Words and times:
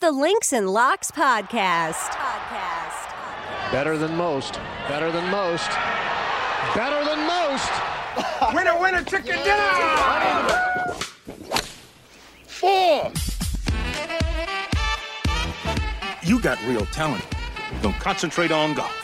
The 0.00 0.10
Links 0.12 0.54
and 0.54 0.70
Locks 0.70 1.10
Podcast. 1.10 1.92
Podcast. 1.92 3.70
Better 3.70 3.98
than 3.98 4.16
most. 4.16 4.54
Better 4.88 5.12
than 5.12 5.30
most. 5.30 5.68
Better 6.74 7.04
than 7.04 7.26
most. 7.26 7.70
winner, 8.54 8.80
winner, 8.80 9.02
chicken 9.04 9.36
dinner! 9.44 10.94
Four. 12.46 13.12
You 16.22 16.40
got 16.40 16.58
real 16.64 16.86
talent. 16.86 17.26
Don't 17.82 17.92
concentrate 17.96 18.52
on 18.52 18.72
golf. 18.72 18.96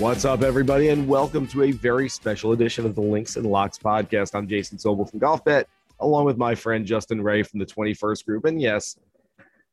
What's 0.00 0.24
up, 0.24 0.42
everybody, 0.42 0.88
and 0.88 1.06
welcome 1.06 1.46
to 1.48 1.62
a 1.62 1.70
very 1.70 2.08
special 2.08 2.50
edition 2.50 2.84
of 2.84 2.96
the 2.96 3.00
Links 3.00 3.36
and 3.36 3.46
Locks 3.46 3.78
podcast. 3.78 4.34
I'm 4.34 4.48
Jason 4.48 4.78
Sobel 4.78 5.08
from 5.08 5.18
Golf 5.20 5.44
Bet, 5.44 5.68
along 6.00 6.24
with 6.24 6.36
my 6.36 6.54
friend 6.54 6.86
Justin 6.86 7.20
Ray 7.20 7.42
from 7.42 7.58
the 7.58 7.66
21st 7.66 8.24
Group. 8.24 8.44
And 8.44 8.60
yes, 8.60 8.96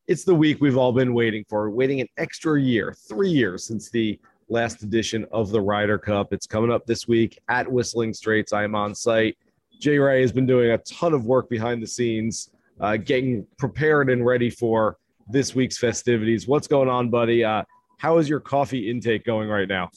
it's 0.08 0.24
the 0.24 0.36
week 0.36 0.62
we've 0.62 0.78
all 0.78 0.92
been 0.92 1.14
waiting 1.14 1.44
for, 1.50 1.70
waiting 1.70 2.02
an 2.02 2.08
extra 2.18 2.60
year, 2.60 2.96
three 3.08 3.30
years 3.30 3.66
since 3.66 3.90
the 3.90 4.20
last 4.50 4.84
edition 4.84 5.26
of 5.32 5.50
the 5.50 5.60
Ryder 5.60 5.98
Cup. 5.98 6.32
It's 6.32 6.46
coming 6.46 6.72
up 6.72 6.86
this 6.86 7.08
week 7.08 7.40
at 7.50 7.72
Whistling 7.72 8.14
Straits. 8.14 8.54
I 8.54 8.64
am 8.64 8.76
on 8.76 8.94
site. 8.94 9.38
Jay 9.80 9.98
Ray 9.98 10.22
has 10.22 10.32
been 10.32 10.46
doing 10.46 10.72
a 10.72 10.78
ton 10.80 11.14
of 11.14 11.26
work 11.26 11.50
behind 11.50 11.82
the 11.82 11.88
scenes, 11.88 12.50
uh, 12.80 12.98
getting 12.98 13.46
prepared 13.58 14.10
and 14.10 14.26
ready 14.26 14.50
for 14.50 14.98
this 15.28 15.56
week's 15.56 15.78
festivities. 15.78 16.48
What's 16.48 16.68
going 16.68 16.90
on, 16.90 17.10
buddy? 17.10 17.44
Uh, 17.44 17.64
how 17.98 18.18
is 18.18 18.30
your 18.30 18.40
coffee 18.40 18.90
intake 18.90 19.26
going 19.26 19.50
right 19.50 19.68
now? 19.68 19.90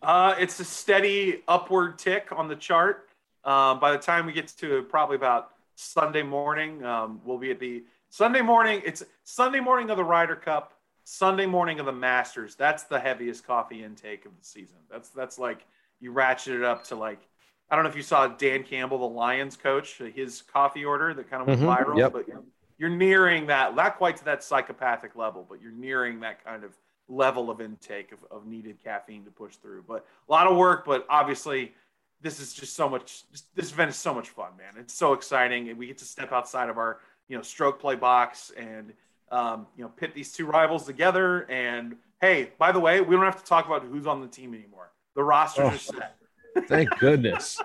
Uh, 0.00 0.34
it's 0.38 0.60
a 0.60 0.64
steady 0.64 1.42
upward 1.48 1.98
tick 1.98 2.28
on 2.30 2.48
the 2.48 2.56
chart. 2.56 3.08
Um, 3.44 3.80
by 3.80 3.92
the 3.92 3.98
time 3.98 4.26
we 4.26 4.32
get 4.32 4.48
to 4.58 4.82
probably 4.84 5.16
about 5.16 5.52
Sunday 5.82 6.24
morning, 6.24 6.84
um, 6.84 7.20
we'll 7.24 7.38
be 7.38 7.52
at 7.52 7.60
the 7.60 7.84
Sunday 8.08 8.40
morning. 8.40 8.82
It's 8.84 9.04
Sunday 9.22 9.60
morning 9.60 9.90
of 9.90 9.96
the 9.96 10.02
Ryder 10.02 10.34
Cup, 10.34 10.72
Sunday 11.04 11.46
morning 11.46 11.78
of 11.78 11.86
the 11.86 11.92
Masters. 11.92 12.56
That's 12.56 12.82
the 12.82 12.98
heaviest 12.98 13.46
coffee 13.46 13.84
intake 13.84 14.26
of 14.26 14.32
the 14.36 14.44
season. 14.44 14.78
That's 14.90 15.10
that's 15.10 15.38
like 15.38 15.64
you 16.00 16.10
ratchet 16.10 16.56
it 16.56 16.64
up 16.64 16.82
to 16.86 16.96
like 16.96 17.20
I 17.70 17.76
don't 17.76 17.84
know 17.84 17.90
if 17.90 17.96
you 17.96 18.02
saw 18.02 18.26
Dan 18.26 18.64
Campbell, 18.64 18.98
the 18.98 19.14
Lions 19.14 19.56
coach, 19.56 19.98
his 19.98 20.42
coffee 20.42 20.84
order 20.84 21.14
that 21.14 21.30
kind 21.30 21.42
of 21.42 21.46
went 21.46 21.60
Mhm, 21.60 21.86
viral, 21.86 21.98
yep. 21.98 22.12
but 22.12 22.26
you're 22.76 22.90
nearing 22.90 23.46
that, 23.46 23.76
not 23.76 23.98
quite 23.98 24.16
to 24.16 24.24
that 24.24 24.42
psychopathic 24.42 25.14
level, 25.14 25.46
but 25.48 25.60
you're 25.62 25.70
nearing 25.70 26.18
that 26.20 26.44
kind 26.44 26.64
of 26.64 26.76
level 27.06 27.50
of 27.50 27.60
intake 27.60 28.10
of, 28.10 28.18
of 28.32 28.46
needed 28.46 28.82
caffeine 28.82 29.24
to 29.26 29.30
push 29.30 29.54
through. 29.54 29.84
But 29.86 30.04
a 30.28 30.32
lot 30.32 30.48
of 30.48 30.56
work, 30.56 30.84
but 30.84 31.06
obviously 31.08 31.72
this 32.20 32.40
is 32.40 32.52
just 32.52 32.74
so 32.74 32.88
much, 32.88 33.22
this 33.54 33.72
event 33.72 33.90
is 33.90 33.96
so 33.96 34.12
much 34.12 34.30
fun, 34.30 34.50
man. 34.56 34.74
It's 34.80 34.94
so 34.94 35.12
exciting. 35.12 35.68
And 35.68 35.78
we 35.78 35.86
get 35.86 35.98
to 35.98 36.04
step 36.04 36.32
outside 36.32 36.68
of 36.68 36.78
our, 36.78 36.98
you 37.28 37.36
know, 37.36 37.42
stroke 37.42 37.80
play 37.80 37.94
box 37.94 38.50
and, 38.56 38.92
um, 39.30 39.66
you 39.76 39.84
know, 39.84 39.90
pit 39.90 40.14
these 40.14 40.32
two 40.32 40.46
rivals 40.46 40.84
together. 40.86 41.42
And 41.50 41.96
hey, 42.20 42.50
by 42.58 42.72
the 42.72 42.80
way, 42.80 43.00
we 43.00 43.14
don't 43.14 43.24
have 43.24 43.40
to 43.42 43.44
talk 43.48 43.66
about 43.66 43.84
who's 43.84 44.06
on 44.06 44.20
the 44.20 44.26
team 44.28 44.54
anymore. 44.54 44.90
The 45.14 45.22
rosters 45.22 45.64
Oh. 45.64 45.68
are 45.68 45.78
set. 45.78 46.16
Thank 46.68 46.90
goodness. 46.98 47.60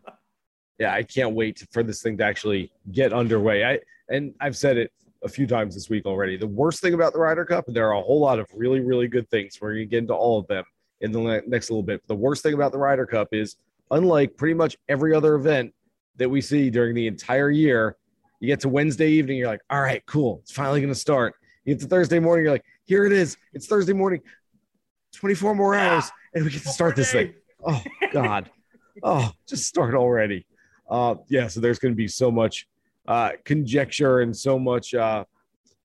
yeah, 0.78 0.94
I 0.94 1.02
can't 1.02 1.34
wait 1.34 1.64
for 1.72 1.82
this 1.82 2.02
thing 2.02 2.16
to 2.18 2.24
actually 2.24 2.70
get 2.92 3.12
underway. 3.12 3.64
I 3.64 3.80
and 4.08 4.34
I've 4.40 4.56
said 4.56 4.76
it 4.76 4.92
a 5.22 5.28
few 5.28 5.46
times 5.46 5.74
this 5.74 5.88
week 5.90 6.06
already. 6.06 6.36
The 6.36 6.46
worst 6.46 6.80
thing 6.80 6.94
about 6.94 7.12
the 7.12 7.18
Ryder 7.18 7.44
Cup, 7.44 7.66
and 7.66 7.76
there 7.76 7.88
are 7.88 7.94
a 7.94 8.02
whole 8.02 8.20
lot 8.20 8.38
of 8.38 8.46
really, 8.54 8.80
really 8.80 9.06
good 9.08 9.28
things. 9.30 9.58
We're 9.60 9.74
going 9.74 9.80
to 9.82 9.86
get 9.86 9.98
into 9.98 10.14
all 10.14 10.38
of 10.38 10.46
them 10.46 10.64
in 11.00 11.12
the 11.12 11.42
next 11.46 11.70
little 11.70 11.82
bit. 11.82 12.06
The 12.06 12.14
worst 12.14 12.42
thing 12.42 12.54
about 12.54 12.72
the 12.72 12.78
Ryder 12.78 13.06
Cup 13.06 13.28
is, 13.32 13.56
unlike 13.90 14.36
pretty 14.36 14.54
much 14.54 14.76
every 14.88 15.14
other 15.14 15.34
event 15.34 15.72
that 16.16 16.28
we 16.28 16.40
see 16.40 16.70
during 16.70 16.94
the 16.94 17.06
entire 17.06 17.50
year, 17.50 17.96
you 18.40 18.46
get 18.46 18.60
to 18.60 18.68
Wednesday 18.68 19.10
evening, 19.10 19.38
you're 19.38 19.48
like, 19.48 19.62
all 19.70 19.80
right, 19.80 20.04
cool, 20.06 20.40
it's 20.42 20.52
finally 20.52 20.80
going 20.80 20.92
to 20.92 20.98
start. 20.98 21.34
You 21.64 21.74
get 21.74 21.82
to 21.82 21.88
Thursday 21.88 22.18
morning, 22.18 22.44
you're 22.44 22.52
like, 22.52 22.64
here 22.84 23.04
it 23.04 23.12
is, 23.12 23.36
it's 23.52 23.66
Thursday 23.66 23.92
morning, 23.92 24.20
24 25.14 25.54
more 25.54 25.74
hours, 25.74 26.10
and 26.34 26.44
we 26.44 26.50
get 26.50 26.62
to 26.62 26.68
start 26.68 26.96
this 26.96 27.12
thing. 27.12 27.34
Oh 27.66 27.82
God. 28.12 28.50
Oh, 29.02 29.30
just 29.46 29.66
start 29.66 29.94
already. 29.94 30.46
Uh 30.88 31.16
yeah, 31.28 31.46
so 31.46 31.60
there's 31.60 31.78
gonna 31.78 31.94
be 31.94 32.08
so 32.08 32.30
much 32.30 32.66
uh 33.06 33.32
conjecture 33.44 34.20
and 34.20 34.36
so 34.36 34.58
much 34.58 34.94
uh 34.94 35.24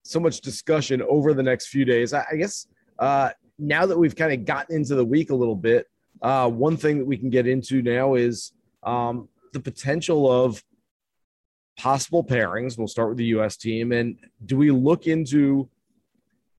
so 0.03 0.19
much 0.19 0.41
discussion 0.41 1.03
over 1.03 1.35
the 1.35 1.43
next 1.43 1.69
few 1.69 1.85
days. 1.85 2.13
I, 2.13 2.25
I 2.33 2.37
guess 2.37 2.67
uh 2.99 3.31
now 3.59 3.87
that 3.87 3.99
we've 3.99 4.17
kind 4.17 4.33
of 4.33 4.45
gotten 4.45 4.77
into 4.77 4.95
the 4.95 5.05
week 5.05 5.31
a 5.31 5.35
little 5.35 5.57
bit, 5.57 5.87
uh 6.23 6.49
one 6.49 6.77
thing 6.77 6.99
that 6.99 7.07
we 7.07 7.17
can 7.17 7.31
get 7.31 7.47
into 7.47 7.83
now 7.83 8.15
is 8.15 8.53
um 8.83 9.29
the 9.53 9.61
potential 9.61 10.31
of 10.31 10.63
possible 11.79 12.25
pairings. 12.25 12.77
We'll 12.77 12.89
start 12.89 13.09
with 13.11 13.19
the 13.19 13.27
US 13.27 13.57
team. 13.57 13.93
And 13.93 14.17
do 14.45 14.57
we 14.57 14.71
look 14.71 15.07
into 15.07 15.69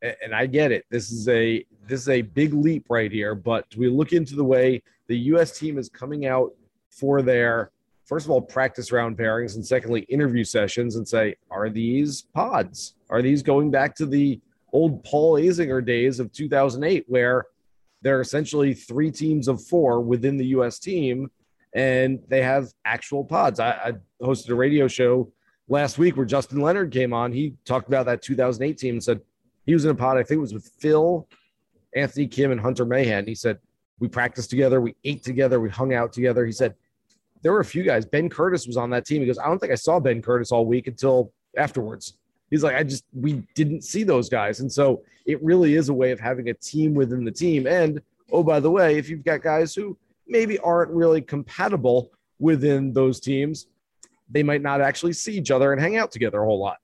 and 0.01 0.33
I 0.33 0.45
get 0.45 0.71
it. 0.71 0.85
This 0.89 1.11
is 1.11 1.27
a 1.27 1.65
this 1.87 2.01
is 2.01 2.09
a 2.09 2.21
big 2.21 2.53
leap 2.53 2.85
right 2.89 3.11
here, 3.11 3.35
but 3.35 3.69
do 3.69 3.79
we 3.79 3.89
look 3.89 4.13
into 4.13 4.35
the 4.35 4.43
way 4.43 4.81
the 5.07 5.17
US 5.33 5.57
team 5.57 5.77
is 5.77 5.89
coming 5.89 6.25
out 6.25 6.53
for 6.89 7.21
their 7.21 7.71
first 8.05 8.25
of 8.25 8.31
all 8.31 8.41
practice 8.41 8.91
round 8.91 9.17
pairings 9.17 9.55
and 9.55 9.65
secondly 9.65 10.01
interview 10.01 10.43
sessions 10.43 10.95
and 10.95 11.07
say, 11.07 11.35
are 11.51 11.69
these 11.69 12.23
pods? 12.33 12.95
Are 13.09 13.21
these 13.21 13.43
going 13.43 13.71
back 13.71 13.95
to 13.95 14.05
the 14.05 14.39
old 14.71 15.03
Paul 15.03 15.33
Azinger 15.33 15.85
days 15.85 16.19
of 16.19 16.31
2008 16.31 17.05
where 17.07 17.45
there 18.01 18.17
are 18.17 18.21
essentially 18.21 18.73
three 18.73 19.11
teams 19.11 19.47
of 19.47 19.63
four 19.63 20.01
within 20.01 20.37
the 20.37 20.45
US 20.47 20.79
team 20.79 21.29
and 21.73 22.19
they 22.27 22.41
have 22.41 22.71
actual 22.85 23.23
pods. 23.23 23.59
I, 23.59 23.71
I 23.71 23.93
hosted 24.21 24.49
a 24.49 24.55
radio 24.55 24.87
show 24.87 25.31
last 25.67 25.97
week 25.97 26.17
where 26.17 26.25
Justin 26.25 26.61
Leonard 26.61 26.91
came 26.91 27.13
on. 27.13 27.31
He 27.31 27.55
talked 27.65 27.87
about 27.87 28.05
that 28.07 28.21
2008 28.21 28.77
team 28.77 28.95
and 28.95 29.03
said 29.03 29.21
he 29.65 29.73
was 29.73 29.85
in 29.85 29.91
a 29.91 29.95
pod, 29.95 30.17
I 30.17 30.23
think 30.23 30.37
it 30.39 30.41
was 30.41 30.53
with 30.53 30.71
Phil, 30.79 31.27
Anthony 31.95 32.27
Kim, 32.27 32.51
and 32.51 32.59
Hunter 32.59 32.85
Mahan. 32.85 33.27
He 33.27 33.35
said, 33.35 33.59
We 33.99 34.07
practiced 34.07 34.49
together, 34.49 34.81
we 34.81 34.95
ate 35.03 35.23
together, 35.23 35.59
we 35.59 35.69
hung 35.69 35.93
out 35.93 36.11
together. 36.11 36.45
He 36.45 36.51
said, 36.51 36.73
There 37.43 37.51
were 37.51 37.59
a 37.59 37.65
few 37.65 37.83
guys. 37.83 38.05
Ben 38.05 38.29
Curtis 38.29 38.65
was 38.65 38.77
on 38.77 38.89
that 38.91 39.05
team. 39.05 39.21
He 39.21 39.27
goes, 39.27 39.37
I 39.37 39.47
don't 39.47 39.59
think 39.59 39.71
I 39.71 39.75
saw 39.75 39.99
Ben 39.99 40.21
Curtis 40.21 40.51
all 40.51 40.65
week 40.65 40.87
until 40.87 41.31
afterwards. 41.55 42.17
He's 42.49 42.63
like, 42.63 42.75
I 42.75 42.83
just, 42.83 43.05
we 43.13 43.43
didn't 43.55 43.83
see 43.83 44.03
those 44.03 44.29
guys. 44.29 44.59
And 44.59 44.71
so 44.71 45.03
it 45.25 45.41
really 45.43 45.75
is 45.75 45.89
a 45.89 45.93
way 45.93 46.11
of 46.11 46.19
having 46.19 46.49
a 46.49 46.53
team 46.53 46.93
within 46.93 47.23
the 47.23 47.31
team. 47.31 47.67
And 47.67 48.01
oh, 48.31 48.43
by 48.43 48.59
the 48.59 48.71
way, 48.71 48.97
if 48.97 49.09
you've 49.09 49.23
got 49.23 49.41
guys 49.41 49.75
who 49.75 49.97
maybe 50.27 50.57
aren't 50.59 50.91
really 50.91 51.21
compatible 51.21 52.11
within 52.39 52.93
those 52.93 53.19
teams, 53.19 53.67
they 54.29 54.43
might 54.43 54.61
not 54.61 54.81
actually 54.81 55.13
see 55.13 55.33
each 55.33 55.51
other 55.51 55.73
and 55.73 55.81
hang 55.81 55.97
out 55.97 56.11
together 56.11 56.41
a 56.41 56.45
whole 56.45 56.59
lot. 56.59 56.77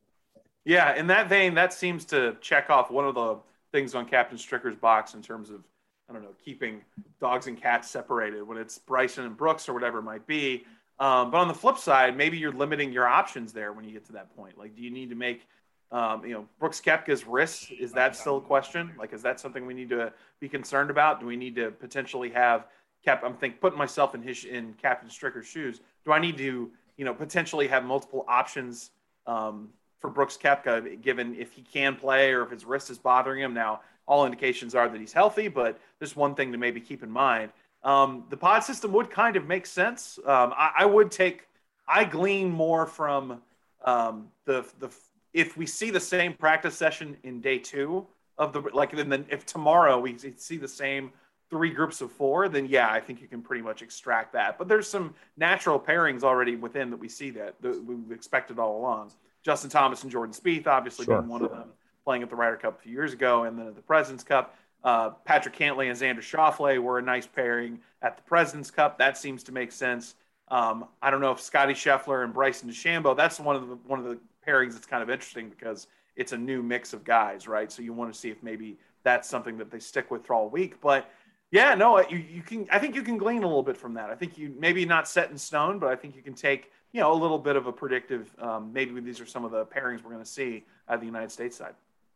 Yeah, 0.65 0.95
in 0.95 1.07
that 1.07 1.29
vein, 1.29 1.53
that 1.55 1.73
seems 1.73 2.05
to 2.05 2.35
check 2.41 2.69
off 2.69 2.89
one 2.89 3.05
of 3.05 3.13
the 3.13 3.37
things 3.71 3.93
on 3.93 4.05
Captain 4.05 4.37
Stricker's 4.37 4.75
box 4.75 5.13
in 5.13 5.21
terms 5.21 5.51
of, 5.51 5.63
I 6.09 6.13
don't 6.13 6.23
know, 6.23 6.33
keeping 6.43 6.81
dogs 7.19 7.47
and 7.47 7.59
cats 7.59 7.89
separated 7.89 8.41
when 8.41 8.57
it's 8.57 8.79
Bryson 8.79 9.25
and 9.25 9.37
Brooks 9.37 9.69
or 9.69 9.73
whatever 9.73 9.99
it 9.99 10.03
might 10.03 10.25
be. 10.25 10.65
Um, 10.99 11.31
but 11.31 11.37
on 11.37 11.47
the 11.47 11.53
flip 11.53 11.77
side, 11.77 12.15
maybe 12.15 12.37
you're 12.37 12.53
limiting 12.53 12.93
your 12.93 13.07
options 13.07 13.51
there 13.51 13.73
when 13.73 13.85
you 13.85 13.91
get 13.91 14.05
to 14.05 14.13
that 14.13 14.35
point. 14.35 14.57
Like, 14.57 14.75
do 14.75 14.81
you 14.81 14.91
need 14.91 15.09
to 15.09 15.15
make, 15.15 15.45
um, 15.91 16.25
you 16.25 16.33
know, 16.33 16.47
Brooks 16.59 16.81
Koepka's 16.81 17.27
wrist? 17.27 17.71
Is 17.71 17.91
that 17.93 18.15
still 18.15 18.37
a 18.37 18.41
question? 18.41 18.91
Like, 18.97 19.11
is 19.11 19.21
that 19.23 19.39
something 19.39 19.65
we 19.65 19.73
need 19.73 19.89
to 19.89 20.13
be 20.39 20.47
concerned 20.47 20.89
about? 20.89 21.19
Do 21.19 21.25
we 21.25 21.35
need 21.35 21.55
to 21.55 21.71
potentially 21.71 22.29
have 22.29 22.67
Cap? 23.03 23.23
I'm 23.25 23.35
think 23.35 23.59
putting 23.59 23.77
myself 23.77 24.15
in 24.15 24.21
his 24.21 24.45
in 24.45 24.73
Captain 24.81 25.09
Stricker's 25.09 25.47
shoes. 25.47 25.81
Do 26.05 26.11
I 26.13 26.19
need 26.19 26.37
to, 26.37 26.71
you 26.97 27.05
know, 27.05 27.13
potentially 27.13 27.67
have 27.67 27.83
multiple 27.83 28.25
options? 28.27 28.91
Um, 29.27 29.69
for 30.05 30.11
Brooks 30.11 30.37
Koepka, 30.37 31.01
given 31.01 31.35
if 31.35 31.53
he 31.53 31.63
can 31.63 31.95
play 31.95 32.31
or 32.31 32.43
if 32.43 32.51
his 32.51 32.63
wrist 32.63 32.91
is 32.91 32.99
bothering 32.99 33.41
him. 33.41 33.55
Now, 33.55 33.81
all 34.07 34.25
indications 34.25 34.75
are 34.75 34.87
that 34.87 34.99
he's 34.99 35.13
healthy, 35.13 35.47
but 35.47 35.79
there's 35.97 36.15
one 36.15 36.35
thing 36.35 36.51
to 36.51 36.59
maybe 36.59 36.79
keep 36.79 37.01
in 37.01 37.09
mind. 37.09 37.51
Um, 37.85 38.25
the 38.29 38.37
pod 38.37 38.63
system 38.63 38.91
would 38.93 39.09
kind 39.09 39.35
of 39.35 39.47
make 39.47 39.65
sense. 39.65 40.19
Um, 40.25 40.53
I, 40.57 40.71
I 40.79 40.85
would 40.85 41.11
take, 41.11 41.47
I 41.87 42.03
glean 42.03 42.49
more 42.49 42.85
from 42.85 43.41
um, 43.85 44.27
the 44.45 44.65
the 44.79 44.89
if 45.33 45.55
we 45.55 45.65
see 45.65 45.91
the 45.91 45.99
same 45.99 46.33
practice 46.33 46.75
session 46.75 47.15
in 47.23 47.41
day 47.41 47.59
two 47.59 48.07
of 48.37 48.53
the 48.53 48.61
like, 48.73 48.91
then 48.95 49.25
if 49.29 49.45
tomorrow 49.45 49.99
we 49.99 50.17
see 50.17 50.57
the 50.57 50.67
same 50.67 51.11
three 51.49 51.69
groups 51.69 52.01
of 52.01 52.11
four, 52.11 52.49
then 52.49 52.65
yeah, 52.65 52.89
I 52.91 52.99
think 52.99 53.21
you 53.21 53.27
can 53.27 53.41
pretty 53.41 53.61
much 53.61 53.81
extract 53.81 54.33
that. 54.33 54.57
But 54.57 54.67
there's 54.67 54.89
some 54.89 55.13
natural 55.37 55.79
pairings 55.79 56.23
already 56.23 56.55
within 56.55 56.89
that 56.89 56.97
we 56.97 57.07
see 57.07 57.29
that, 57.31 57.61
that 57.61 57.83
we've 57.83 58.11
expected 58.11 58.57
all 58.57 58.79
along. 58.79 59.11
Justin 59.43 59.69
Thomas 59.69 60.01
and 60.01 60.11
Jordan 60.11 60.33
Spieth, 60.33 60.65
obviously 60.65 61.05
Sure. 61.05 61.19
being 61.21 61.29
one 61.29 61.43
of 61.43 61.51
them, 61.51 61.69
playing 62.03 62.23
at 62.23 62.29
the 62.31 62.35
Ryder 62.35 62.57
Cup 62.57 62.79
a 62.79 62.81
few 62.81 62.91
years 62.91 63.13
ago, 63.13 63.43
and 63.43 63.59
then 63.59 63.67
at 63.67 63.75
the 63.75 63.81
President's 63.81 64.23
Cup. 64.23 64.57
Uh, 64.85 65.09
Patrick 65.25 65.55
Cantlay 65.55 65.89
and 65.89 65.99
Xander 65.99 66.23
Schauffele 66.23 66.77
were 66.79 66.99
a 66.99 67.01
nice 67.01 67.25
pairing 67.25 67.79
at 68.03 68.17
the 68.17 68.23
President's 68.23 68.69
Cup. 68.69 68.99
That 68.99 69.17
seems 69.17 69.43
to 69.43 69.51
make 69.51 69.71
sense. 69.71 70.13
Um, 70.49 70.85
I 71.01 71.09
don't 71.09 71.21
know 71.21 71.31
if 71.31 71.41
Scotty 71.41 71.73
Scheffler 71.73 72.23
and 72.23 72.31
Bryson 72.31 72.69
DeChambeau. 72.69 73.17
That's 73.17 73.39
one 73.39 73.55
of 73.55 73.67
the 73.67 73.75
one 73.87 73.97
of 73.99 74.05
the 74.05 74.19
pairings 74.47 74.73
that's 74.73 74.85
kind 74.85 75.01
of 75.01 75.09
interesting 75.09 75.49
because 75.49 75.87
it's 76.15 76.31
a 76.31 76.37
new 76.37 76.61
mix 76.61 76.93
of 76.93 77.03
guys, 77.03 77.47
right? 77.47 77.71
So 77.71 77.81
you 77.81 77.93
want 77.93 78.13
to 78.13 78.17
see 78.17 78.29
if 78.29 78.41
maybe 78.43 78.77
that's 79.03 79.27
something 79.27 79.57
that 79.57 79.71
they 79.71 79.79
stick 79.79 80.11
with 80.11 80.29
all 80.29 80.49
week. 80.49 80.79
But 80.81 81.09
yeah, 81.49 81.73
no, 81.73 81.99
you, 82.07 82.17
you 82.17 82.41
can. 82.43 82.67
I 82.71 82.77
think 82.77 82.93
you 82.93 83.01
can 83.01 83.17
glean 83.17 83.43
a 83.43 83.47
little 83.47 83.63
bit 83.63 83.75
from 83.75 83.95
that. 83.95 84.11
I 84.11 84.15
think 84.15 84.37
you 84.37 84.53
maybe 84.57 84.85
not 84.85 85.07
set 85.07 85.31
in 85.31 85.37
stone, 85.37 85.79
but 85.79 85.89
I 85.89 85.95
think 85.95 86.15
you 86.15 86.21
can 86.21 86.35
take 86.35 86.71
you 86.95 87.01
know, 87.01 87.11
a 87.11 87.13
little 87.13 87.39
bit 87.39 87.55
of 87.55 87.67
a 87.67 87.73
predictive. 87.73 88.33
Um, 88.39 88.71
maybe 88.71 88.99
these 89.01 89.19
are 89.19 89.25
some 89.25 89.43
of 89.43 89.51
the 89.51 89.65
pairings 89.65 90.03
we're 90.03 90.11
going 90.11 90.23
to 90.23 90.29
see 90.29 90.63
at 90.87 90.99
the 91.01 91.05
United 91.05 91.29
States 91.29 91.57
side. 91.57 91.73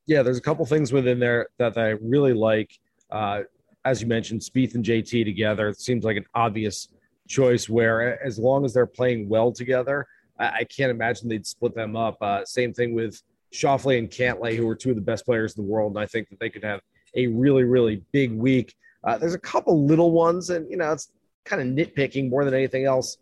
Yeah, 0.09 0.23
there's 0.23 0.39
a 0.39 0.41
couple 0.41 0.65
things 0.65 0.91
within 0.91 1.19
there 1.19 1.49
that 1.59 1.77
I 1.77 1.89
really 2.01 2.33
like. 2.33 2.79
Uh, 3.11 3.41
as 3.85 4.01
you 4.01 4.07
mentioned, 4.07 4.41
Spieth 4.41 4.73
and 4.73 4.83
JT 4.83 5.23
together 5.23 5.69
it 5.69 5.79
seems 5.79 6.03
like 6.03 6.17
an 6.17 6.25
obvious 6.33 6.87
choice. 7.27 7.69
Where 7.69 8.19
as 8.25 8.39
long 8.39 8.65
as 8.65 8.73
they're 8.73 8.87
playing 8.87 9.29
well 9.29 9.51
together, 9.51 10.07
I, 10.39 10.47
I 10.47 10.63
can't 10.63 10.89
imagine 10.89 11.29
they'd 11.29 11.45
split 11.45 11.75
them 11.75 11.95
up. 11.95 12.17
Uh, 12.21 12.43
same 12.43 12.73
thing 12.73 12.95
with 12.95 13.21
Schauffele 13.53 13.99
and 13.99 14.09
Cantlay, 14.09 14.57
who 14.57 14.67
are 14.67 14.75
two 14.75 14.89
of 14.89 14.95
the 14.95 15.01
best 15.03 15.25
players 15.25 15.55
in 15.55 15.63
the 15.63 15.69
world, 15.69 15.91
and 15.91 15.99
I 15.99 16.07
think 16.07 16.29
that 16.29 16.39
they 16.39 16.49
could 16.49 16.63
have 16.63 16.81
a 17.15 17.27
really, 17.27 17.63
really 17.63 18.01
big 18.11 18.31
week. 18.31 18.73
Uh, 19.03 19.19
there's 19.19 19.35
a 19.35 19.39
couple 19.39 19.85
little 19.85 20.09
ones, 20.09 20.49
and 20.49 20.67
you 20.71 20.77
know 20.77 20.91
it's 20.91 21.11
kind 21.45 21.61
of 21.61 21.67
nitpicking 21.67 22.31
more 22.31 22.43
than 22.45 22.55
anything 22.55 22.85
else. 22.85 23.19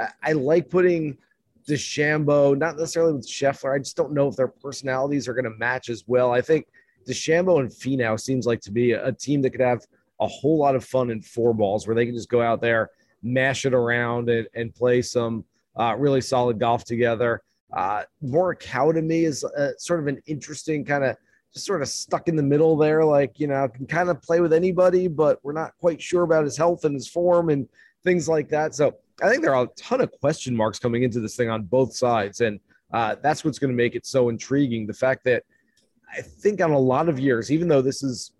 I, 0.00 0.08
I 0.24 0.32
like 0.32 0.68
putting 0.68 1.16
DeChambeau, 1.68 2.56
not 2.56 2.76
necessarily 2.76 3.12
with 3.12 3.26
Scheffler. 3.26 3.74
I 3.74 3.78
just 3.78 3.96
don't 3.96 4.12
know 4.12 4.28
if 4.28 4.36
their 4.36 4.48
personalities 4.48 5.28
are 5.28 5.34
going 5.34 5.44
to 5.44 5.58
match 5.58 5.88
as 5.88 6.04
well. 6.06 6.32
I 6.32 6.40
think 6.40 6.66
DeChambeau 7.08 7.60
and 7.60 7.70
Finau 7.70 8.18
seems 8.20 8.46
like 8.46 8.60
to 8.62 8.70
be 8.70 8.92
a, 8.92 9.06
a 9.06 9.12
team 9.12 9.42
that 9.42 9.50
could 9.50 9.60
have 9.60 9.84
a 10.20 10.26
whole 10.26 10.58
lot 10.58 10.76
of 10.76 10.84
fun 10.84 11.10
in 11.10 11.20
four 11.20 11.52
balls, 11.52 11.86
where 11.86 11.96
they 11.96 12.06
can 12.06 12.14
just 12.14 12.28
go 12.28 12.40
out 12.40 12.60
there, 12.60 12.90
mash 13.22 13.66
it 13.66 13.74
around, 13.74 14.30
and, 14.30 14.46
and 14.54 14.74
play 14.74 15.02
some 15.02 15.44
uh, 15.78 15.94
really 15.98 16.20
solid 16.20 16.58
golf 16.58 16.84
together. 16.84 17.42
Uh, 17.72 18.04
Morikawa 18.22 18.94
to 18.94 19.02
me 19.02 19.24
is 19.24 19.42
uh, 19.42 19.72
sort 19.78 20.00
of 20.00 20.06
an 20.06 20.22
interesting 20.26 20.84
kind 20.84 21.02
of 21.02 21.16
just 21.52 21.66
sort 21.66 21.82
of 21.82 21.88
stuck 21.88 22.28
in 22.28 22.36
the 22.36 22.42
middle 22.42 22.76
there. 22.76 23.04
Like, 23.04 23.40
you 23.40 23.46
know, 23.46 23.68
can 23.68 23.86
kind 23.86 24.08
of 24.08 24.22
play 24.22 24.40
with 24.40 24.52
anybody, 24.52 25.08
but 25.08 25.40
we're 25.42 25.52
not 25.52 25.72
quite 25.80 26.00
sure 26.00 26.22
about 26.22 26.44
his 26.44 26.56
health 26.56 26.84
and 26.84 26.94
his 26.94 27.08
form 27.08 27.48
and 27.48 27.68
things 28.04 28.28
like 28.28 28.48
that. 28.50 28.74
So 28.74 28.94
I 29.22 29.28
think 29.28 29.42
there 29.42 29.54
are 29.54 29.64
a 29.64 29.68
ton 29.76 30.00
of 30.00 30.10
question 30.20 30.56
marks 30.56 30.78
coming 30.78 31.02
into 31.02 31.20
this 31.20 31.36
thing 31.36 31.50
on 31.50 31.62
both 31.62 31.94
sides. 31.94 32.40
And 32.40 32.58
uh, 32.92 33.16
that's 33.22 33.44
what's 33.44 33.58
going 33.58 33.70
to 33.70 33.76
make 33.76 33.94
it 33.94 34.06
so 34.06 34.28
intriguing. 34.28 34.86
The 34.86 34.94
fact 34.94 35.24
that 35.24 35.44
I 36.12 36.20
think 36.20 36.60
on 36.60 36.70
a 36.70 36.78
lot 36.78 37.08
of 37.08 37.18
years, 37.18 37.50
even 37.50 37.68
though 37.68 37.82
this 37.82 38.02
is 38.02 38.32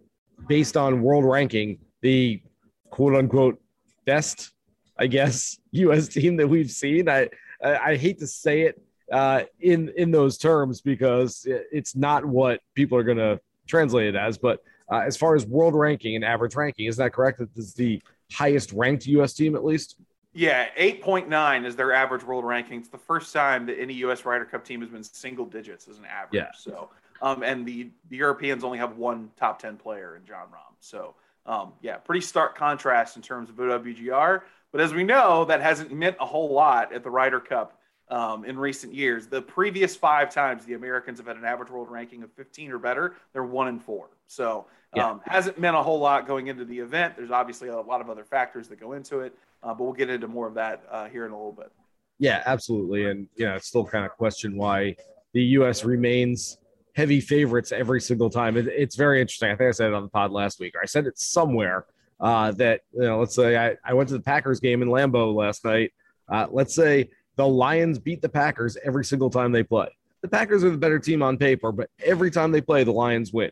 based 0.48 0.76
on 0.76 1.02
world 1.02 1.24
ranking, 1.24 1.78
the 2.02 2.42
quote 2.90 3.14
unquote 3.14 3.60
best, 4.04 4.52
I 4.98 5.06
guess, 5.06 5.58
U.S. 5.72 6.08
team 6.08 6.36
that 6.36 6.48
we've 6.48 6.70
seen. 6.70 7.08
I, 7.08 7.28
I, 7.62 7.96
hate 7.96 8.18
to 8.18 8.26
say 8.26 8.62
it 8.62 8.80
uh, 9.10 9.42
in 9.60 9.92
in 9.96 10.10
those 10.10 10.38
terms 10.38 10.80
because 10.80 11.46
it's 11.46 11.96
not 11.96 12.24
what 12.24 12.60
people 12.74 12.98
are 12.98 13.02
going 13.02 13.18
to 13.18 13.40
translate 13.66 14.08
it 14.08 14.16
as. 14.16 14.38
But 14.38 14.62
uh, 14.92 14.98
as 14.98 15.16
far 15.16 15.34
as 15.34 15.46
world 15.46 15.74
ranking 15.74 16.14
and 16.14 16.24
average 16.24 16.54
ranking, 16.54 16.86
is 16.86 16.96
that 16.98 17.12
correct? 17.12 17.38
That 17.38 17.54
this 17.54 17.66
is 17.66 17.74
the 17.74 18.02
highest 18.32 18.72
ranked 18.72 19.06
U.S. 19.06 19.34
team, 19.34 19.56
at 19.56 19.64
least. 19.64 19.96
Yeah, 20.34 20.69
8.9 20.76 21.64
is 21.64 21.76
their 21.76 21.92
average 21.92 22.25
world 22.25 22.44
ranking. 22.44 22.81
It's 22.81 22.88
the 22.88 22.98
first 22.98 23.32
time 23.32 23.66
that 23.66 23.78
any 23.78 23.94
U.S. 23.94 24.25
Ryder 24.25 24.44
Cup 24.44 24.64
team 24.64 24.81
has 24.81 24.90
been 24.90 25.04
single 25.04 25.46
digits 25.46 25.86
as 25.88 25.98
an 25.98 26.04
average. 26.06 26.42
Yeah. 26.42 26.50
So, 26.56 26.90
um, 27.22 27.44
and 27.44 27.64
the, 27.64 27.90
the 28.10 28.16
Europeans 28.16 28.64
only 28.64 28.78
have 28.78 28.96
one 28.96 29.31
top 29.36 29.60
10 29.60 29.76
player 29.76 30.16
in 30.16 30.25
Jon 30.26 30.46
Rahm. 30.52 30.75
So, 30.81 31.14
um, 31.46 31.72
yeah, 31.82 31.96
pretty 31.98 32.20
stark 32.20 32.58
contrast 32.58 33.14
in 33.16 33.22
terms 33.22 33.48
of 33.48 33.54
WGR. 33.56 34.42
But 34.72 34.81
as 34.81 34.92
we 34.92 35.04
know, 35.04 35.44
that 35.44 35.60
hasn't 35.60 35.92
meant 35.92 36.16
a 36.19 36.26
whole 36.26 36.52
lot 36.52 36.92
at 36.92 37.04
the 37.04 37.10
Ryder 37.10 37.38
Cup 37.38 37.78
um, 38.08 38.44
in 38.44 38.58
recent 38.58 38.94
years. 38.94 39.26
The 39.26 39.42
previous 39.42 39.96
five 39.96 40.32
times 40.32 40.64
the 40.64 40.74
Americans 40.74 41.18
have 41.18 41.26
had 41.26 41.36
an 41.36 41.44
average 41.44 41.70
world 41.70 41.90
ranking 41.90 42.22
of 42.22 42.32
15 42.32 42.72
or 42.72 42.78
better, 42.78 43.14
they're 43.32 43.44
one 43.44 43.68
in 43.68 43.78
four. 43.78 44.10
So 44.26 44.66
yeah. 44.94 45.10
um, 45.10 45.20
hasn't 45.24 45.58
meant 45.58 45.76
a 45.76 45.82
whole 45.82 45.98
lot 45.98 46.26
going 46.26 46.48
into 46.48 46.64
the 46.64 46.78
event. 46.78 47.16
There's 47.16 47.30
obviously 47.30 47.68
a 47.68 47.80
lot 47.80 48.00
of 48.00 48.10
other 48.10 48.24
factors 48.24 48.68
that 48.68 48.80
go 48.80 48.92
into 48.92 49.20
it, 49.20 49.34
uh, 49.62 49.74
but 49.74 49.84
we'll 49.84 49.92
get 49.92 50.10
into 50.10 50.28
more 50.28 50.46
of 50.46 50.54
that 50.54 50.82
uh, 50.90 51.06
here 51.06 51.24
in 51.26 51.32
a 51.32 51.36
little 51.36 51.52
bit. 51.52 51.72
Yeah, 52.18 52.42
absolutely. 52.46 53.06
And, 53.06 53.26
you 53.36 53.46
know, 53.46 53.56
it's 53.56 53.66
still 53.66 53.84
kind 53.84 54.04
of 54.04 54.12
question 54.12 54.56
why 54.56 54.96
the 55.32 55.42
U.S. 55.42 55.84
remains 55.84 56.58
heavy 56.94 57.20
favorites 57.20 57.72
every 57.72 58.00
single 58.00 58.30
time. 58.30 58.56
It, 58.56 58.68
it's 58.68 58.94
very 58.94 59.20
interesting. 59.20 59.50
I 59.50 59.56
think 59.56 59.68
I 59.68 59.72
said 59.72 59.88
it 59.88 59.94
on 59.94 60.02
the 60.02 60.08
pod 60.08 60.30
last 60.30 60.60
week, 60.60 60.74
or 60.76 60.80
I 60.82 60.86
said 60.86 61.06
it 61.06 61.18
somewhere 61.18 61.86
uh, 62.20 62.52
that, 62.52 62.82
you 62.92 63.02
know, 63.02 63.18
let's 63.18 63.34
say 63.34 63.56
I, 63.56 63.76
I 63.84 63.94
went 63.94 64.08
to 64.10 64.14
the 64.14 64.22
Packers 64.22 64.60
game 64.60 64.80
in 64.80 64.88
Lambeau 64.88 65.34
last 65.34 65.64
night. 65.64 65.92
Uh, 66.28 66.46
let's 66.50 66.74
say 66.74 67.10
the 67.36 67.46
Lions 67.46 67.98
beat 67.98 68.22
the 68.22 68.28
Packers 68.28 68.76
every 68.84 69.04
single 69.04 69.31
time 69.31 69.52
they 69.52 69.62
play. 69.62 69.88
The 70.22 70.28
Packers 70.28 70.64
are 70.64 70.70
the 70.70 70.78
better 70.78 70.98
team 70.98 71.22
on 71.22 71.36
paper, 71.36 71.72
but 71.72 71.90
every 72.02 72.31
time 72.31 72.50
they 72.52 72.60
play, 72.60 72.84
the 72.84 72.92
Lions 72.92 73.32
win. 73.32 73.50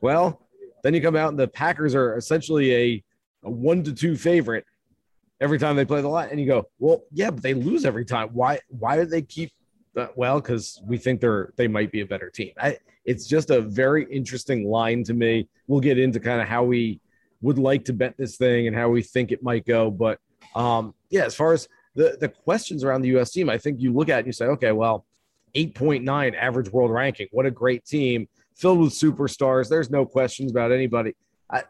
Well, 0.00 0.40
then 0.82 0.94
you 0.94 1.02
come 1.02 1.16
out 1.16 1.28
and 1.28 1.38
the 1.38 1.48
Packers 1.48 1.94
are 1.94 2.16
essentially 2.16 2.74
a, 2.74 3.04
a 3.44 3.50
one 3.50 3.82
to 3.84 3.92
two 3.92 4.16
favorite 4.16 4.64
every 5.40 5.58
time 5.58 5.76
they 5.76 5.84
play 5.84 6.00
the 6.00 6.08
Lions, 6.08 6.32
and 6.32 6.40
you 6.40 6.46
go, 6.46 6.68
well, 6.78 7.02
yeah, 7.12 7.30
but 7.30 7.42
they 7.42 7.54
lose 7.54 7.84
every 7.84 8.04
time. 8.04 8.28
Why? 8.32 8.60
Why 8.68 8.96
do 8.96 9.04
they 9.04 9.22
keep? 9.22 9.52
That? 9.94 10.16
Well, 10.16 10.40
because 10.40 10.80
we 10.86 10.98
think 10.98 11.20
they're 11.20 11.52
they 11.56 11.66
might 11.66 11.90
be 11.90 12.00
a 12.00 12.06
better 12.06 12.30
team. 12.30 12.52
I, 12.58 12.78
it's 13.04 13.26
just 13.26 13.50
a 13.50 13.60
very 13.60 14.04
interesting 14.04 14.64
line 14.68 15.02
to 15.04 15.14
me. 15.14 15.48
We'll 15.66 15.80
get 15.80 15.98
into 15.98 16.20
kind 16.20 16.40
of 16.40 16.46
how 16.46 16.64
we 16.64 17.00
would 17.42 17.58
like 17.58 17.84
to 17.86 17.92
bet 17.92 18.16
this 18.16 18.36
thing 18.36 18.66
and 18.66 18.76
how 18.76 18.88
we 18.88 19.02
think 19.02 19.32
it 19.32 19.42
might 19.42 19.66
go, 19.66 19.90
but 19.90 20.18
um, 20.54 20.94
yeah, 21.10 21.24
as 21.24 21.34
far 21.34 21.52
as 21.52 21.68
the 21.94 22.16
the 22.20 22.28
questions 22.28 22.84
around 22.84 23.02
the 23.02 23.08
U.S. 23.08 23.30
team, 23.30 23.48
I 23.48 23.58
think 23.58 23.80
you 23.80 23.92
look 23.92 24.08
at 24.08 24.18
and 24.18 24.26
you 24.26 24.32
say, 24.32 24.46
okay, 24.46 24.72
well, 24.72 25.04
8.9 25.54 26.36
average 26.36 26.70
world 26.70 26.90
ranking. 26.90 27.28
What 27.32 27.46
a 27.46 27.50
great 27.50 27.84
team 27.84 28.28
filled 28.54 28.80
with 28.80 28.92
superstars. 28.92 29.68
There's 29.68 29.90
no 29.90 30.04
questions 30.06 30.50
about 30.50 30.72
anybody. 30.72 31.14
I 31.50 31.64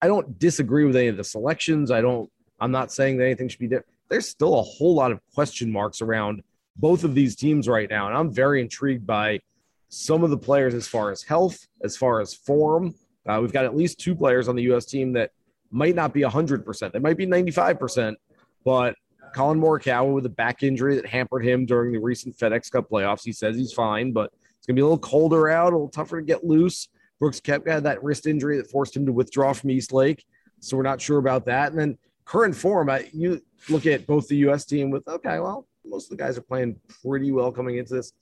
I 0.00 0.06
don't 0.06 0.38
disagree 0.38 0.84
with 0.84 0.96
any 0.96 1.08
of 1.08 1.16
the 1.16 1.24
selections. 1.24 1.90
I 1.90 2.00
don't. 2.00 2.30
I'm 2.60 2.70
not 2.70 2.92
saying 2.92 3.18
that 3.18 3.24
anything 3.24 3.48
should 3.48 3.60
be 3.60 3.68
different. 3.68 3.88
There's 4.08 4.28
still 4.28 4.58
a 4.58 4.62
whole 4.62 4.94
lot 4.94 5.12
of 5.12 5.20
question 5.34 5.70
marks 5.70 6.00
around 6.00 6.42
both 6.76 7.04
of 7.04 7.14
these 7.14 7.36
teams 7.36 7.68
right 7.68 7.88
now, 7.88 8.08
and 8.08 8.16
I'm 8.16 8.32
very 8.32 8.60
intrigued 8.60 9.06
by 9.06 9.40
some 9.88 10.24
of 10.24 10.30
the 10.30 10.38
players 10.38 10.74
as 10.74 10.88
far 10.88 11.10
as 11.10 11.22
health, 11.22 11.66
as 11.82 11.96
far 11.96 12.20
as 12.20 12.34
form. 12.34 12.94
Uh, 13.26 13.38
we've 13.40 13.52
got 13.52 13.64
at 13.64 13.76
least 13.76 13.98
two 13.98 14.14
players 14.14 14.48
on 14.48 14.56
the 14.56 14.64
U.S. 14.64 14.84
team 14.84 15.12
that 15.12 15.30
might 15.70 15.94
not 15.94 16.12
be 16.12 16.20
100%. 16.22 16.92
They 16.92 16.98
might 16.98 17.16
be 17.16 17.26
95%, 17.26 18.14
but 18.64 18.94
Collin 19.34 19.60
Morikawa 19.60 20.14
with 20.14 20.26
a 20.26 20.30
back 20.30 20.62
injury 20.62 20.96
that 20.96 21.06
hampered 21.06 21.44
him 21.44 21.66
during 21.66 21.92
the 21.92 21.98
recent 21.98 22.36
FedEx 22.36 22.70
Cup 22.70 22.88
playoffs. 22.88 23.24
He 23.24 23.32
says 23.32 23.56
he's 23.56 23.72
fine, 23.72 24.12
but 24.12 24.32
it's 24.56 24.66
going 24.66 24.76
to 24.76 24.80
be 24.80 24.82
a 24.82 24.84
little 24.84 24.98
colder 24.98 25.48
out, 25.48 25.72
a 25.72 25.76
little 25.76 25.88
tougher 25.88 26.20
to 26.20 26.26
get 26.26 26.44
loose. 26.44 26.88
Brooks 27.18 27.40
Koepka 27.40 27.70
had 27.70 27.84
that 27.84 28.02
wrist 28.02 28.26
injury 28.26 28.56
that 28.56 28.70
forced 28.70 28.96
him 28.96 29.06
to 29.06 29.12
withdraw 29.12 29.52
from 29.52 29.70
East 29.70 29.92
Lake, 29.92 30.24
so 30.60 30.76
we're 30.76 30.82
not 30.82 31.00
sure 31.00 31.18
about 31.18 31.44
that. 31.46 31.70
And 31.70 31.78
then 31.78 31.98
current 32.24 32.56
form, 32.56 32.90
I, 32.90 33.08
you 33.12 33.40
look 33.68 33.86
at 33.86 34.06
both 34.06 34.28
the 34.28 34.36
U.S. 34.38 34.64
team 34.64 34.90
with 34.90 35.06
okay, 35.06 35.38
well, 35.38 35.66
most 35.84 36.10
of 36.10 36.16
the 36.16 36.22
guys 36.22 36.38
are 36.38 36.42
playing 36.42 36.76
pretty 37.02 37.32
well 37.32 37.52
coming 37.52 37.76
into 37.76 37.94
this. 37.94 38.12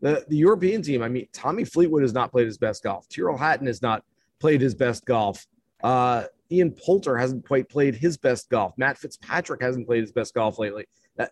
The 0.00 0.24
the 0.28 0.36
European 0.36 0.82
team, 0.82 1.02
I 1.02 1.08
mean, 1.08 1.26
Tommy 1.32 1.64
Fleetwood 1.64 2.02
has 2.02 2.12
not 2.12 2.30
played 2.30 2.46
his 2.46 2.58
best 2.58 2.82
golf. 2.82 3.08
Tyrrell 3.08 3.36
Hatton 3.36 3.66
has 3.66 3.82
not 3.82 4.04
played 4.38 4.60
his 4.60 4.74
best 4.74 5.04
golf. 5.04 5.46
Uh, 5.82 6.24
Ian 6.50 6.70
Poulter 6.72 7.16
hasn't 7.16 7.46
quite 7.46 7.68
played 7.68 7.94
his 7.94 8.16
best 8.16 8.48
golf. 8.50 8.72
Matt 8.76 8.98
Fitzpatrick 8.98 9.62
hasn't 9.62 9.86
played 9.86 10.00
his 10.02 10.12
best 10.12 10.34
golf 10.34 10.58
lately. 10.58 10.86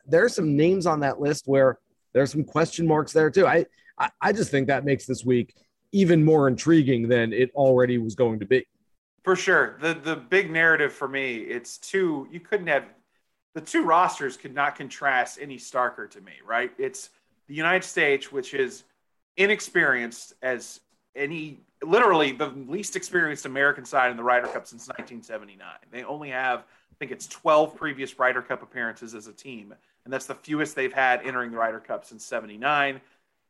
There 0.06 0.24
are 0.24 0.28
some 0.28 0.56
names 0.56 0.86
on 0.86 1.00
that 1.00 1.20
list 1.20 1.46
where 1.46 1.78
there's 2.12 2.32
some 2.32 2.44
question 2.44 2.86
marks 2.86 3.12
there 3.12 3.30
too. 3.30 3.46
I, 3.46 3.66
I, 3.98 4.10
I 4.20 4.32
just 4.32 4.50
think 4.50 4.66
that 4.66 4.84
makes 4.84 5.06
this 5.06 5.24
week 5.24 5.54
even 5.92 6.24
more 6.24 6.48
intriguing 6.48 7.08
than 7.08 7.32
it 7.32 7.50
already 7.54 7.98
was 7.98 8.14
going 8.14 8.40
to 8.40 8.46
be. 8.46 8.66
For 9.24 9.36
sure. 9.36 9.76
The 9.80 9.94
the 9.94 10.16
big 10.16 10.50
narrative 10.50 10.92
for 10.92 11.08
me, 11.08 11.36
it's 11.36 11.78
two 11.78 12.28
you 12.30 12.40
couldn't 12.40 12.68
have 12.68 12.84
the 13.54 13.60
two 13.60 13.84
rosters 13.84 14.36
could 14.36 14.54
not 14.54 14.76
contrast 14.76 15.38
any 15.40 15.56
starker 15.56 16.10
to 16.10 16.20
me, 16.20 16.34
right? 16.46 16.70
It's 16.78 17.10
the 17.48 17.54
United 17.54 17.84
States, 17.84 18.30
which 18.30 18.54
is 18.54 18.84
inexperienced 19.36 20.34
as 20.42 20.80
any 21.14 21.60
literally 21.82 22.32
the 22.32 22.48
least 22.48 22.96
experienced 22.96 23.46
American 23.46 23.84
side 23.84 24.10
in 24.10 24.16
the 24.16 24.22
Ryder 24.22 24.46
Cup 24.46 24.66
since 24.66 24.88
1979. 24.88 25.66
They 25.90 26.04
only 26.04 26.30
have, 26.30 26.60
I 26.60 26.94
think 26.98 27.12
it's 27.12 27.26
12 27.26 27.74
previous 27.74 28.18
Ryder 28.18 28.42
Cup 28.42 28.62
appearances 28.62 29.14
as 29.14 29.26
a 29.26 29.32
team, 29.32 29.74
and 30.04 30.12
that's 30.12 30.26
the 30.26 30.34
fewest 30.34 30.74
they've 30.74 30.92
had 30.92 31.22
entering 31.24 31.50
the 31.50 31.58
Ryder 31.58 31.80
Cup 31.80 32.04
since 32.04 32.24
79. 32.24 33.00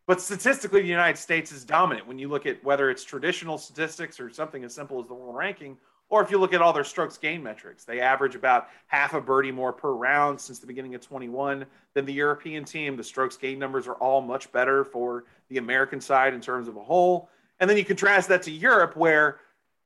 But 0.07 0.21
statistically, 0.21 0.83
the 0.83 0.89
United 0.89 1.19
States 1.19 1.51
is 1.51 1.65
dominant 1.65 2.07
when 2.07 2.19
you 2.19 2.29
look 2.29 2.47
at 2.47 2.63
whether 2.65 2.91
it's 2.91 3.03
traditional 3.03 3.59
statistics 3.59 4.21
or 4.21 4.31
something 4.31 4.63
as 4.63 4.75
simple 4.75 5.01
as 5.01 5.09
the 5.09 5.15
world 5.15 5.35
ranking, 5.35 5.77
or 6.09 6.23
if 6.23 6.31
you 6.31 6.39
look 6.39 6.53
at 6.53 6.63
all 6.63 6.73
their 6.73 6.85
strokes 6.85 7.19
gain 7.19 7.43
metrics. 7.43 7.85
They 7.85 8.01
average 8.01 8.37
about 8.37 8.69
half 8.87 9.15
a 9.15 9.21
birdie 9.21 9.51
more 9.51 9.73
per 9.73 9.91
round 9.91 10.41
since 10.41 10.61
the 10.61 10.67
beginning 10.67 10.95
of 10.95 11.01
21 11.01 11.67
than 11.95 12.05
the 12.05 12.13
European 12.13 12.65
team. 12.65 12.97
The 12.97 13.03
strokes 13.03 13.37
gain 13.37 13.59
numbers 13.59 13.89
are 13.89 13.95
all 13.95 14.21
much 14.21 14.53
better 14.53 14.85
for 14.85 15.25
the 15.49 15.59
American 15.59 16.01
side 16.01 16.35
in 16.35 16.41
terms 16.41 16.69
of 16.69 16.77
a 16.77 16.83
whole. 16.83 17.29
And 17.61 17.69
then 17.69 17.77
you 17.77 17.85
contrast 17.85 18.29
that 18.29 18.43
to 18.43 18.51
Europe, 18.51 18.97
where 18.97 19.39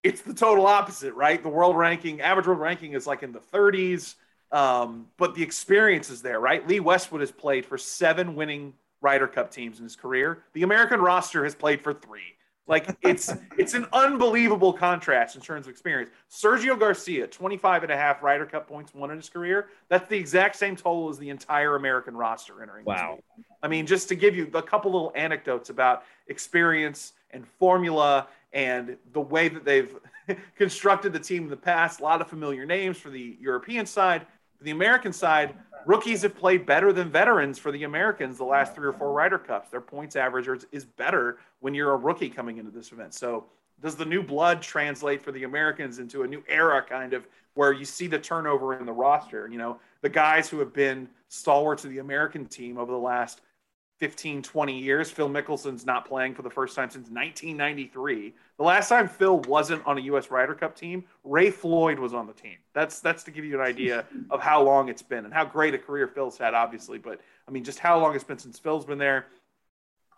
it's 0.03 0.23
the 0.23 0.35
total 0.35 0.67
opposite, 0.67 1.15
right? 1.15 1.43
The 1.43 1.49
world 1.49 1.77
ranking, 1.77 2.21
average 2.21 2.47
world 2.47 2.61
ranking 2.61 2.95
is 2.95 3.07
like 3.07 3.23
in 3.23 3.33
the 3.33 3.41
30s, 3.41 4.15
um, 4.53 5.07
but 5.17 5.35
the 5.35 5.43
experience 5.43 6.11
is 6.11 6.23
there, 6.23 6.41
right? 6.41 6.67
Lee 6.67 6.81
Westwood 6.81 7.21
has 7.21 7.31
played 7.31 7.65
for 7.67 7.79
seven 7.79 8.35
winning 8.35 8.75
Ryder 9.01 9.29
Cup 9.29 9.51
teams 9.51 9.79
in 9.79 9.85
his 9.85 9.97
career. 9.97 10.43
The 10.53 10.63
American 10.63 11.01
roster 11.01 11.45
has 11.45 11.55
played 11.55 11.81
for 11.81 11.95
three. 11.95 12.35
Like 12.67 12.97
it's 13.03 13.33
it's 13.59 13.75
an 13.75 13.87
unbelievable 13.93 14.73
contrast 14.73 15.35
in 15.37 15.43
terms 15.43 15.67
of 15.67 15.71
experience. 15.71 16.11
Sergio 16.31 16.79
Garcia, 16.79 17.27
25 17.27 17.85
and 17.85 17.93
a 17.93 17.97
half 17.97 18.23
Ryder 18.23 18.47
Cup 18.47 18.69
points 18.69 18.95
won 18.95 19.11
in 19.11 19.17
his 19.17 19.29
career. 19.29 19.69
That's 19.89 20.09
the 20.09 20.17
exact 20.17 20.57
same 20.57 20.77
total 20.77 21.09
as 21.11 21.19
the 21.19 21.31
entire 21.31 21.77
American 21.77 22.17
roster 22.17 22.63
entering. 22.63 22.85
Wow. 22.85 23.19
I 23.63 23.69
mean, 23.69 23.87
just 23.87 24.09
to 24.09 24.15
give 24.15 24.37
you 24.37 24.51
a 24.55 24.63
couple 24.63 24.93
little 24.93 25.13
anecdotes 25.15 25.69
about 25.71 26.05
experience 26.29 27.13
and 27.33 27.47
formula 27.59 28.29
and 28.53 28.97
the 29.13 29.21
way 29.21 29.49
that 29.49 29.65
they've 29.65 29.95
constructed 30.57 31.13
the 31.13 31.19
team 31.19 31.45
in 31.45 31.51
the 31.51 31.57
past, 31.57 32.01
a 32.01 32.03
lot 32.03 32.21
of 32.21 32.29
familiar 32.29 32.67
names 32.67 32.99
for 32.99 33.11
the 33.11 33.37
European 33.41 33.87
side. 33.87 34.27
For 34.59 34.65
the 34.65 34.71
American 34.73 35.13
side, 35.13 35.55
rookies 35.87 36.23
have 36.23 36.37
played 36.37 36.67
better 36.67 36.93
than 36.93 37.11
veterans 37.11 37.59
for 37.59 37.73
the 37.73 37.85
Americans 37.85 38.39
the 38.39 38.45
last 38.45 38.75
three 38.75 38.89
or 38.89 38.93
four 38.93 39.13
Ryder 39.13 39.39
Cups. 39.39 39.71
Their 39.71 39.81
points 39.81 40.17
average 40.17 40.49
is 40.73 40.85
better 40.85 41.39
when 41.61 41.75
you're 41.75 41.93
a 41.93 41.97
rookie 41.97 42.29
coming 42.29 42.59
into 42.59 42.71
this 42.71 42.93
event. 42.93 43.15
So, 43.15 43.47
does 43.81 43.97
the 43.97 44.05
new 44.05 44.23
blood 44.23 44.61
translate 44.61 45.23
for 45.23 45.33
the 45.33 45.45
Americans 45.45 46.01
into 46.01 46.23
a 46.23 46.27
new 46.27 46.45
era, 46.49 46.85
kind 46.87 47.15
of 47.15 47.27
where 47.55 47.73
you 47.73 47.87
see 47.87 48.07
the 48.07 48.19
turnover 48.19 48.79
in 48.79 48.85
the 48.85 48.93
roster? 48.93 49.49
You 49.51 49.57
know, 49.57 49.81
the 50.03 50.11
guys 50.11 50.51
who 50.51 50.59
have 50.59 50.75
been 50.75 51.09
stalwarts 51.29 51.85
of 51.85 51.91
the 51.91 51.99
American 51.99 52.45
team 52.45 52.77
over 52.77 52.93
the 52.93 52.99
last 52.99 53.41
15, 54.01 54.43
20 54.43 54.79
years. 54.79 55.11
Phil 55.11 55.29
Mickelson's 55.29 55.85
not 55.85 56.09
playing 56.09 56.35
for 56.35 56.41
the 56.41 56.51
first 56.51 56.75
time 56.75 56.89
since 56.89 57.11
1993. 57.11 58.35
The 58.57 58.63
last 58.63 58.89
time 58.89 59.07
Phil 59.07 59.41
wasn't 59.41 59.87
on 59.87 59.99
a 59.99 60.01
U.S. 60.03 60.31
Ryder 60.31 60.55
Cup 60.55 60.75
team, 60.75 61.05
Ray 61.23 61.51
Floyd 61.51 61.99
was 61.99 62.15
on 62.15 62.27
the 62.27 62.33
team. 62.33 62.57
That's 62.73 63.01
that's 63.01 63.23
to 63.25 63.31
give 63.31 63.45
you 63.45 63.61
an 63.61 63.67
idea 63.67 64.07
of 64.31 64.41
how 64.41 64.63
long 64.63 64.89
it's 64.89 65.03
been 65.03 65.27
and 65.27 65.35
how 65.35 65.45
great 65.45 65.75
a 65.75 65.79
career 65.79 66.09
Phil's 66.09 66.39
had, 66.39 66.55
obviously. 66.55 66.97
But 66.97 67.21
I 67.47 67.51
mean, 67.51 67.63
just 67.63 67.79
how 67.79 68.01
long 68.01 68.15
it's 68.15 68.25
been 68.25 68.39
since 68.39 68.59
Phil's 68.59 68.87
been 68.87 68.99
there. 68.99 69.27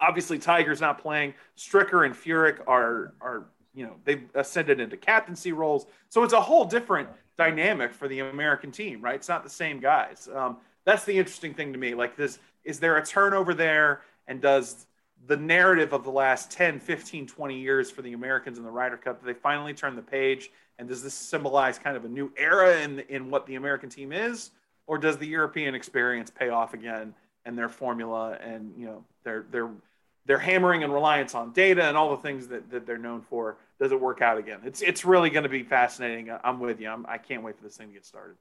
Obviously, 0.01 0.39
Tiger's 0.39 0.81
not 0.81 1.01
playing. 1.01 1.35
Stricker 1.59 2.07
and 2.07 2.15
Furyk 2.15 2.61
are 2.69 3.15
are 3.21 3.47
you 3.75 3.85
know 3.85 3.97
they've 4.05 4.29
ascended 4.35 4.79
into 4.79 4.97
captaincy 4.97 5.53
roles, 5.53 5.87
so 6.09 6.23
it's 6.23 6.35
a 6.35 6.41
whole 6.41 6.65
different 6.65 7.09
dynamic 7.37 7.93
for 7.93 8.07
the 8.07 8.21
American 8.21 8.71
team, 8.71 9.01
right? 9.01 9.17
It's 9.17 9.29
not 9.29 9.43
the 9.43 9.51
same 9.51 9.81
guys. 9.81 10.29
Um, 10.33 10.59
that's 10.85 11.05
the 11.05 11.17
interesting 11.17 11.55
thing 11.55 11.73
to 11.73 11.79
me. 11.79 11.95
Like 11.95 12.17
this 12.17 12.39
is 12.65 12.79
there 12.79 12.97
a 12.97 13.05
turnover 13.05 13.55
there 13.55 14.03
and 14.27 14.41
does 14.41 14.87
the 15.27 15.37
narrative 15.37 15.93
of 15.93 16.05
the 16.05 16.11
last 16.11 16.51
10 16.51 16.81
15 16.81 17.27
20 17.27 17.59
years 17.59 17.91
for 17.91 18.03
the 18.03 18.13
americans 18.13 18.59
in 18.59 18.65
the 18.65 18.71
ryder 18.71 18.97
cup 18.97 19.21
do 19.21 19.27
they 19.27 19.39
finally 19.39 19.75
turn 19.75 19.97
the 19.97 20.03
page? 20.03 20.51
And 20.79 20.89
does 20.89 21.03
this 21.03 21.15
symbolize 21.15 21.79
kind 21.79 21.97
of 21.97 22.05
a 22.05 22.09
new 22.09 22.33
era 22.37 22.81
in, 22.81 23.01
in 23.01 23.31
what 23.31 23.47
the 23.47 23.55
american 23.55 23.89
team 23.89 24.13
is? 24.13 24.51
Or 24.87 24.99
does 24.99 25.19
the 25.19 25.27
european 25.27 25.75
experience 25.75 26.31
pay 26.31 26.49
off 26.49 26.75
again 26.75 27.15
and 27.45 27.57
their 27.57 27.69
formula 27.69 28.39
and 28.41 28.73
you 28.77 28.87
know 28.87 29.05
their 29.25 29.45
their 29.51 29.71
their 30.25 30.39
hammering 30.39 30.85
and 30.85 30.93
reliance 30.93 31.35
on 31.35 31.53
data 31.53 31.85
and 31.85 31.97
all 31.97 32.15
the 32.15 32.23
things 32.23 32.47
that, 32.49 32.71
that 32.71 32.87
they're 32.87 32.99
known 32.99 33.23
for? 33.23 33.57
Does 33.81 33.91
it 33.91 34.01
work 34.01 34.23
out 34.23 34.39
again? 34.39 34.61
It's 34.65 34.83
it's 34.83 35.05
really 35.05 35.31
going 35.31 35.43
to 35.43 35.49
be 35.49 35.63
fascinating. 35.63 36.31
I'm 36.45 36.61
with 36.61 36.81
you. 36.81 36.89
I'm, 36.89 37.05
i 37.09 37.19
can't 37.19 37.43
wait 37.43 37.57
for 37.57 37.65
this 37.65 37.77
thing 37.77 37.89
to 37.89 37.95
get 37.95 38.07
started. 38.07 38.37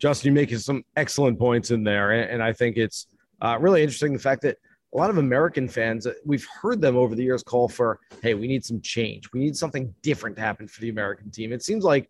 Justin 0.00 0.34
you're 0.34 0.42
making 0.42 0.58
some 0.58 0.84
excellent 0.96 1.38
points 1.38 1.70
in 1.70 1.84
there 1.84 2.10
and, 2.10 2.30
and 2.30 2.42
i 2.42 2.52
think 2.52 2.76
it's 2.76 3.06
uh, 3.44 3.58
really 3.60 3.82
interesting 3.82 4.12
the 4.14 4.18
fact 4.18 4.42
that 4.42 4.56
a 4.94 4.96
lot 4.96 5.10
of 5.10 5.18
American 5.18 5.68
fans, 5.68 6.06
uh, 6.06 6.14
we've 6.24 6.46
heard 6.46 6.80
them 6.80 6.96
over 6.96 7.14
the 7.14 7.22
years 7.22 7.42
call 7.42 7.68
for, 7.68 8.00
hey, 8.22 8.32
we 8.32 8.46
need 8.46 8.64
some 8.64 8.80
change. 8.80 9.30
We 9.32 9.40
need 9.40 9.56
something 9.56 9.94
different 10.02 10.36
to 10.36 10.42
happen 10.42 10.66
for 10.66 10.80
the 10.80 10.88
American 10.88 11.30
team. 11.30 11.52
It 11.52 11.62
seems 11.62 11.84
like 11.84 12.08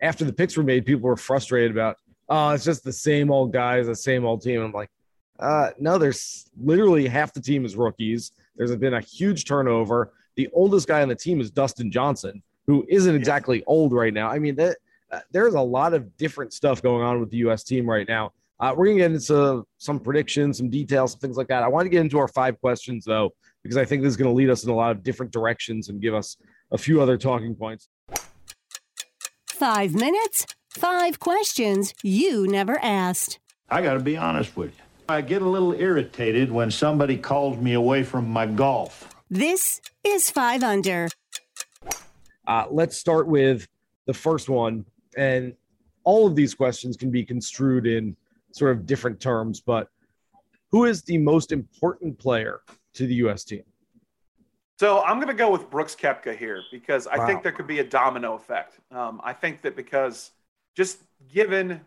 after 0.00 0.24
the 0.24 0.32
picks 0.32 0.56
were 0.56 0.62
made, 0.62 0.86
people 0.86 1.08
were 1.08 1.16
frustrated 1.16 1.72
about, 1.72 1.98
oh, 2.28 2.50
it's 2.50 2.64
just 2.64 2.84
the 2.84 2.92
same 2.92 3.30
old 3.30 3.52
guys, 3.52 3.86
the 3.86 3.94
same 3.94 4.24
old 4.24 4.40
team. 4.40 4.62
I'm 4.62 4.72
like, 4.72 4.90
uh, 5.40 5.70
no, 5.78 5.98
there's 5.98 6.46
literally 6.58 7.06
half 7.06 7.34
the 7.34 7.40
team 7.40 7.64
is 7.66 7.76
rookies. 7.76 8.32
There's 8.56 8.74
been 8.76 8.94
a 8.94 9.00
huge 9.00 9.44
turnover. 9.44 10.12
The 10.36 10.48
oldest 10.54 10.88
guy 10.88 11.02
on 11.02 11.08
the 11.08 11.16
team 11.16 11.40
is 11.40 11.50
Dustin 11.50 11.90
Johnson, 11.90 12.42
who 12.66 12.86
isn't 12.88 13.14
exactly 13.14 13.62
old 13.66 13.92
right 13.92 14.14
now. 14.14 14.28
I 14.28 14.38
mean, 14.38 14.54
that, 14.56 14.78
uh, 15.10 15.20
there's 15.32 15.54
a 15.54 15.60
lot 15.60 15.92
of 15.92 16.16
different 16.16 16.54
stuff 16.54 16.80
going 16.80 17.02
on 17.02 17.20
with 17.20 17.30
the 17.30 17.38
U.S. 17.38 17.62
team 17.62 17.90
right 17.90 18.08
now. 18.08 18.32
Uh, 18.62 18.72
we're 18.76 18.84
going 18.84 18.96
to 18.96 19.02
get 19.02 19.10
into 19.10 19.66
some 19.78 19.98
predictions, 19.98 20.58
some 20.58 20.70
details, 20.70 21.10
some 21.10 21.18
things 21.18 21.36
like 21.36 21.48
that. 21.48 21.64
I 21.64 21.68
want 21.68 21.84
to 21.84 21.88
get 21.88 22.00
into 22.00 22.16
our 22.18 22.28
five 22.28 22.60
questions, 22.60 23.04
though, 23.04 23.30
because 23.64 23.76
I 23.76 23.84
think 23.84 24.04
this 24.04 24.10
is 24.10 24.16
going 24.16 24.30
to 24.30 24.34
lead 24.34 24.50
us 24.50 24.62
in 24.62 24.70
a 24.70 24.74
lot 24.74 24.92
of 24.92 25.02
different 25.02 25.32
directions 25.32 25.88
and 25.88 26.00
give 26.00 26.14
us 26.14 26.36
a 26.70 26.78
few 26.78 27.02
other 27.02 27.18
talking 27.18 27.56
points. 27.56 27.88
Five 29.48 29.96
minutes, 29.96 30.46
five 30.70 31.18
questions 31.18 31.92
you 32.04 32.46
never 32.46 32.78
asked. 32.78 33.40
I 33.68 33.82
got 33.82 33.94
to 33.94 34.00
be 34.00 34.16
honest 34.16 34.56
with 34.56 34.70
you. 34.76 34.84
I 35.08 35.22
get 35.22 35.42
a 35.42 35.48
little 35.48 35.72
irritated 35.72 36.52
when 36.52 36.70
somebody 36.70 37.16
calls 37.16 37.58
me 37.58 37.72
away 37.72 38.04
from 38.04 38.28
my 38.28 38.46
golf. 38.46 39.12
This 39.28 39.80
is 40.04 40.30
Five 40.30 40.62
Under. 40.62 41.08
Uh, 42.46 42.66
let's 42.70 42.96
start 42.96 43.26
with 43.26 43.66
the 44.06 44.14
first 44.14 44.48
one. 44.48 44.84
And 45.16 45.54
all 46.04 46.28
of 46.28 46.36
these 46.36 46.54
questions 46.54 46.96
can 46.96 47.10
be 47.10 47.24
construed 47.24 47.88
in 47.88 48.16
sort 48.52 48.72
of 48.72 48.86
different 48.86 49.20
terms, 49.20 49.60
but 49.60 49.88
who 50.70 50.84
is 50.84 51.02
the 51.02 51.18
most 51.18 51.52
important 51.52 52.18
player 52.18 52.60
to 52.94 53.06
the 53.06 53.14
U.S. 53.16 53.44
team? 53.44 53.62
So 54.78 55.02
I'm 55.02 55.16
going 55.16 55.28
to 55.28 55.34
go 55.34 55.50
with 55.50 55.70
Brooks 55.70 55.94
Koepka 55.94 56.36
here 56.36 56.62
because 56.72 57.06
I 57.06 57.18
wow. 57.18 57.26
think 57.26 57.42
there 57.42 57.52
could 57.52 57.66
be 57.66 57.78
a 57.78 57.84
domino 57.84 58.34
effect. 58.34 58.80
Um, 58.90 59.20
I 59.22 59.32
think 59.32 59.62
that 59.62 59.76
because 59.76 60.32
just 60.74 60.98
given 61.32 61.80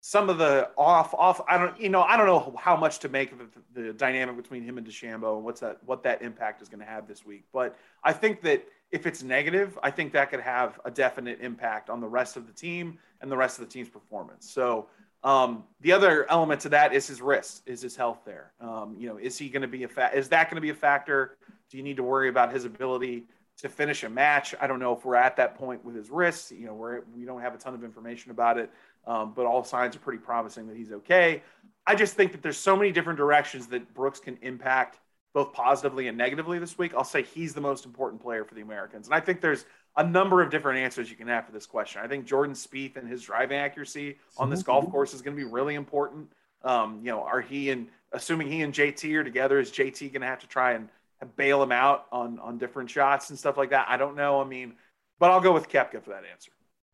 some 0.00 0.28
of 0.28 0.36
the 0.36 0.68
off 0.76 1.14
off 1.14 1.40
I 1.48 1.56
don't 1.56 1.80
you 1.80 1.88
know 1.88 2.02
I 2.02 2.18
don't 2.18 2.26
know 2.26 2.54
how 2.60 2.76
much 2.76 2.98
to 2.98 3.08
make 3.08 3.32
of 3.32 3.38
the, 3.38 3.80
the 3.80 3.92
dynamic 3.94 4.36
between 4.36 4.62
him 4.62 4.76
and 4.76 4.86
DeChambeau 4.86 5.36
and 5.36 5.44
what's 5.44 5.60
that 5.60 5.78
what 5.86 6.02
that 6.02 6.20
impact 6.20 6.60
is 6.60 6.68
going 6.68 6.80
to 6.80 6.86
have 6.86 7.08
this 7.08 7.24
week. 7.24 7.44
But 7.54 7.76
I 8.04 8.12
think 8.12 8.42
that 8.42 8.64
if 8.90 9.06
it's 9.06 9.22
negative, 9.22 9.78
I 9.82 9.90
think 9.90 10.12
that 10.12 10.30
could 10.30 10.40
have 10.40 10.78
a 10.84 10.90
definite 10.90 11.40
impact 11.40 11.88
on 11.88 12.00
the 12.00 12.06
rest 12.06 12.36
of 12.36 12.46
the 12.46 12.52
team 12.52 12.98
and 13.22 13.32
the 13.32 13.36
rest 13.36 13.58
of 13.58 13.66
the 13.66 13.72
team's 13.72 13.88
performance. 13.88 14.48
So 14.48 14.88
um, 15.24 15.64
the 15.80 15.92
other 15.92 16.30
element 16.30 16.60
to 16.60 16.68
that 16.68 16.92
is 16.92 17.06
his 17.06 17.22
wrist, 17.22 17.62
is 17.64 17.80
his 17.80 17.96
health 17.96 18.20
there. 18.26 18.52
Um, 18.60 18.94
you 18.98 19.08
know, 19.08 19.16
is 19.16 19.38
he 19.38 19.48
going 19.48 19.62
to 19.62 19.68
be 19.68 19.82
a 19.84 19.88
fa- 19.88 20.10
is 20.14 20.28
that 20.28 20.50
going 20.50 20.56
to 20.56 20.60
be 20.60 20.68
a 20.68 20.74
factor? 20.74 21.38
Do 21.70 21.78
you 21.78 21.82
need 21.82 21.96
to 21.96 22.02
worry 22.02 22.28
about 22.28 22.52
his 22.52 22.66
ability 22.66 23.24
to 23.58 23.70
finish 23.70 24.04
a 24.04 24.08
match? 24.10 24.54
I 24.60 24.66
don't 24.66 24.78
know 24.78 24.92
if 24.94 25.04
we're 25.04 25.16
at 25.16 25.36
that 25.36 25.56
point 25.56 25.82
with 25.82 25.96
his 25.96 26.10
wrist. 26.10 26.52
You 26.52 26.66
know, 26.66 26.74
we're, 26.74 27.00
we 27.16 27.24
don't 27.24 27.40
have 27.40 27.54
a 27.54 27.58
ton 27.58 27.72
of 27.72 27.82
information 27.82 28.32
about 28.32 28.58
it, 28.58 28.70
um, 29.06 29.32
but 29.34 29.46
all 29.46 29.64
signs 29.64 29.96
are 29.96 30.00
pretty 30.00 30.18
promising 30.18 30.66
that 30.68 30.76
he's 30.76 30.92
okay. 30.92 31.42
I 31.86 31.94
just 31.94 32.14
think 32.14 32.32
that 32.32 32.42
there's 32.42 32.58
so 32.58 32.76
many 32.76 32.92
different 32.92 33.16
directions 33.16 33.66
that 33.68 33.94
Brooks 33.94 34.20
can 34.20 34.38
impact 34.42 34.98
both 35.32 35.54
positively 35.54 36.06
and 36.06 36.18
negatively 36.18 36.58
this 36.58 36.76
week. 36.76 36.92
I'll 36.94 37.02
say 37.02 37.22
he's 37.22 37.54
the 37.54 37.60
most 37.62 37.86
important 37.86 38.22
player 38.22 38.44
for 38.44 38.54
the 38.54 38.60
Americans, 38.60 39.06
and 39.06 39.14
I 39.14 39.20
think 39.20 39.40
there's 39.40 39.64
a 39.96 40.04
number 40.04 40.42
of 40.42 40.50
different 40.50 40.80
answers 40.80 41.10
you 41.10 41.16
can 41.16 41.28
have 41.28 41.46
for 41.46 41.52
this 41.52 41.66
question. 41.66 42.02
I 42.02 42.08
think 42.08 42.26
Jordan 42.26 42.54
Spieth 42.54 42.96
and 42.96 43.08
his 43.08 43.22
driving 43.22 43.58
accuracy 43.58 44.16
on 44.36 44.50
this 44.50 44.62
golf 44.62 44.90
course 44.90 45.14
is 45.14 45.22
going 45.22 45.36
to 45.36 45.42
be 45.42 45.48
really 45.48 45.76
important. 45.76 46.30
Um, 46.62 47.00
you 47.02 47.10
know, 47.10 47.22
are 47.22 47.40
he 47.40 47.70
and 47.70 47.88
assuming 48.12 48.50
he 48.50 48.62
and 48.62 48.72
JT 48.72 49.12
are 49.14 49.24
together, 49.24 49.60
is 49.60 49.70
JT 49.70 50.12
going 50.12 50.22
to 50.22 50.26
have 50.26 50.40
to 50.40 50.46
try 50.46 50.72
and 50.72 50.88
bail 51.36 51.62
him 51.62 51.72
out 51.72 52.06
on 52.12 52.38
on 52.40 52.58
different 52.58 52.90
shots 52.90 53.30
and 53.30 53.38
stuff 53.38 53.56
like 53.56 53.70
that? 53.70 53.86
I 53.88 53.96
don't 53.96 54.16
know. 54.16 54.40
I 54.40 54.44
mean, 54.44 54.74
but 55.18 55.30
I'll 55.30 55.40
go 55.40 55.52
with 55.52 55.68
Koepka 55.68 56.02
for 56.02 56.10
that 56.10 56.24
answer. 56.30 56.50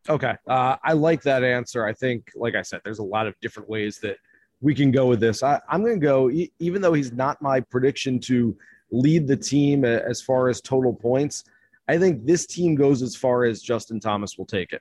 Okay, 0.08 0.34
uh, 0.46 0.76
I 0.82 0.94
like 0.94 1.22
that 1.22 1.44
answer. 1.44 1.84
I 1.84 1.92
think, 1.92 2.30
like 2.34 2.54
I 2.54 2.62
said, 2.62 2.80
there's 2.84 3.00
a 3.00 3.04
lot 3.04 3.26
of 3.26 3.34
different 3.40 3.68
ways 3.68 3.98
that 3.98 4.16
we 4.60 4.74
can 4.74 4.90
go 4.90 5.06
with 5.06 5.20
this. 5.20 5.42
I, 5.42 5.60
am 5.70 5.82
going 5.82 6.00
to 6.00 6.04
go, 6.04 6.30
e- 6.30 6.52
even 6.58 6.80
though 6.80 6.92
he's 6.92 7.12
not 7.12 7.40
my 7.42 7.60
prediction 7.60 8.18
to 8.20 8.56
lead 8.90 9.26
the 9.26 9.36
team 9.36 9.84
as 9.84 10.20
far 10.20 10.48
as 10.48 10.60
total 10.60 10.94
points. 10.94 11.44
I 11.90 11.98
think 11.98 12.24
this 12.24 12.46
team 12.46 12.76
goes 12.76 13.02
as 13.02 13.16
far 13.16 13.44
as 13.44 13.62
Justin 13.62 13.98
Thomas 13.98 14.38
will 14.38 14.46
take 14.46 14.72
it. 14.72 14.80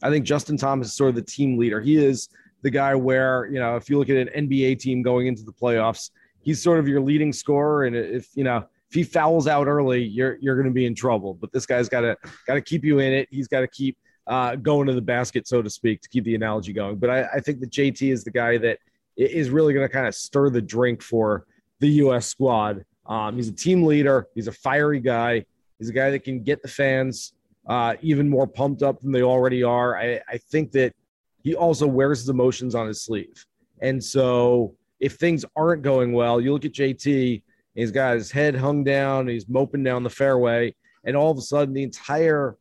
I 0.00 0.10
think 0.10 0.24
Justin 0.24 0.56
Thomas 0.56 0.88
is 0.88 0.94
sort 0.94 1.08
of 1.08 1.16
the 1.16 1.22
team 1.22 1.58
leader. 1.58 1.80
He 1.80 1.96
is 1.96 2.28
the 2.62 2.70
guy 2.70 2.94
where, 2.94 3.46
you 3.46 3.58
know, 3.58 3.74
if 3.74 3.90
you 3.90 3.98
look 3.98 4.08
at 4.10 4.16
an 4.16 4.46
NBA 4.46 4.78
team 4.78 5.02
going 5.02 5.26
into 5.26 5.42
the 5.42 5.52
playoffs, 5.52 6.10
he's 6.42 6.62
sort 6.62 6.78
of 6.78 6.86
your 6.86 7.00
leading 7.00 7.32
scorer. 7.32 7.86
And 7.86 7.96
if, 7.96 8.28
you 8.36 8.44
know, 8.44 8.58
if 8.58 8.94
he 8.94 9.02
fouls 9.02 9.48
out 9.48 9.66
early, 9.66 10.04
you're, 10.04 10.38
you're 10.40 10.54
going 10.54 10.68
to 10.68 10.72
be 10.72 10.86
in 10.86 10.94
trouble. 10.94 11.34
But 11.34 11.50
this 11.52 11.66
guy's 11.66 11.88
got 11.88 12.02
to, 12.02 12.16
got 12.46 12.54
to 12.54 12.60
keep 12.60 12.84
you 12.84 13.00
in 13.00 13.12
it. 13.12 13.26
He's 13.32 13.48
got 13.48 13.60
to 13.60 13.68
keep 13.68 13.98
uh, 14.28 14.54
going 14.54 14.86
to 14.86 14.94
the 14.94 15.02
basket, 15.02 15.48
so 15.48 15.62
to 15.62 15.70
speak, 15.70 16.00
to 16.02 16.08
keep 16.08 16.22
the 16.22 16.36
analogy 16.36 16.72
going. 16.72 16.96
But 16.96 17.10
I, 17.10 17.24
I 17.34 17.40
think 17.40 17.58
that 17.58 17.72
JT 17.72 18.12
is 18.12 18.22
the 18.22 18.30
guy 18.30 18.56
that 18.58 18.78
is 19.16 19.50
really 19.50 19.74
going 19.74 19.86
to 19.86 19.92
kind 19.92 20.06
of 20.06 20.14
stir 20.14 20.50
the 20.50 20.62
drink 20.62 21.02
for 21.02 21.44
the 21.80 21.88
U.S. 21.88 22.26
squad. 22.26 22.84
Um, 23.06 23.34
he's 23.34 23.48
a 23.48 23.52
team 23.52 23.82
leader. 23.82 24.28
He's 24.36 24.46
a 24.46 24.52
fiery 24.52 25.00
guy. 25.00 25.44
He's 25.78 25.88
a 25.88 25.92
guy 25.92 26.10
that 26.10 26.24
can 26.24 26.42
get 26.42 26.62
the 26.62 26.68
fans 26.68 27.32
uh, 27.66 27.94
even 28.00 28.28
more 28.28 28.46
pumped 28.46 28.82
up 28.82 29.00
than 29.00 29.12
they 29.12 29.22
already 29.22 29.62
are. 29.62 29.98
I, 29.98 30.20
I 30.28 30.38
think 30.38 30.72
that 30.72 30.94
he 31.42 31.54
also 31.54 31.86
wears 31.86 32.20
his 32.20 32.28
emotions 32.28 32.74
on 32.74 32.86
his 32.86 33.02
sleeve. 33.02 33.44
And 33.80 34.02
so 34.02 34.74
if 35.00 35.14
things 35.14 35.44
aren't 35.54 35.82
going 35.82 36.12
well, 36.12 36.40
you 36.40 36.52
look 36.52 36.64
at 36.64 36.72
JT, 36.72 37.42
he's 37.74 37.90
got 37.90 38.14
his 38.14 38.30
head 38.30 38.56
hung 38.56 38.84
down, 38.84 39.28
he's 39.28 39.48
moping 39.48 39.82
down 39.82 40.02
the 40.02 40.10
fairway, 40.10 40.74
and 41.04 41.16
all 41.16 41.30
of 41.30 41.38
a 41.38 41.42
sudden 41.42 41.74
the 41.74 41.82
entire 41.82 42.56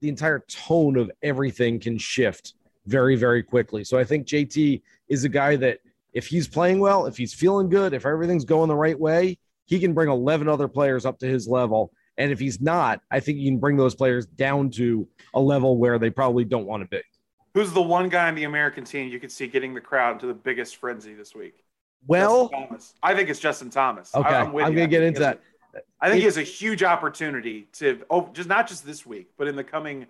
the 0.00 0.08
entire 0.08 0.42
tone 0.48 0.96
of 0.96 1.10
everything 1.22 1.78
can 1.78 1.98
shift 1.98 2.54
very, 2.86 3.16
very 3.16 3.42
quickly. 3.42 3.84
So 3.84 3.98
I 3.98 4.04
think 4.04 4.26
JT 4.26 4.80
is 5.08 5.24
a 5.24 5.28
guy 5.28 5.56
that 5.56 5.78
if 6.12 6.26
he's 6.26 6.48
playing 6.48 6.80
well, 6.80 7.06
if 7.06 7.16
he's 7.16 7.34
feeling 7.34 7.68
good, 7.68 7.92
if 7.92 8.06
everything's 8.06 8.44
going 8.44 8.68
the 8.68 8.76
right 8.76 8.98
way, 8.98 9.38
he 9.66 9.78
can 9.78 9.92
bring 9.92 10.08
11 10.08 10.48
other 10.48 10.68
players 10.68 11.06
up 11.06 11.18
to 11.18 11.26
his 11.26 11.46
level. 11.46 11.92
And 12.20 12.30
if 12.30 12.38
he's 12.38 12.60
not, 12.60 13.00
I 13.10 13.18
think 13.18 13.38
you 13.38 13.50
can 13.50 13.58
bring 13.58 13.78
those 13.78 13.94
players 13.94 14.26
down 14.26 14.68
to 14.72 15.08
a 15.32 15.40
level 15.40 15.78
where 15.78 15.98
they 15.98 16.10
probably 16.10 16.44
don't 16.44 16.66
want 16.66 16.82
to 16.82 16.88
be. 16.88 17.00
Who's 17.54 17.72
the 17.72 17.80
one 17.80 18.10
guy 18.10 18.28
on 18.28 18.34
the 18.34 18.44
American 18.44 18.84
team 18.84 19.08
you 19.08 19.18
could 19.18 19.32
see 19.32 19.46
getting 19.46 19.72
the 19.72 19.80
crowd 19.80 20.12
into 20.16 20.26
the 20.26 20.34
biggest 20.34 20.76
frenzy 20.76 21.14
this 21.14 21.34
week? 21.34 21.64
Well. 22.06 22.50
I 23.02 23.14
think 23.14 23.30
it's 23.30 23.40
Justin 23.40 23.70
Thomas. 23.70 24.14
okay, 24.14 24.28
I- 24.28 24.42
I'm, 24.42 24.52
with 24.52 24.66
you. 24.66 24.74
going 24.74 24.90
to 24.90 24.96
get 24.96 25.02
into 25.02 25.20
that. 25.20 25.40
I 25.98 26.10
think 26.10 26.18
he 26.18 26.26
has 26.26 26.36
a 26.36 26.42
huge 26.42 26.82
opportunity 26.82 27.68
to, 27.74 28.02
oh, 28.10 28.28
just 28.34 28.50
not 28.50 28.68
just 28.68 28.84
this 28.84 29.06
week, 29.06 29.30
but 29.38 29.48
in 29.48 29.56
the 29.56 29.64
coming 29.64 30.06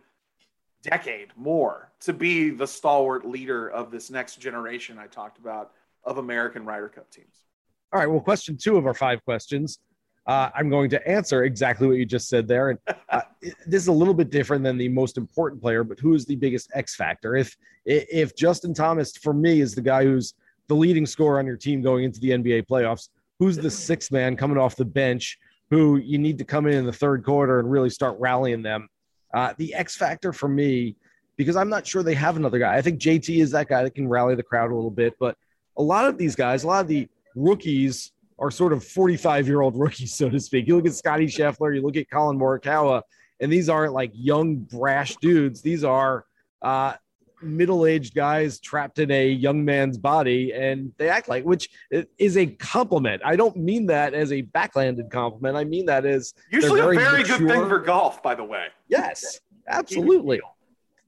decade 0.83 1.29
more 1.37 1.93
to 2.00 2.12
be 2.12 2.50
the 2.50 2.67
stalwart 2.67 3.25
leader 3.25 3.69
of 3.69 3.93
this 3.93 4.11
next 4.11 4.40
generation 4.40 4.99
I 4.99 5.07
talked 5.07 5.38
about 5.38 5.73
of 6.02 6.19
American 6.19 6.64
Ryder 6.64 6.88
Cup 6.88 7.09
teams. 7.11 7.45
All 7.93 8.00
right. 8.00 8.11
Well, 8.11 8.21
question 8.21 8.57
two 8.57 8.76
of 8.76 8.87
our 8.87 8.95
five 8.95 9.25
questions. 9.25 9.79
Uh, 10.26 10.50
I'm 10.54 10.68
going 10.68 10.90
to 10.90 11.08
answer 11.08 11.44
exactly 11.44 11.86
what 11.86 11.96
you 11.96 12.04
just 12.04 12.28
said 12.28 12.46
there. 12.46 12.70
And 12.70 12.78
uh, 13.08 13.22
this 13.42 13.82
is 13.82 13.88
a 13.88 13.92
little 13.92 14.14
bit 14.14 14.30
different 14.30 14.62
than 14.62 14.76
the 14.76 14.88
most 14.88 15.16
important 15.16 15.60
player, 15.60 15.82
but 15.82 15.98
who 15.98 16.14
is 16.14 16.24
the 16.24 16.36
biggest 16.36 16.70
X 16.74 16.94
factor? 16.94 17.36
If 17.36 17.56
if 17.86 18.36
Justin 18.36 18.74
Thomas, 18.74 19.16
for 19.16 19.32
me, 19.32 19.60
is 19.60 19.74
the 19.74 19.80
guy 19.80 20.04
who's 20.04 20.34
the 20.68 20.74
leading 20.74 21.06
scorer 21.06 21.38
on 21.38 21.46
your 21.46 21.56
team 21.56 21.82
going 21.82 22.04
into 22.04 22.20
the 22.20 22.30
NBA 22.30 22.66
playoffs, 22.66 23.08
who's 23.38 23.56
the 23.56 23.70
sixth 23.70 24.12
man 24.12 24.36
coming 24.36 24.58
off 24.58 24.76
the 24.76 24.84
bench 24.84 25.38
who 25.70 25.96
you 25.96 26.18
need 26.18 26.36
to 26.38 26.44
come 26.44 26.66
in 26.66 26.74
in 26.74 26.84
the 26.84 26.92
third 26.92 27.24
quarter 27.24 27.58
and 27.58 27.70
really 27.70 27.90
start 27.90 28.16
rallying 28.20 28.62
them? 28.62 28.88
Uh, 29.32 29.54
the 29.56 29.74
X 29.74 29.96
factor 29.96 30.32
for 30.32 30.48
me, 30.48 30.96
because 31.36 31.56
I'm 31.56 31.70
not 31.70 31.86
sure 31.86 32.02
they 32.02 32.14
have 32.14 32.36
another 32.36 32.58
guy. 32.58 32.76
I 32.76 32.82
think 32.82 33.00
JT 33.00 33.40
is 33.40 33.52
that 33.52 33.68
guy 33.68 33.82
that 33.82 33.94
can 33.94 34.06
rally 34.06 34.34
the 34.34 34.42
crowd 34.42 34.70
a 34.70 34.74
little 34.74 34.90
bit, 34.90 35.14
but 35.18 35.36
a 35.78 35.82
lot 35.82 36.06
of 36.06 36.18
these 36.18 36.36
guys, 36.36 36.64
a 36.64 36.66
lot 36.66 36.82
of 36.82 36.88
the 36.88 37.08
rookies 37.34 38.12
are 38.40 38.50
sort 38.50 38.73
of 38.73 38.82
45 38.82 39.47
year 39.47 39.61
old 39.61 39.76
rookies, 39.78 40.14
so 40.14 40.28
to 40.28 40.40
speak. 40.40 40.66
You 40.66 40.76
look 40.76 40.87
at 40.87 40.94
Scotty 40.94 41.26
Scheffler, 41.26 41.75
you 41.75 41.82
look 41.82 41.97
at 41.97 42.11
Collin 42.11 42.38
Morikawa, 42.38 43.02
and 43.38 43.52
these 43.52 43.68
aren't 43.68 43.92
like 43.92 44.11
young, 44.14 44.56
brash 44.56 45.16
dudes. 45.16 45.61
These 45.62 45.85
are 45.85 46.25
uh, 46.62 46.94
middle 47.42 47.87
aged 47.87 48.14
guys 48.14 48.59
trapped 48.61 48.99
in 48.99 49.11
a 49.11 49.28
young 49.28 49.64
man's 49.64 49.99
body, 49.99 50.52
and 50.52 50.92
they 50.99 51.09
act 51.09 51.28
like, 51.28 51.44
which 51.44 51.70
is 52.18 52.37
a 52.37 52.47
compliment. 52.47 53.23
I 53.25 53.37
don't 53.37 53.56
mean 53.56 53.87
that 53.87 54.14
as 54.14 54.32
a 54.32 54.42
backhanded 54.42 55.11
compliment. 55.11 55.56
I 55.56 55.64
mean 55.64 55.87
that 55.87 56.04
as 56.04 56.35
Usually 56.50 56.80
very 56.80 56.97
a 56.97 57.00
very 57.00 57.23
good 57.23 57.47
thing 57.47 57.68
for 57.68 57.78
golf, 57.78 58.23
by 58.23 58.35
the 58.35 58.44
way. 58.44 58.66
Yes, 58.88 59.40
absolutely. 59.68 60.40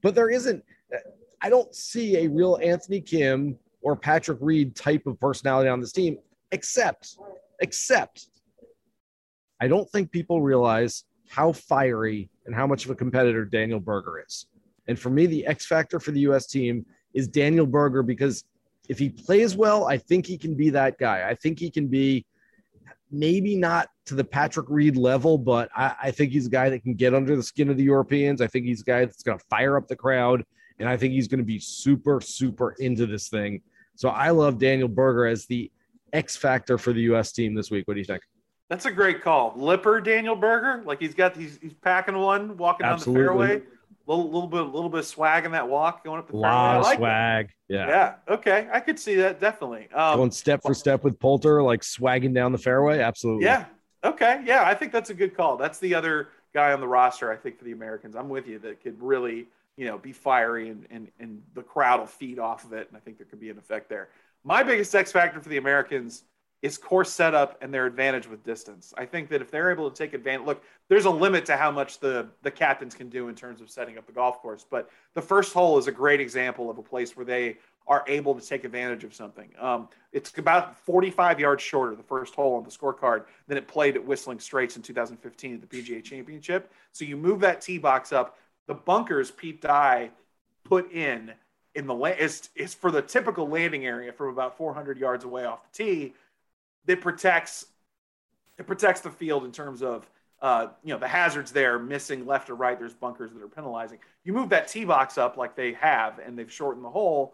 But 0.01 0.15
there 0.15 0.29
isn't, 0.29 0.63
I 1.41 1.49
don't 1.49 1.73
see 1.73 2.25
a 2.25 2.27
real 2.27 2.59
Anthony 2.61 3.01
Kim 3.01 3.57
or 3.81 3.95
Patrick 3.95 4.37
Reed 4.41 4.75
type 4.75 5.05
of 5.07 5.19
personality 5.19 5.69
on 5.69 5.79
this 5.79 5.91
team, 5.91 6.17
except, 6.53 7.17
except, 7.59 8.27
I 9.59 9.67
don't 9.67 9.89
think 9.89 10.11
people 10.11 10.41
realize 10.41 11.03
how 11.27 11.51
fiery 11.51 12.29
and 12.45 12.55
how 12.55 12.67
much 12.67 12.85
of 12.85 12.91
a 12.91 12.95
competitor 12.95 13.43
Daniel 13.43 13.79
Berger 13.79 14.23
is. 14.25 14.45
And 14.87 14.97
for 14.99 15.09
me, 15.09 15.25
the 15.25 15.45
X 15.45 15.65
factor 15.65 15.99
for 15.99 16.11
the 16.11 16.19
U.S. 16.21 16.45
team 16.45 16.85
is 17.13 17.27
Daniel 17.27 17.65
Berger 17.65 18.03
because 18.03 18.45
if 18.87 18.99
he 18.99 19.09
plays 19.09 19.55
well, 19.55 19.87
I 19.87 19.97
think 19.97 20.25
he 20.25 20.37
can 20.37 20.55
be 20.55 20.69
that 20.71 20.97
guy. 20.97 21.27
I 21.27 21.35
think 21.35 21.59
he 21.59 21.71
can 21.71 21.87
be 21.87 22.25
maybe 23.09 23.55
not 23.55 23.89
to 24.05 24.15
the 24.15 24.23
Patrick 24.23 24.67
Reed 24.69 24.97
level, 24.97 25.37
but 25.37 25.69
I, 25.75 25.95
I 26.03 26.11
think 26.11 26.31
he's 26.31 26.47
a 26.47 26.51
guy 26.51 26.69
that 26.69 26.83
can 26.83 26.93
get 26.95 27.13
under 27.13 27.35
the 27.35 27.43
skin 27.43 27.69
of 27.69 27.77
the 27.77 27.83
Europeans. 27.83 28.41
I 28.41 28.47
think 28.47 28.65
he's 28.65 28.81
a 28.81 28.85
guy 28.85 29.05
that's 29.05 29.23
going 29.23 29.39
to 29.39 29.45
fire 29.49 29.77
up 29.77 29.87
the 29.87 29.95
crowd, 29.95 30.43
and 30.79 30.89
I 30.89 30.97
think 30.97 31.13
he's 31.13 31.27
going 31.27 31.39
to 31.39 31.45
be 31.45 31.59
super, 31.59 32.19
super 32.19 32.75
into 32.79 33.05
this 33.05 33.29
thing. 33.29 33.61
So 33.95 34.09
I 34.09 34.31
love 34.31 34.57
Daniel 34.57 34.87
Berger 34.87 35.27
as 35.27 35.45
the 35.45 35.71
X 36.13 36.35
factor 36.35 36.77
for 36.77 36.93
the 36.93 37.01
U.S. 37.01 37.31
team 37.31 37.53
this 37.53 37.69
week. 37.71 37.87
What 37.87 37.95
do 37.95 37.99
you 37.99 38.05
think? 38.05 38.21
That's 38.69 38.85
a 38.85 38.91
great 38.91 39.21
call. 39.21 39.53
Lipper 39.55 39.99
Daniel 39.99 40.35
Berger, 40.35 40.83
like 40.85 40.99
he's 40.99 41.13
got 41.13 41.35
these, 41.35 41.59
he's 41.61 41.73
packing 41.73 42.17
one, 42.17 42.55
walking 42.57 42.85
Absolutely. 42.85 43.23
down 43.25 43.37
the 43.37 43.45
fairway. 43.47 43.61
Little, 44.05 44.25
little 44.25 44.47
bit, 44.47 44.59
a 44.61 44.63
little 44.63 44.89
bit 44.89 44.99
of 44.99 45.05
swag 45.05 45.45
in 45.45 45.51
that 45.51 45.67
walk 45.69 46.03
going 46.03 46.19
up 46.19 46.27
the 46.27 46.35
lot 46.35 46.77
of 46.77 46.83
like 46.83 46.95
it. 46.95 46.99
swag. 46.99 47.49
Yeah. 47.69 47.87
Yeah. 47.87 48.15
Okay. 48.27 48.67
I 48.71 48.79
could 48.81 48.99
see 48.99 49.15
that 49.15 49.39
definitely. 49.39 49.87
Um, 49.93 50.17
Going 50.17 50.31
step 50.31 50.61
for 50.61 50.73
step 50.73 51.03
with 51.03 51.19
Poulter, 51.19 51.61
like 51.63 51.83
swagging 51.83 52.33
down 52.33 52.51
the 52.51 52.57
fairway. 52.57 52.99
Absolutely. 52.99 53.45
yeah. 53.45 53.65
Okay. 54.03 54.41
Yeah. 54.45 54.63
I 54.65 54.73
think 54.73 54.91
that's 54.91 55.09
a 55.09 55.13
good 55.13 55.35
call. 55.37 55.55
That's 55.55 55.79
the 55.79 55.95
other 55.95 56.29
guy 56.53 56.73
on 56.73 56.81
the 56.81 56.87
roster, 56.87 57.31
I 57.31 57.37
think, 57.37 57.57
for 57.57 57.63
the 57.63 57.71
Americans. 57.71 58.15
I'm 58.15 58.27
with 58.27 58.47
you 58.47 58.59
that 58.59 58.83
could 58.83 59.01
really, 59.01 59.47
you 59.77 59.85
know, 59.85 59.97
be 59.97 60.11
fiery 60.11 60.69
and, 60.69 60.85
and, 60.89 61.07
and 61.19 61.41
the 61.53 61.63
crowd 61.63 62.01
will 62.01 62.07
feed 62.07 62.39
off 62.39 62.65
of 62.65 62.73
it. 62.73 62.87
And 62.89 62.97
I 62.97 62.99
think 62.99 63.17
there 63.17 63.27
could 63.27 63.39
be 63.39 63.51
an 63.51 63.57
effect 63.57 63.87
there. 63.87 64.09
My 64.43 64.63
biggest 64.63 64.93
X 64.93 65.11
factor 65.11 65.39
for 65.39 65.49
the 65.49 65.57
Americans 65.57 66.23
is 66.61 66.77
course 66.77 67.11
setup 67.11 67.61
and 67.61 67.73
their 67.73 67.85
advantage 67.85 68.25
with 68.27 68.43
distance. 68.43 68.93
I 68.97 69.05
think 69.05 69.29
that 69.29 69.41
if 69.41 69.51
they're 69.51 69.69
able 69.69 69.91
to 69.91 69.95
take 69.95 70.13
advantage, 70.13 70.47
look, 70.47 70.63
there's 70.87 71.03
a 71.05 71.09
limit 71.09 71.45
to 71.47 71.57
how 71.57 71.69
much 71.71 71.99
the 71.99 72.29
the 72.41 72.51
captains 72.51 72.95
can 72.95 73.09
do 73.09 73.27
in 73.27 73.35
terms 73.35 73.61
of 73.61 73.69
setting 73.69 73.97
up 73.97 74.05
the 74.05 74.13
golf 74.13 74.41
course. 74.41 74.65
But 74.69 74.89
the 75.13 75.21
first 75.21 75.53
hole 75.53 75.77
is 75.77 75.87
a 75.87 75.91
great 75.91 76.21
example 76.21 76.69
of 76.69 76.77
a 76.77 76.81
place 76.81 77.15
where 77.17 77.25
they 77.25 77.57
are 77.85 78.05
able 78.07 78.33
to 78.33 78.45
take 78.45 78.63
advantage 78.63 79.03
of 79.03 79.13
something. 79.13 79.49
Um, 79.59 79.89
it's 80.13 80.37
about 80.37 80.77
45 80.85 81.37
yards 81.37 81.61
shorter, 81.61 81.95
the 81.95 82.03
first 82.03 82.33
hole 82.33 82.55
on 82.55 82.63
the 82.63 82.69
scorecard, 82.69 83.25
than 83.47 83.57
it 83.57 83.67
played 83.67 83.95
at 83.95 84.05
Whistling 84.05 84.39
Straits 84.39 84.77
in 84.77 84.81
2015 84.81 85.55
at 85.55 85.69
the 85.69 85.81
PGA 85.81 86.01
Championship. 86.01 86.71
So 86.93 87.03
you 87.03 87.17
move 87.17 87.41
that 87.41 87.59
tee 87.59 87.77
box 87.77 88.13
up. 88.13 88.37
The 88.67 88.73
bunkers 88.73 89.31
Pete 89.31 89.59
Dye 89.59 90.11
put 90.63 90.89
in 90.93 91.33
in 91.75 91.87
the 91.87 91.93
land 91.93 92.19
is 92.19 92.49
is 92.55 92.73
for 92.73 92.91
the 92.91 93.01
typical 93.01 93.47
landing 93.47 93.85
area 93.85 94.11
from 94.11 94.29
about 94.29 94.57
400 94.57 94.97
yards 94.97 95.23
away 95.23 95.45
off 95.45 95.59
the 95.71 95.83
tee 95.83 96.13
that 96.85 97.01
protects 97.01 97.65
it 98.57 98.67
protects 98.67 99.01
the 99.01 99.09
field 99.09 99.45
in 99.45 99.51
terms 99.51 99.81
of 99.81 100.07
uh, 100.41 100.67
you 100.83 100.93
know 100.93 100.99
the 100.99 101.07
hazards 101.07 101.51
there 101.51 101.79
missing 101.79 102.25
left 102.25 102.49
or 102.49 102.55
right. 102.55 102.77
There's 102.77 102.93
bunkers 102.93 103.31
that 103.31 103.41
are 103.41 103.47
penalizing. 103.47 103.99
You 104.25 104.33
move 104.33 104.49
that 104.49 104.67
tee 104.67 104.83
box 104.83 105.17
up 105.17 105.37
like 105.37 105.55
they 105.55 105.73
have 105.73 106.19
and 106.19 106.37
they've 106.37 106.51
shortened 106.51 106.83
the 106.83 106.89
hole. 106.89 107.33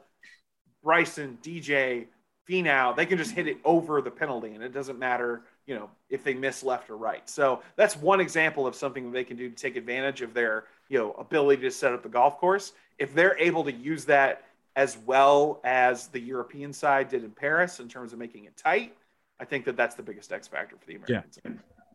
Bryson 0.84 1.38
dj 1.42 2.06
Finau, 2.48 2.96
they 2.96 3.06
can 3.06 3.18
just 3.18 3.32
hit 3.32 3.48
it 3.48 3.58
over 3.64 4.02
the 4.02 4.10
penalty 4.10 4.54
and 4.54 4.64
it 4.64 4.74
doesn't 4.74 4.98
matter 4.98 5.44
you 5.66 5.76
know 5.76 5.90
if 6.10 6.24
they 6.24 6.34
miss 6.34 6.64
left 6.64 6.90
or 6.90 6.98
right. 6.98 7.28
So 7.28 7.62
that's 7.76 7.98
one 7.98 8.20
example 8.22 8.68
of 8.68 8.76
something 8.76 9.12
they 9.12 9.24
can 9.24 9.38
do 9.38 9.50
to 9.50 9.56
take 9.56 9.76
advantage 9.76 10.22
of 10.22 10.34
their 10.34 10.66
you 10.88 11.00
know 11.00 11.14
ability 11.14 11.64
to 11.64 11.72
set 11.72 11.94
up 11.94 12.04
the 12.04 12.10
golf 12.10 12.38
course 12.38 12.74
if 13.00 13.14
they're 13.14 13.38
able 13.40 13.64
to 13.64 13.72
use 13.72 14.06
that 14.06 14.44
as 14.76 14.98
well 15.06 15.60
as 15.64 16.08
the 16.08 16.20
european 16.20 16.72
side 16.72 17.10
did 17.10 17.24
in 17.24 17.32
paris 17.32 17.80
in 17.80 17.88
terms 17.88 18.14
of 18.14 18.20
making 18.20 18.46
it 18.46 18.56
tight 18.56 18.96
I 19.40 19.46
think 19.46 19.66
that 19.66 19.78
that's 19.78 19.96
the 19.96 20.04
biggest 20.04 20.32
X 20.32 20.48
factor 20.48 20.76
for 20.78 20.86
the 20.86 20.96
Americans. 20.96 21.40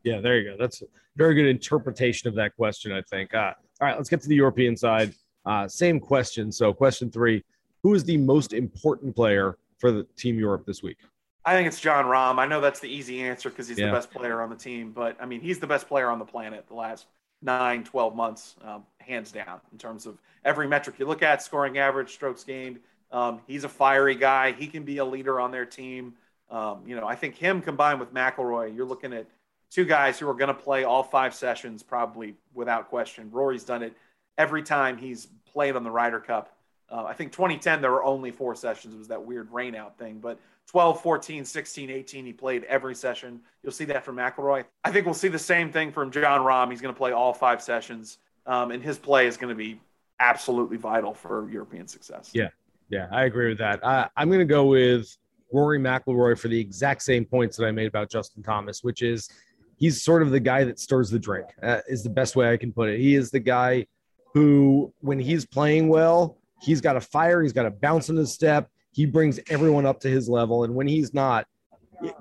Yeah, 0.02 0.20
there 0.20 0.38
you 0.38 0.50
go. 0.50 0.56
That's 0.58 0.82
a 0.82 0.86
very 1.16 1.34
good 1.34 1.46
interpretation 1.46 2.28
of 2.28 2.34
that 2.36 2.56
question, 2.56 2.92
I 2.92 3.02
think. 3.02 3.34
Uh, 3.34 3.52
all 3.80 3.88
right, 3.88 3.96
let's 3.96 4.08
get 4.08 4.20
to 4.22 4.28
the 4.28 4.34
European 4.34 4.76
side. 4.76 5.14
Uh, 5.46 5.68
same 5.68 6.00
question. 6.00 6.50
So, 6.50 6.72
question 6.72 7.10
three 7.10 7.44
Who 7.82 7.94
is 7.94 8.04
the 8.04 8.16
most 8.16 8.52
important 8.52 9.14
player 9.14 9.58
for 9.78 9.92
the 9.92 10.04
Team 10.16 10.38
Europe 10.38 10.66
this 10.66 10.82
week? 10.82 10.98
I 11.44 11.54
think 11.54 11.68
it's 11.68 11.80
Jon 11.80 12.06
Rahm. 12.06 12.38
I 12.38 12.46
know 12.46 12.60
that's 12.62 12.80
the 12.80 12.88
easy 12.88 13.22
answer 13.22 13.50
because 13.50 13.68
he's 13.68 13.78
Yeah. 13.78 13.86
the 13.86 13.92
best 13.92 14.10
player 14.10 14.40
on 14.40 14.48
the 14.48 14.56
team, 14.56 14.92
but 14.92 15.16
I 15.20 15.26
mean, 15.26 15.42
he's 15.42 15.58
the 15.58 15.66
best 15.66 15.86
player 15.86 16.08
on 16.08 16.18
the 16.18 16.24
planet 16.24 16.66
the 16.68 16.74
last 16.74 17.06
nine, 17.42 17.84
12 17.84 18.16
months, 18.16 18.56
um, 18.62 18.86
hands 19.06 19.32
down, 19.32 19.60
in 19.72 19.78
terms 19.78 20.06
of 20.06 20.18
every 20.44 20.66
metric 20.66 20.96
you 20.98 21.06
look 21.06 21.22
at 21.22 21.42
scoring 21.42 21.78
average, 21.78 22.12
strokes 22.12 22.44
gained. 22.44 22.80
Um, 23.10 23.40
he's 23.46 23.64
a 23.64 23.68
fiery 23.68 24.16
guy. 24.16 24.52
He 24.52 24.66
can 24.66 24.82
be 24.82 24.98
a 24.98 25.04
leader 25.04 25.40
on 25.40 25.50
their 25.50 25.66
team. 25.66 26.14
Um, 26.50 26.82
you 26.86 26.96
know, 26.96 27.06
I 27.06 27.14
think 27.14 27.36
him 27.36 27.62
combined 27.62 28.00
with 28.00 28.12
McIlroy, 28.12 28.74
you're 28.74 28.86
looking 28.86 29.12
at 29.12 29.26
two 29.70 29.84
guys 29.84 30.18
who 30.18 30.28
are 30.28 30.34
going 30.34 30.48
to 30.48 30.54
play 30.54 30.84
all 30.84 31.02
five 31.02 31.34
sessions 31.34 31.82
probably 31.82 32.34
without 32.54 32.88
question. 32.88 33.30
Rory's 33.30 33.64
done 33.64 33.82
it 33.82 33.94
every 34.38 34.62
time 34.62 34.96
he's 34.96 35.28
played 35.52 35.76
on 35.76 35.84
the 35.84 35.90
Ryder 35.90 36.20
Cup. 36.20 36.56
Uh, 36.90 37.04
I 37.04 37.14
think 37.14 37.32
2010, 37.32 37.80
there 37.80 37.90
were 37.90 38.04
only 38.04 38.30
four 38.30 38.54
sessions. 38.54 38.94
It 38.94 38.98
was 38.98 39.08
that 39.08 39.24
weird 39.24 39.50
rain 39.50 39.74
out 39.74 39.98
thing. 39.98 40.18
But 40.20 40.38
12, 40.68 41.00
14, 41.00 41.44
16, 41.44 41.90
18, 41.90 42.26
he 42.26 42.32
played 42.32 42.64
every 42.64 42.94
session. 42.94 43.40
You'll 43.62 43.72
see 43.72 43.84
that 43.86 44.04
from 44.04 44.16
McIlroy. 44.16 44.64
I 44.84 44.90
think 44.90 45.06
we'll 45.06 45.14
see 45.14 45.28
the 45.28 45.38
same 45.38 45.72
thing 45.72 45.92
from 45.92 46.10
Jon 46.10 46.40
Rahm. 46.40 46.70
He's 46.70 46.80
going 46.80 46.94
to 46.94 46.98
play 46.98 47.12
all 47.12 47.32
five 47.32 47.62
sessions, 47.62 48.18
um, 48.46 48.70
and 48.70 48.82
his 48.82 48.98
play 48.98 49.26
is 49.26 49.36
going 49.36 49.50
to 49.50 49.54
be 49.54 49.80
absolutely 50.20 50.76
vital 50.76 51.14
for 51.14 51.50
European 51.50 51.86
success. 51.88 52.30
Yeah. 52.32 52.48
Yeah, 52.90 53.08
I 53.10 53.24
agree 53.24 53.48
with 53.48 53.58
that. 53.58 53.82
Uh, 53.82 54.08
I'm 54.16 54.28
going 54.28 54.40
to 54.40 54.44
go 54.44 54.66
with 54.66 55.16
Rory 55.52 55.78
McIlroy 55.78 56.38
for 56.38 56.48
the 56.48 56.60
exact 56.60 57.02
same 57.02 57.24
points 57.24 57.56
that 57.56 57.64
I 57.64 57.70
made 57.70 57.86
about 57.86 58.10
Justin 58.10 58.42
Thomas, 58.42 58.84
which 58.84 59.02
is 59.02 59.28
he's 59.76 60.02
sort 60.02 60.22
of 60.22 60.30
the 60.30 60.40
guy 60.40 60.64
that 60.64 60.78
stirs 60.78 61.10
the 61.10 61.18
drink. 61.18 61.46
Uh, 61.62 61.80
is 61.88 62.02
the 62.02 62.10
best 62.10 62.36
way 62.36 62.52
I 62.52 62.56
can 62.56 62.72
put 62.72 62.90
it. 62.90 63.00
He 63.00 63.14
is 63.14 63.30
the 63.30 63.40
guy 63.40 63.86
who, 64.34 64.92
when 65.00 65.18
he's 65.18 65.46
playing 65.46 65.88
well, 65.88 66.38
he's 66.60 66.80
got 66.80 66.96
a 66.96 67.00
fire. 67.00 67.42
He's 67.42 67.52
got 67.52 67.66
a 67.66 67.70
bounce 67.70 68.10
in 68.10 68.16
his 68.16 68.32
step. 68.32 68.68
He 68.92 69.06
brings 69.06 69.40
everyone 69.48 69.86
up 69.86 69.98
to 70.00 70.08
his 70.08 70.28
level, 70.28 70.64
and 70.64 70.74
when 70.74 70.86
he's 70.86 71.14
not, 71.14 71.46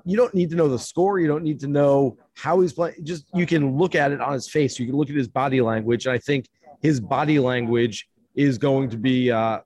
you 0.04 0.16
don't 0.16 0.34
need 0.34 0.50
to 0.50 0.56
know 0.56 0.68
the 0.68 0.78
score. 0.78 1.18
You 1.18 1.28
don't 1.28 1.42
need 1.44 1.60
to 1.60 1.68
know 1.68 2.16
how 2.34 2.60
he's 2.60 2.72
playing. 2.72 2.96
Just 3.04 3.26
you 3.34 3.46
can 3.46 3.76
look 3.76 3.94
at 3.94 4.12
it 4.12 4.20
on 4.20 4.32
his 4.32 4.48
face. 4.48 4.78
You 4.78 4.86
can 4.86 4.96
look 4.96 5.10
at 5.10 5.16
his 5.16 5.28
body 5.28 5.60
language. 5.60 6.06
And 6.06 6.14
I 6.14 6.18
think 6.18 6.48
his 6.82 7.00
body 7.00 7.38
language 7.38 8.08
is 8.34 8.58
going 8.58 8.90
to 8.90 8.96
be. 8.96 9.30
Uh, 9.30 9.60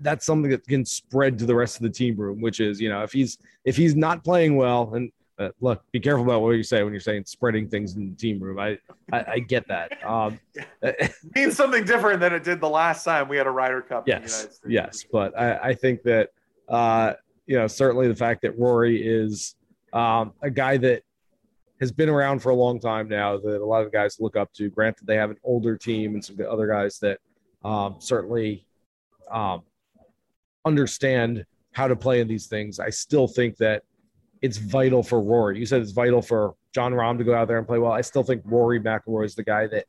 that's 0.00 0.24
something 0.24 0.50
that 0.50 0.66
can 0.66 0.84
spread 0.84 1.38
to 1.38 1.44
the 1.44 1.54
rest 1.54 1.76
of 1.76 1.82
the 1.82 1.90
team 1.90 2.16
room 2.16 2.40
which 2.40 2.58
is 2.58 2.80
you 2.80 2.88
know 2.88 3.02
if 3.02 3.12
he's 3.12 3.36
if 3.66 3.76
he's 3.76 3.94
not 3.94 4.24
playing 4.24 4.56
well 4.56 4.94
and 4.94 5.12
Uh, 5.38 5.50
look, 5.60 5.84
be 5.92 6.00
careful 6.00 6.24
about 6.24 6.42
what 6.42 6.50
you 6.56 6.64
say 6.64 6.82
when 6.82 6.92
you're 6.92 7.00
saying 7.00 7.22
spreading 7.24 7.68
things 7.68 7.94
in 7.94 8.10
the 8.10 8.16
team 8.16 8.40
room. 8.40 8.58
I 8.58 8.76
I, 9.12 9.24
I 9.34 9.38
get 9.38 9.68
that. 9.68 9.92
Um, 10.04 10.40
means 11.36 11.56
something 11.56 11.84
different 11.84 12.18
than 12.18 12.32
it 12.32 12.42
did 12.42 12.60
the 12.60 12.68
last 12.68 13.04
time 13.04 13.28
we 13.28 13.36
had 13.36 13.46
a 13.46 13.50
Ryder 13.50 13.82
Cup. 13.82 14.08
yes, 14.08 14.58
yes, 14.66 15.04
but 15.12 15.38
I, 15.38 15.48
I 15.70 15.74
think 15.74 16.02
that 16.02 16.30
uh, 16.68 17.12
you 17.48 17.56
know 17.56 17.66
certainly 17.66 18.06
the 18.06 18.14
fact 18.14 18.42
that 18.42 18.56
Rory 18.56 19.02
is 19.02 19.56
um, 19.92 20.32
a 20.42 20.50
guy 20.50 20.76
that 20.76 21.02
has 21.80 21.90
been 21.90 22.08
around 22.08 22.40
for 22.40 22.50
a 22.50 22.54
long 22.54 22.78
time 22.78 23.08
now 23.08 23.38
that 23.38 23.60
a 23.60 23.64
lot 23.64 23.84
of 23.84 23.90
guys 23.90 24.18
look 24.20 24.36
up 24.36 24.52
to. 24.52 24.68
Granted, 24.68 25.06
they 25.06 25.16
have 25.16 25.30
an 25.30 25.38
older 25.42 25.76
team 25.76 26.14
and 26.14 26.24
some 26.24 26.36
other 26.48 26.66
guys 26.66 26.98
that 26.98 27.18
um, 27.64 27.96
certainly 27.98 28.66
um, 29.30 29.62
understand 30.64 31.44
how 31.72 31.88
to 31.88 31.96
play 31.96 32.20
in 32.20 32.28
these 32.28 32.46
things. 32.46 32.78
I 32.78 32.90
still 32.90 33.26
think 33.26 33.56
that 33.56 33.82
it's 34.42 34.58
vital 34.58 35.02
for 35.02 35.20
Rory. 35.20 35.58
You 35.58 35.66
said 35.66 35.80
it's 35.80 35.92
vital 35.92 36.20
for 36.20 36.54
Jon 36.74 36.92
Rahm 36.92 37.16
to 37.18 37.24
go 37.24 37.34
out 37.34 37.48
there 37.48 37.58
and 37.58 37.66
play 37.66 37.78
well. 37.78 37.92
I 37.92 38.02
still 38.02 38.22
think 38.22 38.42
Rory 38.44 38.80
McIlroy 38.80 39.24
is 39.24 39.34
the 39.34 39.44
guy 39.44 39.66
that 39.68 39.86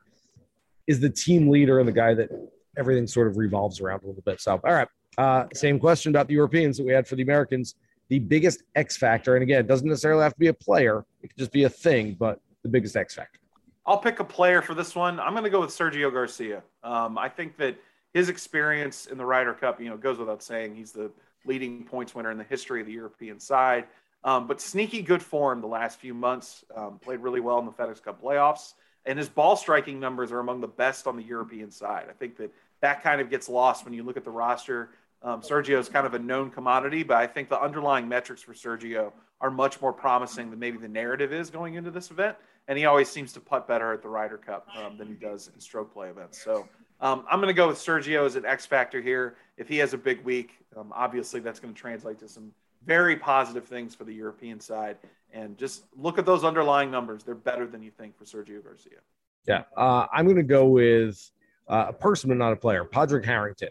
is 0.88 1.00
the 1.00 1.10
team 1.10 1.50
leader 1.50 1.80
and 1.80 1.88
the 1.88 1.94
guy 1.94 2.14
that 2.14 2.30
everything 2.78 3.06
sort 3.06 3.28
of 3.28 3.38
revolves 3.38 3.82
around 3.82 4.04
a 4.04 4.08
little 4.08 4.22
bit. 4.22 4.40
So, 4.40 4.54
all 4.64 4.74
right. 4.74 4.88
Uh, 5.20 5.46
same 5.54 5.78
question 5.78 6.12
about 6.12 6.30
the 6.30 6.34
Europeans 6.34 6.78
that 6.78 6.86
we 6.86 6.94
had 6.94 7.06
for 7.06 7.18
the 7.18 7.24
Americans. 7.24 7.76
The 8.08 8.20
biggest 8.20 8.64
X 8.76 8.96
factor, 8.96 9.36
and 9.36 9.44
again, 9.44 9.60
it 9.60 9.68
doesn't 9.68 9.88
necessarily 9.88 10.24
have 10.24 10.34
to 10.34 10.40
be 10.40 10.48
a 10.48 10.54
player; 10.54 11.06
it 11.22 11.28
could 11.28 11.38
just 11.38 11.52
be 11.52 11.66
a 11.66 11.70
thing. 11.70 12.16
But 12.18 12.40
the 12.64 12.70
biggest 12.70 12.96
X 12.96 13.16
factor. 13.16 13.38
I'll 13.86 13.98
pick 13.98 14.22
a 14.22 14.24
player 14.24 14.62
for 14.62 14.74
this 14.74 14.96
one. 14.96 15.20
I'm 15.20 15.34
going 15.34 15.44
to 15.44 15.50
go 15.50 15.60
with 15.60 15.72
Sergio 15.72 16.10
Garcia. 16.12 16.64
Um, 16.84 17.18
I 17.18 17.28
think 17.28 17.58
that 17.58 17.76
his 18.14 18.30
experience 18.30 19.08
in 19.08 19.18
the 19.18 19.26
Ryder 19.26 19.54
Cup, 19.54 19.82
you 19.82 19.90
know, 19.90 19.98
goes 19.98 20.20
without 20.20 20.42
saying. 20.42 20.76
He's 20.76 20.94
the 20.94 21.12
leading 21.46 21.84
points 21.84 22.16
winner 22.16 22.32
in 22.32 22.38
the 22.38 22.46
history 22.46 22.80
of 22.80 22.88
the 22.88 22.94
European 22.94 23.42
side. 23.42 23.88
Um, 24.24 24.48
but 24.48 24.62
sneaky 24.62 25.02
good 25.02 25.22
form 25.22 25.60
the 25.60 25.68
last 25.68 26.00
few 26.00 26.14
months. 26.14 26.64
Um, 26.74 26.98
played 26.98 27.20
really 27.20 27.42
well 27.42 27.60
in 27.60 27.66
the 27.66 27.72
FedEx 27.74 28.02
Cup 28.02 28.22
playoffs, 28.22 28.74
and 29.06 29.20
his 29.20 29.28
ball 29.28 29.58
striking 29.58 30.00
numbers 30.00 30.32
are 30.32 30.40
among 30.40 30.62
the 30.62 30.68
best 30.68 31.08
on 31.08 31.18
the 31.18 31.24
European 31.24 31.72
side. 31.72 32.06
I 32.10 32.14
think 32.14 32.38
that 32.38 32.54
that 32.80 33.04
kind 33.04 33.20
of 33.20 33.30
gets 33.30 33.50
lost 33.50 33.84
when 33.84 33.94
you 33.94 34.04
look 34.04 34.16
at 34.16 34.24
the 34.24 34.32
roster. 34.32 34.92
Um, 35.22 35.42
Sergio 35.42 35.80
is 35.80 35.90
kind 35.90 36.06
of 36.06 36.14
a 36.14 36.20
known 36.20 36.50
commodity, 36.50 37.04
but 37.04 37.18
I 37.18 37.28
think 37.28 37.50
the 37.50 37.62
underlying 37.62 38.08
metrics 38.08 38.42
for 38.42 38.54
Sergio 38.54 39.12
are 39.42 39.52
much 39.52 39.82
more 39.82 39.94
promising 39.94 40.50
than 40.50 40.60
maybe 40.60 40.78
the 40.78 40.88
narrative 40.88 41.34
is 41.34 41.50
going 41.50 41.76
into 41.76 41.92
this 41.92 42.12
event. 42.12 42.38
And 42.68 42.78
he 42.78 42.86
always 42.86 43.10
seems 43.10 43.34
to 43.34 43.40
putt 43.40 43.68
better 43.68 43.94
at 43.94 44.02
the 44.02 44.10
Ryder 44.10 44.38
Cup 44.38 44.68
um, 44.78 44.98
than 44.98 45.08
he 45.08 45.16
does 45.16 45.50
in 45.54 45.60
stroke 45.60 45.92
play 45.92 46.10
events. 46.10 46.42
So 46.42 46.70
um, 47.02 47.26
I'm 47.30 47.40
going 47.40 47.48
to 47.48 47.54
go 47.54 47.68
with 47.68 47.78
Sergio 47.78 48.26
as 48.26 48.36
an 48.36 48.46
X 48.46 48.66
factor 48.66 49.02
here. 49.02 49.36
If 49.58 49.68
he 49.68 49.78
has 49.78 49.94
a 49.94 49.98
big 49.98 50.24
week, 50.24 50.52
um, 50.78 50.94
obviously 50.96 51.40
that's 51.40 51.60
going 51.60 51.74
to 51.74 51.80
translate 51.80 52.20
to 52.20 52.28
some 52.28 52.52
very 52.86 53.16
positive 53.16 53.66
things 53.66 53.96
for 53.96 54.04
the 54.04 54.14
European 54.14 54.60
side. 54.60 54.98
And 55.34 55.58
just 55.58 55.86
look 55.96 56.18
at 56.18 56.26
those 56.26 56.44
underlying 56.44 56.90
numbers; 56.90 57.24
they're 57.24 57.36
better 57.36 57.68
than 57.68 57.84
you 57.84 57.92
think 57.92 58.18
for 58.18 58.26
Sergio 58.26 58.64
Garcia. 58.64 59.00
Yeah, 59.48 59.64
uh, 59.78 60.08
I'm 60.12 60.26
going 60.26 60.38
to 60.38 60.44
go 60.44 60.66
with 60.66 61.32
uh, 61.68 61.88
a 61.90 61.94
person, 61.94 62.30
but 62.30 62.38
not 62.38 62.52
a 62.52 62.56
player. 62.56 62.84
Padraig 62.84 63.26
Harrington, 63.26 63.70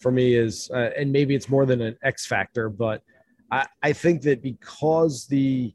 for 0.00 0.10
me, 0.10 0.34
is 0.34 0.70
uh, 0.72 0.90
and 0.96 1.10
maybe 1.10 1.34
it's 1.34 1.48
more 1.48 1.66
than 1.66 1.80
an 1.80 1.96
X 2.02 2.26
factor, 2.26 2.68
but 2.68 3.02
I, 3.50 3.66
I 3.82 3.92
think 3.92 4.22
that 4.22 4.42
because 4.42 5.26
the 5.26 5.74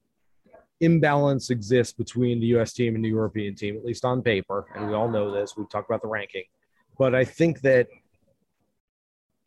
imbalance 0.80 1.50
exists 1.50 1.94
between 1.94 2.40
the 2.40 2.48
U.S. 2.48 2.74
team 2.74 2.96
and 2.96 3.04
the 3.04 3.10
European 3.10 3.56
team, 3.56 3.78
at 3.78 3.86
least 3.86 4.04
on 4.04 4.22
paper, 4.22 4.66
and 4.76 4.88
we 4.88 4.94
all 4.94 5.10
know 5.10 5.32
this. 5.32 5.56
We've 5.56 5.70
talked 5.70 5.90
about 5.90 6.02
the 6.02 6.08
ranking, 6.08 6.44
but 6.98 7.16
I 7.16 7.24
think 7.24 7.62
that 7.62 7.88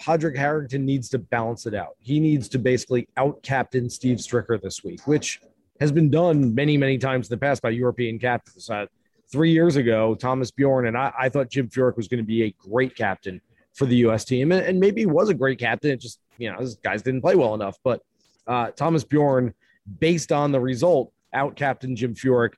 Padraig 0.01 0.37
Harrington 0.37 0.85
needs 0.85 1.09
to 1.11 1.19
balance 1.19 1.67
it 1.67 1.75
out. 1.75 1.97
He 1.99 2.21
needs 2.21 2.49
to 2.51 2.59
basically 2.59 3.09
out 3.17 3.43
captain 3.43 3.89
Steve 3.89 4.19
Stricker 4.19 4.61
this 4.61 4.85
week, 4.85 5.07
which 5.07 5.41
has 5.81 5.91
been 5.93 6.11
done 6.11 6.55
many, 6.55 6.77
many 6.77 6.99
times 6.99 7.29
in 7.29 7.35
the 7.35 7.41
past 7.41 7.63
by 7.63 7.71
European 7.71 8.19
captains. 8.19 8.71
Uh, 8.71 8.87
three 9.31 9.51
years 9.51 9.77
ago, 9.77 10.15
Thomas 10.15 10.51
Bjorn 10.51 10.87
and 10.87 10.97
I, 10.97 11.13
I 11.19 11.29
thought 11.29 11.51
Jim 11.51 11.69
Furyk 11.69 11.97
was 11.97 12.09
going 12.09 12.19
to 12.19 12.27
be 12.27 12.45
a 12.45 12.55
great 12.59 12.95
captain 12.95 13.41
for 13.75 13.87
the 13.87 13.97
U.S. 13.97 14.25
team, 14.25 14.53
and, 14.53 14.65
and, 14.65 14.81
maybe 14.81 15.05
was 15.05 15.29
a 15.29 15.35
great 15.35 15.59
captain. 15.59 15.91
It 15.91 16.01
just 16.01 16.21
you 16.39 16.51
know, 16.51 16.59
these 16.61 16.77
guys 16.77 17.03
didn't 17.03 17.21
play 17.21 17.35
well 17.35 17.55
enough. 17.55 17.77
But 17.83 18.01
uh, 18.47 18.71
Thomas 18.71 19.05
Bjorn, 19.05 19.53
based 19.99 20.33
on 20.33 20.53
the 20.53 20.61
result, 20.61 21.13
out 21.33 21.57
captain 21.57 21.97
Jim 21.97 22.15
Furyk. 22.15 22.55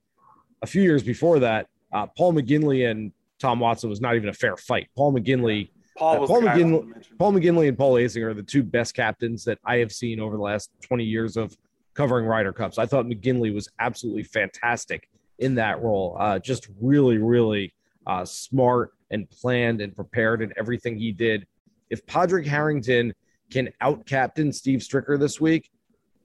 A 0.63 0.67
few 0.67 0.83
years 0.83 1.03
before 1.03 1.41
that, 1.41 1.69
uh, 1.93 2.07
Paul 2.07 2.35
McGinley 2.35 2.91
and 2.91 3.13
Tom 3.39 3.61
Watson 3.61 3.91
was 3.91 4.01
not 4.01 4.17
even 4.17 4.29
a 4.29 4.35
fair 4.35 4.57
fight. 4.57 4.89
Paul 4.97 5.13
McGinley 5.13 5.69
Paul, 5.97 6.25
uh, 6.25 6.27
Paul 6.27 6.43
McGinley, 6.43 7.19
Paul 7.19 7.33
McGinley 7.33 7.69
and 7.69 7.79
Paul 7.79 7.95
Azinger 7.95 8.31
are 8.31 8.35
the 8.35 8.43
two 8.43 8.63
best 8.63 8.95
captains 8.95 9.45
that 9.45 9.59
I 9.65 9.79
have 9.79 9.93
seen 9.93 10.21
over 10.21 10.37
the 10.37 10.43
last 10.43 10.71
20 10.83 11.05
years 11.05 11.37
of 11.37 11.57
covering 11.95 12.27
Ryder 12.27 12.53
Cups. 12.53 12.79
I 12.79 12.87
thought 12.87 13.07
McGinley 13.07 13.55
was 13.55 13.69
absolutely 13.79 14.25
fantastic 14.25 15.09
in 15.39 15.55
that 15.57 15.83
role. 15.83 16.17
Uh, 16.19 16.39
just 16.39 16.69
really, 16.81 17.19
really 17.19 17.75
uh, 18.07 18.25
smart 18.25 18.93
and 19.11 19.29
planned 19.31 19.81
and 19.81 19.95
prepared 19.95 20.43
in 20.43 20.53
everything 20.57 20.97
he 20.97 21.13
did. 21.13 21.47
If 21.91 22.05
Padraig 22.07 22.47
Harrington 22.47 23.13
can 23.51 23.71
out 23.81 24.07
captain 24.07 24.53
Steve 24.53 24.81
Stricker 24.81 25.19
this 25.19 25.41
week, 25.41 25.71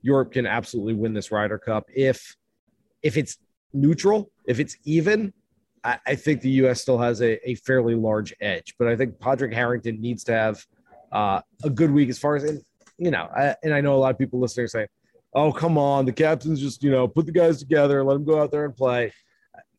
Europe 0.02 0.32
can 0.32 0.46
absolutely 0.46 0.94
win 0.94 1.14
this 1.14 1.30
Ryder 1.30 1.58
Cup. 1.58 1.84
If 1.94 2.36
if 3.02 3.16
it's 3.16 3.38
neutral, 3.72 4.30
if 4.46 4.60
it's 4.60 4.76
even, 4.84 5.32
I, 5.84 5.98
I 6.06 6.14
think 6.14 6.40
the 6.40 6.50
U.S. 6.50 6.80
still 6.80 6.98
has 6.98 7.20
a, 7.20 7.48
a, 7.48 7.54
fairly 7.56 7.94
large 7.94 8.34
edge. 8.40 8.74
But 8.78 8.88
I 8.88 8.96
think 8.96 9.18
Padraig 9.18 9.52
Harrington 9.52 10.00
needs 10.00 10.24
to 10.24 10.32
have 10.32 10.64
uh, 11.10 11.40
a 11.64 11.70
good 11.70 11.90
week 11.90 12.08
as 12.08 12.18
far 12.18 12.36
as, 12.36 12.44
and, 12.44 12.62
you 12.98 13.10
know, 13.10 13.28
I, 13.34 13.56
and 13.62 13.74
I 13.74 13.80
know 13.80 13.94
a 13.94 13.98
lot 13.98 14.12
of 14.12 14.18
people 14.18 14.40
listening 14.40 14.64
are 14.64 14.68
saying, 14.68 14.88
oh, 15.34 15.52
come 15.52 15.78
on, 15.78 16.04
the 16.04 16.12
captains 16.12 16.60
just, 16.60 16.82
you 16.82 16.90
know, 16.90 17.08
put 17.08 17.26
the 17.26 17.32
guys 17.32 17.58
together, 17.58 18.04
let 18.04 18.14
them 18.14 18.24
go 18.24 18.40
out 18.40 18.50
there 18.50 18.64
and 18.64 18.76
play. 18.76 19.12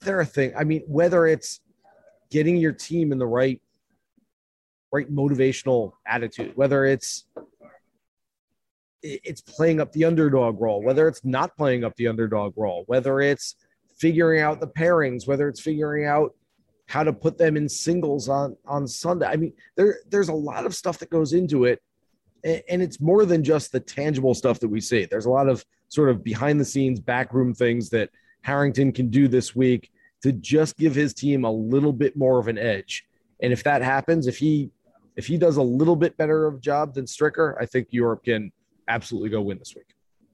They're 0.01 0.21
a 0.21 0.25
thing. 0.25 0.53
I 0.57 0.63
mean, 0.63 0.83
whether 0.87 1.27
it's 1.27 1.61
getting 2.33 2.57
your 2.57 2.71
team 2.71 3.11
in 3.11 3.19
the 3.19 3.27
right, 3.27 3.61
right 4.91 5.09
motivational 5.13 5.93
attitude, 6.07 6.51
whether 6.55 6.83
it's 6.83 7.25
it's 9.03 9.41
playing 9.41 9.79
up 9.79 9.91
the 9.91 10.05
underdog 10.05 10.59
role, 10.59 10.81
whether 10.81 11.07
it's 11.07 11.23
not 11.23 11.55
playing 11.55 11.83
up 11.83 11.95
the 11.95 12.07
underdog 12.07 12.53
role, 12.57 12.85
whether 12.87 13.19
it's 13.21 13.55
figuring 13.99 14.41
out 14.41 14.59
the 14.59 14.67
pairings, 14.67 15.27
whether 15.27 15.47
it's 15.47 15.59
figuring 15.59 16.05
out 16.05 16.33
how 16.87 17.03
to 17.03 17.13
put 17.13 17.37
them 17.37 17.55
in 17.55 17.69
singles 17.69 18.27
on 18.29 18.57
on 18.65 18.87
Sunday. 18.87 19.27
I 19.27 19.35
mean, 19.35 19.53
there 19.75 19.99
there's 20.09 20.29
a 20.29 20.33
lot 20.33 20.65
of 20.65 20.73
stuff 20.73 20.97
that 20.99 21.11
goes 21.11 21.33
into 21.33 21.65
it, 21.65 21.83
and 22.43 22.81
it's 22.81 22.99
more 22.99 23.25
than 23.25 23.43
just 23.43 23.71
the 23.71 23.79
tangible 23.79 24.33
stuff 24.33 24.59
that 24.59 24.69
we 24.69 24.81
see. 24.81 25.05
There's 25.05 25.27
a 25.27 25.29
lot 25.29 25.47
of 25.47 25.63
sort 25.89 26.09
of 26.09 26.23
behind 26.23 26.59
the 26.59 26.65
scenes, 26.65 26.99
backroom 26.99 27.53
things 27.53 27.89
that 27.91 28.09
Harrington 28.41 28.91
can 28.91 29.09
do 29.09 29.27
this 29.27 29.55
week 29.55 29.91
to 30.23 30.31
just 30.31 30.77
give 30.77 30.95
his 30.95 31.13
team 31.13 31.43
a 31.43 31.51
little 31.51 31.93
bit 31.93 32.17
more 32.17 32.39
of 32.39 32.47
an 32.47 32.57
edge. 32.57 33.05
And 33.41 33.53
if 33.53 33.63
that 33.65 33.81
happens, 33.81 34.25
if 34.25 34.37
he 34.37 34.71
if 35.15 35.27
he 35.27 35.37
does 35.37 35.57
a 35.57 35.61
little 35.61 35.95
bit 35.95 36.17
better 36.17 36.47
of 36.47 36.59
job 36.59 36.95
than 36.95 37.05
Stricker, 37.05 37.55
I 37.61 37.67
think 37.67 37.89
Europe 37.91 38.23
can 38.23 38.51
absolutely 38.87 39.29
go 39.29 39.41
win 39.41 39.59
this 39.59 39.75
week. 39.75 39.93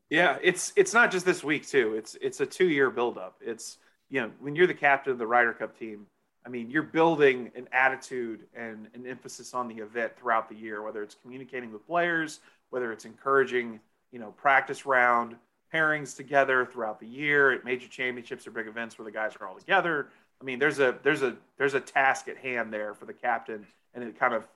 Yeah, 0.09 0.37
it's 0.41 0.71
it's 0.75 0.93
not 0.93 1.11
just 1.11 1.25
this 1.25 1.43
week 1.43 1.67
too. 1.67 1.95
It's 1.95 2.15
it's 2.21 2.39
a 2.39 2.45
two 2.45 2.69
year 2.69 2.89
buildup. 2.89 3.35
It's 3.41 3.77
you 4.09 4.21
know 4.21 4.31
when 4.39 4.55
you're 4.55 4.67
the 4.67 4.73
captain 4.73 5.11
of 5.11 5.19
the 5.19 5.27
Ryder 5.27 5.53
Cup 5.53 5.77
team, 5.77 6.05
I 6.45 6.49
mean 6.49 6.69
you're 6.69 6.83
building 6.83 7.51
an 7.55 7.67
attitude 7.71 8.45
and 8.55 8.87
an 8.93 9.05
emphasis 9.05 9.53
on 9.53 9.67
the 9.67 9.75
event 9.75 10.13
throughout 10.17 10.49
the 10.49 10.55
year. 10.55 10.81
Whether 10.83 11.03
it's 11.03 11.15
communicating 11.15 11.73
with 11.73 11.85
players, 11.85 12.39
whether 12.69 12.91
it's 12.91 13.05
encouraging 13.05 13.79
you 14.11 14.19
know 14.19 14.31
practice 14.31 14.85
round 14.85 15.35
pairings 15.73 16.15
together 16.15 16.65
throughout 16.65 16.99
the 16.99 17.07
year. 17.07 17.51
At 17.51 17.65
major 17.65 17.87
championships 17.87 18.47
or 18.47 18.51
big 18.51 18.67
events 18.67 18.97
where 18.97 19.05
the 19.05 19.11
guys 19.11 19.33
are 19.39 19.47
all 19.47 19.55
together. 19.55 20.07
I 20.41 20.45
mean, 20.45 20.59
there's 20.59 20.79
a 20.79 20.97
there's 21.03 21.21
a 21.21 21.35
there's 21.57 21.73
a 21.73 21.79
task 21.79 22.27
at 22.27 22.37
hand 22.37 22.71
there 22.73 22.93
for 22.93 23.05
the 23.05 23.13
captain, 23.13 23.65
and 23.93 24.03
it 24.03 24.17
kind 24.19 24.33
of 24.33 24.47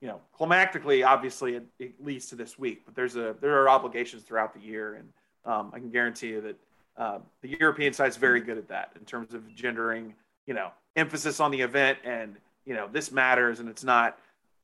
you 0.00 0.08
know, 0.08 0.20
climactically, 0.38 1.04
obviously, 1.04 1.56
it, 1.56 1.66
it, 1.78 2.04
leads 2.04 2.26
to 2.26 2.36
this 2.36 2.58
week, 2.58 2.82
but 2.84 2.94
there's 2.94 3.16
a 3.16 3.34
there 3.40 3.60
are 3.60 3.68
obligations 3.68 4.22
throughout 4.22 4.54
the 4.54 4.60
year, 4.60 4.94
and 4.94 5.08
um, 5.44 5.72
I 5.74 5.78
can 5.78 5.90
guarantee 5.90 6.28
you 6.28 6.40
that 6.40 6.56
uh, 6.96 7.18
the 7.42 7.56
European 7.58 7.92
side 7.92 8.08
is 8.08 8.16
very 8.16 8.40
good 8.40 8.58
at 8.58 8.68
that 8.68 8.92
in 8.98 9.04
terms 9.04 9.34
of 9.34 9.52
gendering, 9.54 10.14
you 10.46 10.54
know, 10.54 10.70
emphasis 10.94 11.40
on 11.40 11.50
the 11.50 11.60
event, 11.60 11.98
and 12.04 12.36
you 12.64 12.74
know, 12.74 12.88
this 12.92 13.10
matters, 13.10 13.60
and 13.60 13.68
it's 13.68 13.82
not, 13.82 14.18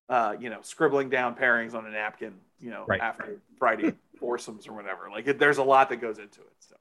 uh, 0.08 0.34
you 0.38 0.50
know, 0.50 0.58
scribbling 0.62 1.08
down 1.08 1.34
pairings 1.34 1.74
on 1.74 1.86
a 1.86 1.90
napkin, 1.90 2.34
you 2.60 2.70
know, 2.70 2.84
right. 2.86 3.00
after 3.00 3.40
Friday 3.58 3.92
foursomes 4.18 4.66
or 4.66 4.72
whatever. 4.72 5.08
Like, 5.10 5.26
it, 5.26 5.38
there's 5.38 5.58
a 5.58 5.62
lot 5.62 5.88
that 5.90 5.96
goes 5.96 6.18
into 6.18 6.40
it. 6.40 6.52
So, 6.60 6.76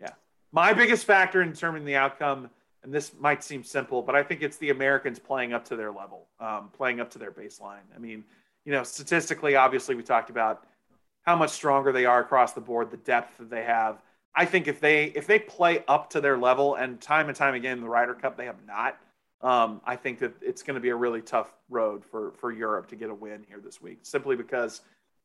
yeah, 0.00 0.12
my 0.52 0.72
biggest 0.72 1.04
factor 1.04 1.42
in 1.42 1.52
determining 1.52 1.86
the 1.86 1.96
outcome 1.96 2.50
and 2.82 2.92
this 2.92 3.12
might 3.18 3.44
seem 3.44 3.62
simple, 3.62 4.02
but 4.02 4.14
I 4.14 4.22
think 4.22 4.42
it's 4.42 4.56
the 4.56 4.70
Americans 4.70 5.18
playing 5.18 5.52
up 5.52 5.66
to 5.66 5.76
their 5.76 5.92
level, 5.92 6.26
um, 6.40 6.70
playing 6.72 7.00
up 7.00 7.10
to 7.10 7.18
their 7.18 7.30
baseline. 7.30 7.84
I 7.94 7.98
mean, 7.98 8.24
you 8.64 8.72
know, 8.72 8.82
statistically, 8.82 9.56
obviously, 9.56 9.94
we 9.94 10.02
talked 10.02 10.30
about 10.30 10.64
how 11.22 11.36
much 11.36 11.50
stronger 11.50 11.92
they 11.92 12.06
are 12.06 12.20
across 12.20 12.52
the 12.52 12.60
board, 12.60 12.90
the 12.90 12.96
depth 12.96 13.36
that 13.38 13.50
they 13.50 13.64
have. 13.64 14.00
I 14.34 14.46
think 14.46 14.68
if 14.68 14.80
they 14.80 15.06
if 15.06 15.26
they 15.26 15.38
play 15.38 15.84
up 15.88 16.10
to 16.10 16.20
their 16.20 16.38
level, 16.38 16.76
and 16.76 17.00
time 17.00 17.28
and 17.28 17.36
time 17.36 17.54
again, 17.54 17.80
the 17.80 17.88
Ryder 17.88 18.14
Cup 18.14 18.36
they 18.36 18.46
have 18.46 18.64
not. 18.66 18.98
Um, 19.42 19.80
I 19.84 19.96
think 19.96 20.18
that 20.18 20.34
it's 20.42 20.62
going 20.62 20.74
to 20.74 20.80
be 20.80 20.90
a 20.90 20.96
really 20.96 21.22
tough 21.22 21.52
road 21.70 22.04
for 22.04 22.32
for 22.32 22.52
Europe 22.52 22.88
to 22.88 22.96
get 22.96 23.08
a 23.10 23.14
win 23.14 23.44
here 23.48 23.60
this 23.62 23.80
week, 23.80 24.00
simply 24.02 24.36
because 24.36 24.82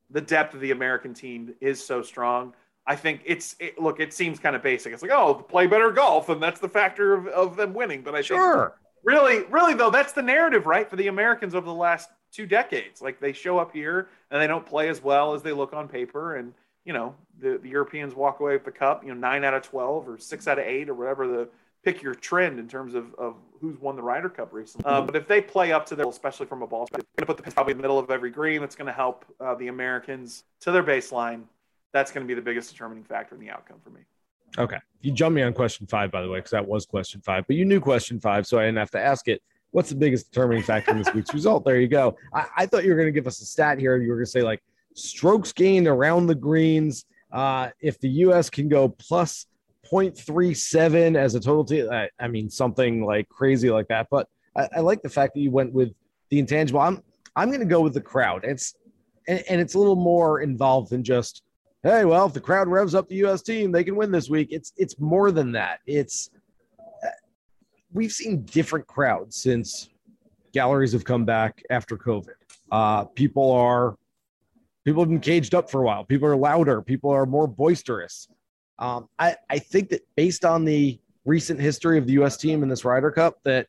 the 0.09 0.21
depth 0.21 0.53
of 0.53 0.61
the 0.61 0.71
American 0.71 1.13
team 1.13 1.53
is 1.59 1.83
so 1.83 2.01
strong. 2.01 2.53
I 2.87 2.95
think 2.95 3.21
it's 3.25 3.55
it, 3.59 3.79
look. 3.79 3.99
It 3.99 4.13
seems 4.13 4.39
kind 4.39 4.55
of 4.55 4.61
basic. 4.61 4.93
It's 4.93 5.01
like, 5.01 5.11
oh, 5.11 5.33
play 5.33 5.67
better 5.67 5.91
golf, 5.91 6.29
and 6.29 6.41
that's 6.41 6.59
the 6.59 6.69
factor 6.69 7.13
of, 7.13 7.27
of 7.27 7.55
them 7.57 7.73
winning. 7.73 8.03
But 8.03 8.15
I 8.15 8.21
sure. 8.21 8.69
think 8.69 8.73
really, 9.03 9.43
really 9.45 9.73
though, 9.73 9.89
that's 9.89 10.13
the 10.13 10.21
narrative, 10.21 10.65
right, 10.65 10.89
for 10.89 10.95
the 10.95 11.07
Americans 11.07 11.55
over 11.55 11.65
the 11.65 11.73
last 11.73 12.09
two 12.31 12.45
decades. 12.45 13.01
Like 13.01 13.19
they 13.19 13.33
show 13.33 13.57
up 13.57 13.73
here 13.73 14.07
and 14.31 14.41
they 14.41 14.47
don't 14.47 14.65
play 14.65 14.89
as 14.89 15.03
well 15.03 15.33
as 15.33 15.41
they 15.41 15.51
look 15.51 15.73
on 15.73 15.87
paper, 15.87 16.35
and 16.35 16.53
you 16.85 16.93
know 16.93 17.15
the, 17.39 17.59
the 17.61 17.69
Europeans 17.69 18.15
walk 18.15 18.39
away 18.39 18.53
with 18.53 18.65
the 18.65 18.71
cup. 18.71 19.03
You 19.03 19.09
know, 19.09 19.19
nine 19.19 19.43
out 19.43 19.53
of 19.53 19.63
twelve 19.63 20.07
or 20.07 20.17
six 20.17 20.47
out 20.47 20.59
of 20.59 20.65
eight 20.65 20.89
or 20.89 20.93
whatever 20.93 21.27
the 21.27 21.49
pick 21.83 22.01
your 22.01 22.15
trend 22.15 22.57
in 22.59 22.67
terms 22.67 22.95
of, 22.95 23.13
of 23.15 23.35
who's 23.61 23.79
won 23.79 23.95
the 23.95 24.01
Ryder 24.01 24.29
Cup 24.29 24.51
recently. 24.51 24.89
Uh, 24.91 25.01
but 25.01 25.15
if 25.15 25.27
they 25.27 25.39
play 25.39 25.71
up 25.71 25.85
to 25.85 25.95
their, 25.95 26.07
especially 26.07 26.47
from 26.47 26.63
a 26.63 26.67
ball, 26.67 26.87
they're 26.91 27.01
going 27.15 27.17
to 27.19 27.25
put 27.27 27.37
the 27.37 27.51
probably 27.51 27.71
in 27.71 27.77
the 27.77 27.81
middle 27.83 27.99
of 27.99 28.09
every 28.09 28.31
green. 28.31 28.59
That's 28.59 28.75
going 28.75 28.87
to 28.87 28.93
help 28.93 29.23
uh, 29.39 29.53
the 29.53 29.67
Americans 29.67 30.45
to 30.61 30.71
their 30.71 30.83
baseline. 30.83 31.43
That's 31.93 32.11
going 32.11 32.25
to 32.25 32.27
be 32.27 32.33
the 32.33 32.41
biggest 32.41 32.71
determining 32.71 33.03
factor 33.03 33.35
in 33.35 33.41
the 33.41 33.51
outcome 33.51 33.77
for 33.83 33.91
me. 33.91 34.01
Okay. 34.57 34.77
You 35.01 35.11
jumped 35.11 35.35
me 35.35 35.43
on 35.43 35.53
question 35.53 35.85
five, 35.85 36.11
by 36.11 36.21
the 36.21 36.29
way, 36.29 36.39
because 36.39 36.51
that 36.51 36.67
was 36.67 36.85
question 36.85 37.21
five, 37.21 37.45
but 37.45 37.55
you 37.55 37.65
knew 37.65 37.79
question 37.79 38.19
five, 38.19 38.47
so 38.47 38.57
I 38.57 38.63
didn't 38.63 38.77
have 38.77 38.91
to 38.91 38.99
ask 38.99 39.27
it. 39.27 39.43
What's 39.71 39.89
the 39.89 39.95
biggest 39.95 40.31
determining 40.31 40.63
factor 40.63 40.91
in 40.91 40.97
this 40.97 41.13
week's 41.13 41.33
result? 41.33 41.65
There 41.65 41.79
you 41.79 41.87
go. 41.87 42.17
I, 42.33 42.45
I 42.57 42.65
thought 42.65 42.83
you 42.83 42.91
were 42.91 42.95
going 42.95 43.09
to 43.09 43.11
give 43.11 43.27
us 43.27 43.41
a 43.41 43.45
stat 43.45 43.77
here. 43.77 43.97
You 43.97 44.09
were 44.09 44.15
going 44.15 44.25
to 44.25 44.31
say 44.31 44.41
like 44.41 44.63
strokes 44.93 45.51
gained 45.51 45.87
around 45.87 46.27
the 46.27 46.35
greens. 46.35 47.05
Uh, 47.35 47.69
if 47.81 47.99
the 47.99 48.09
U.S. 48.09 48.49
can 48.49 48.69
go 48.69 48.87
plus 48.87 49.45
0.37 49.91 51.15
as 51.15 51.35
a 51.35 51.39
total 51.39 51.63
team. 51.63 51.91
I, 51.91 52.09
I, 52.19 52.27
mean, 52.27 52.49
something 52.49 53.05
like 53.05 53.29
crazy 53.29 53.69
like 53.69 53.87
that. 53.89 54.07
But 54.09 54.27
I, 54.55 54.67
I, 54.77 54.79
like 54.79 55.01
the 55.01 55.09
fact 55.09 55.33
that 55.35 55.41
you 55.41 55.51
went 55.51 55.73
with 55.73 55.93
the 56.29 56.39
intangible. 56.39 56.79
I'm 56.79 57.03
I'm 57.35 57.49
going 57.49 57.59
to 57.59 57.65
go 57.65 57.81
with 57.81 57.93
the 57.93 58.01
crowd. 58.01 58.45
It's 58.45 58.75
and, 59.27 59.43
and, 59.49 59.61
it's 59.61 59.73
a 59.73 59.77
little 59.77 59.95
more 59.95 60.41
involved 60.41 60.89
than 60.89 61.03
just 61.03 61.43
hey, 61.83 62.05
well, 62.05 62.25
if 62.25 62.33
the 62.33 62.39
crowd 62.39 62.67
revs 62.67 62.95
up 62.95 63.07
the 63.07 63.15
U.S. 63.15 63.41
team, 63.41 63.71
they 63.71 63.83
can 63.83 63.95
win 63.95 64.11
this 64.11 64.29
week. 64.29 64.47
It's 64.51 64.73
it's 64.77 64.99
more 64.99 65.31
than 65.31 65.51
that. 65.51 65.79
It's 65.85 66.31
we've 67.93 68.11
seen 68.11 68.43
different 68.43 68.87
crowds 68.87 69.37
since 69.37 69.89
galleries 70.53 70.93
have 70.93 71.03
come 71.03 71.25
back 71.25 71.61
after 71.69 71.97
COVID. 71.97 72.35
Uh, 72.71 73.03
people 73.05 73.51
are 73.51 73.97
people 74.85 75.01
have 75.01 75.09
been 75.09 75.19
caged 75.19 75.55
up 75.55 75.69
for 75.69 75.81
a 75.81 75.83
while. 75.83 76.05
People 76.05 76.27
are 76.27 76.37
louder. 76.37 76.81
People 76.81 77.09
are 77.09 77.25
more 77.25 77.47
boisterous. 77.47 78.27
Um, 78.77 79.09
I, 79.17 79.35
I 79.49 79.59
think 79.59 79.89
that 79.89 80.01
based 80.15 80.45
on 80.45 80.63
the 80.63 80.99
recent 81.25 81.59
history 81.59 81.97
of 81.97 82.05
the 82.05 82.13
U.S. 82.13 82.37
team 82.37 82.61
in 82.61 82.69
this 82.69 82.85
Ryder 82.85 83.11
Cup, 83.11 83.39
that 83.43 83.67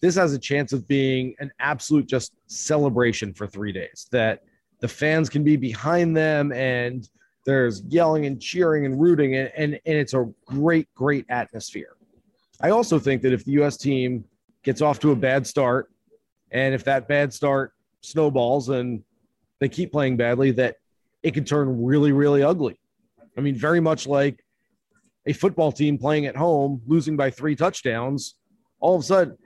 this 0.00 0.14
has 0.14 0.32
a 0.32 0.38
chance 0.38 0.72
of 0.72 0.86
being 0.86 1.34
an 1.40 1.50
absolute 1.58 2.06
just 2.06 2.32
celebration 2.46 3.34
for 3.34 3.46
three 3.46 3.72
days. 3.72 4.06
That 4.12 4.44
the 4.80 4.88
fans 4.88 5.28
can 5.28 5.42
be 5.42 5.56
behind 5.56 6.16
them 6.16 6.52
and 6.52 7.08
there's 7.44 7.82
yelling 7.88 8.26
and 8.26 8.40
cheering 8.40 8.84
and 8.84 9.00
rooting, 9.00 9.34
and, 9.34 9.50
and, 9.56 9.72
and 9.86 9.98
it's 9.98 10.14
a 10.14 10.30
great, 10.44 10.92
great 10.94 11.24
atmosphere. 11.30 11.96
I 12.60 12.70
also 12.70 12.98
think 12.98 13.22
that 13.22 13.32
if 13.32 13.44
the 13.44 13.52
U.S. 13.52 13.76
team 13.76 14.24
gets 14.62 14.82
off 14.82 15.00
to 15.00 15.10
a 15.10 15.16
bad 15.16 15.46
start, 15.46 15.90
and 16.52 16.74
if 16.74 16.84
that 16.84 17.08
bad 17.08 17.32
start 17.32 17.72
snowballs 18.02 18.68
and 18.68 19.02
they 19.60 19.68
keep 19.68 19.92
playing 19.92 20.16
badly, 20.16 20.50
that 20.52 20.76
it 21.22 21.34
can 21.34 21.44
turn 21.44 21.84
really, 21.84 22.12
really 22.12 22.42
ugly. 22.42 22.80
I 23.36 23.40
mean, 23.40 23.54
very 23.54 23.80
much 23.80 24.06
like 24.06 24.42
a 25.26 25.32
football 25.32 25.70
team 25.70 25.98
playing 25.98 26.26
at 26.26 26.36
home, 26.36 26.82
losing 26.86 27.16
by 27.16 27.30
three 27.30 27.54
touchdowns. 27.54 28.34
All 28.80 28.96
of 28.96 29.02
a 29.02 29.04
sudden, 29.04 29.36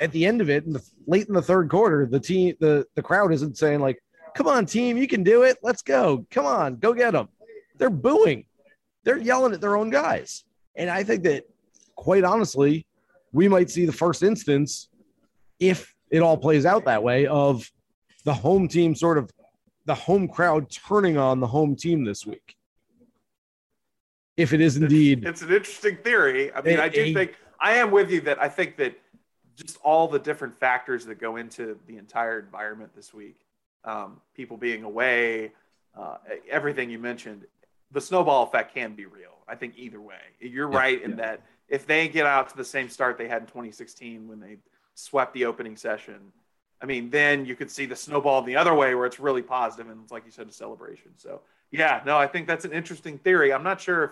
at 0.00 0.12
the 0.12 0.26
end 0.26 0.40
of 0.40 0.50
it, 0.50 0.64
in 0.64 0.72
the, 0.72 0.82
late 1.06 1.28
in 1.28 1.34
the 1.34 1.42
third 1.42 1.70
quarter, 1.70 2.06
the 2.06 2.20
team, 2.20 2.54
the 2.60 2.84
the 2.94 3.02
crowd 3.02 3.32
isn't 3.32 3.56
saying 3.56 3.80
like, 3.80 3.98
"Come 4.34 4.48
on, 4.48 4.66
team, 4.66 4.96
you 4.96 5.06
can 5.06 5.22
do 5.22 5.42
it. 5.42 5.56
Let's 5.62 5.82
go. 5.82 6.26
Come 6.30 6.46
on, 6.46 6.76
go 6.76 6.92
get 6.92 7.12
them." 7.12 7.28
They're 7.78 7.90
booing. 7.90 8.46
They're 9.04 9.18
yelling 9.18 9.52
at 9.52 9.60
their 9.60 9.76
own 9.76 9.90
guys. 9.90 10.44
And 10.74 10.90
I 10.90 11.04
think 11.04 11.22
that, 11.22 11.44
quite 11.94 12.24
honestly, 12.24 12.86
we 13.32 13.48
might 13.48 13.70
see 13.70 13.86
the 13.86 13.92
first 13.92 14.22
instance, 14.22 14.88
if 15.60 15.94
it 16.10 16.20
all 16.20 16.36
plays 16.36 16.66
out 16.66 16.84
that 16.86 17.02
way, 17.02 17.26
of 17.26 17.70
the 18.24 18.34
home 18.34 18.66
team 18.66 18.94
sort 18.94 19.18
of 19.18 19.30
the 19.86 19.94
home 19.94 20.28
crowd 20.28 20.68
turning 20.70 21.16
on 21.16 21.40
the 21.40 21.46
home 21.46 21.74
team 21.74 22.04
this 22.04 22.26
week 22.26 22.56
if 24.36 24.52
it 24.52 24.60
is 24.60 24.76
indeed. 24.76 25.20
It's, 25.20 25.40
it's 25.40 25.42
an 25.42 25.56
interesting 25.56 25.96
theory. 25.96 26.52
I 26.52 26.60
mean, 26.60 26.78
a, 26.78 26.82
I 26.82 26.88
do 26.88 27.02
a, 27.02 27.14
think 27.14 27.36
I 27.60 27.74
am 27.74 27.90
with 27.90 28.10
you 28.10 28.20
that 28.22 28.40
I 28.40 28.48
think 28.48 28.76
that 28.76 28.98
just 29.56 29.78
all 29.82 30.08
the 30.08 30.18
different 30.18 30.58
factors 30.58 31.06
that 31.06 31.18
go 31.18 31.36
into 31.36 31.78
the 31.86 31.96
entire 31.96 32.38
environment 32.38 32.94
this 32.94 33.14
week, 33.14 33.40
um, 33.84 34.20
people 34.34 34.56
being 34.56 34.84
away, 34.84 35.52
uh, 35.96 36.18
everything 36.50 36.90
you 36.90 36.98
mentioned, 36.98 37.46
the 37.92 38.00
snowball 38.00 38.42
effect 38.44 38.74
can 38.74 38.94
be 38.94 39.06
real. 39.06 39.38
I 39.48 39.54
think 39.54 39.74
either 39.76 40.00
way, 40.00 40.16
you're 40.40 40.70
yeah, 40.70 40.78
right 40.78 41.02
in 41.02 41.10
yeah. 41.10 41.16
that 41.16 41.42
if 41.68 41.86
they 41.86 42.08
get 42.08 42.26
out 42.26 42.50
to 42.50 42.56
the 42.56 42.64
same 42.64 42.88
start 42.88 43.16
they 43.16 43.28
had 43.28 43.42
in 43.42 43.46
2016 43.46 44.28
when 44.28 44.40
they 44.40 44.58
swept 44.94 45.32
the 45.32 45.46
opening 45.46 45.76
session, 45.76 46.32
I 46.80 46.86
mean, 46.86 47.10
then 47.10 47.46
you 47.46 47.56
could 47.56 47.70
see 47.70 47.86
the 47.86 47.96
snowball 47.96 48.42
the 48.42 48.56
other 48.56 48.74
way 48.74 48.94
where 48.94 49.06
it's 49.06 49.18
really 49.18 49.42
positive 49.42 49.90
and 49.90 50.02
it's 50.02 50.12
like 50.12 50.24
you 50.26 50.30
said, 50.30 50.48
a 50.48 50.52
celebration. 50.52 51.12
So 51.16 51.40
yeah, 51.70 52.02
no, 52.04 52.18
I 52.18 52.26
think 52.26 52.46
that's 52.46 52.64
an 52.64 52.72
interesting 52.72 53.18
theory. 53.18 53.52
I'm 53.52 53.62
not 53.62 53.80
sure 53.80 54.04
if 54.04 54.10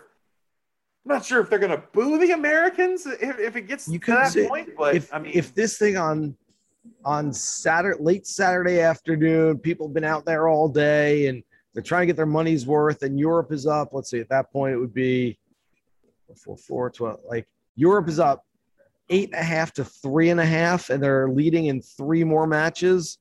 I'm 1.05 1.12
not 1.12 1.24
sure 1.24 1.40
if 1.40 1.50
they're 1.50 1.59
going 1.59 1.70
to 1.70 1.83
boo 1.92 2.18
the 2.18 2.33
Americans 2.33 3.07
if, 3.07 3.38
if 3.38 3.57
it 3.57 3.62
gets 3.62 3.87
you 3.88 3.98
to 3.98 4.11
that 4.12 4.33
say, 4.33 4.48
point. 4.48 4.70
But 4.77 4.96
if, 4.96 5.12
I 5.12 5.18
mean, 5.18 5.33
if 5.35 5.55
this 5.55 5.77
thing 5.79 5.96
on 5.96 6.37
on 7.05 7.33
Saturday, 7.33 8.03
late 8.03 8.27
Saturday 8.27 8.81
afternoon, 8.81 9.59
people 9.59 9.88
have 9.88 9.94
been 9.94 10.05
out 10.05 10.24
there 10.24 10.48
all 10.48 10.68
day 10.68 11.27
and 11.27 11.42
they're 11.74 11.83
trying 11.83 12.03
to 12.03 12.07
get 12.07 12.16
their 12.16 12.24
money's 12.24 12.66
worth, 12.66 13.03
and 13.03 13.18
Europe 13.18 13.53
is 13.53 13.66
up. 13.66 13.88
Let's 13.92 14.09
see, 14.09 14.20
at 14.20 14.29
that 14.29 14.53
point, 14.53 14.74
it 14.74 14.79
would 14.79 14.94
be 14.94 15.38
four, 16.37 16.57
four, 16.57 16.90
12. 16.90 17.20
Like 17.29 17.46
Europe 17.74 18.09
is 18.09 18.18
up 18.18 18.44
eight 19.11 19.31
and 19.33 19.40
a 19.40 19.45
half 19.45 19.73
to 19.75 19.85
three 19.85 20.31
and 20.31 20.40
a 20.40 20.47
half, 20.47 20.90
and 20.90 21.03
they're 21.03 21.29
leading 21.29 21.67
in 21.67 21.83
three 21.83 22.25
more 22.25 22.47
matches. 22.47 23.19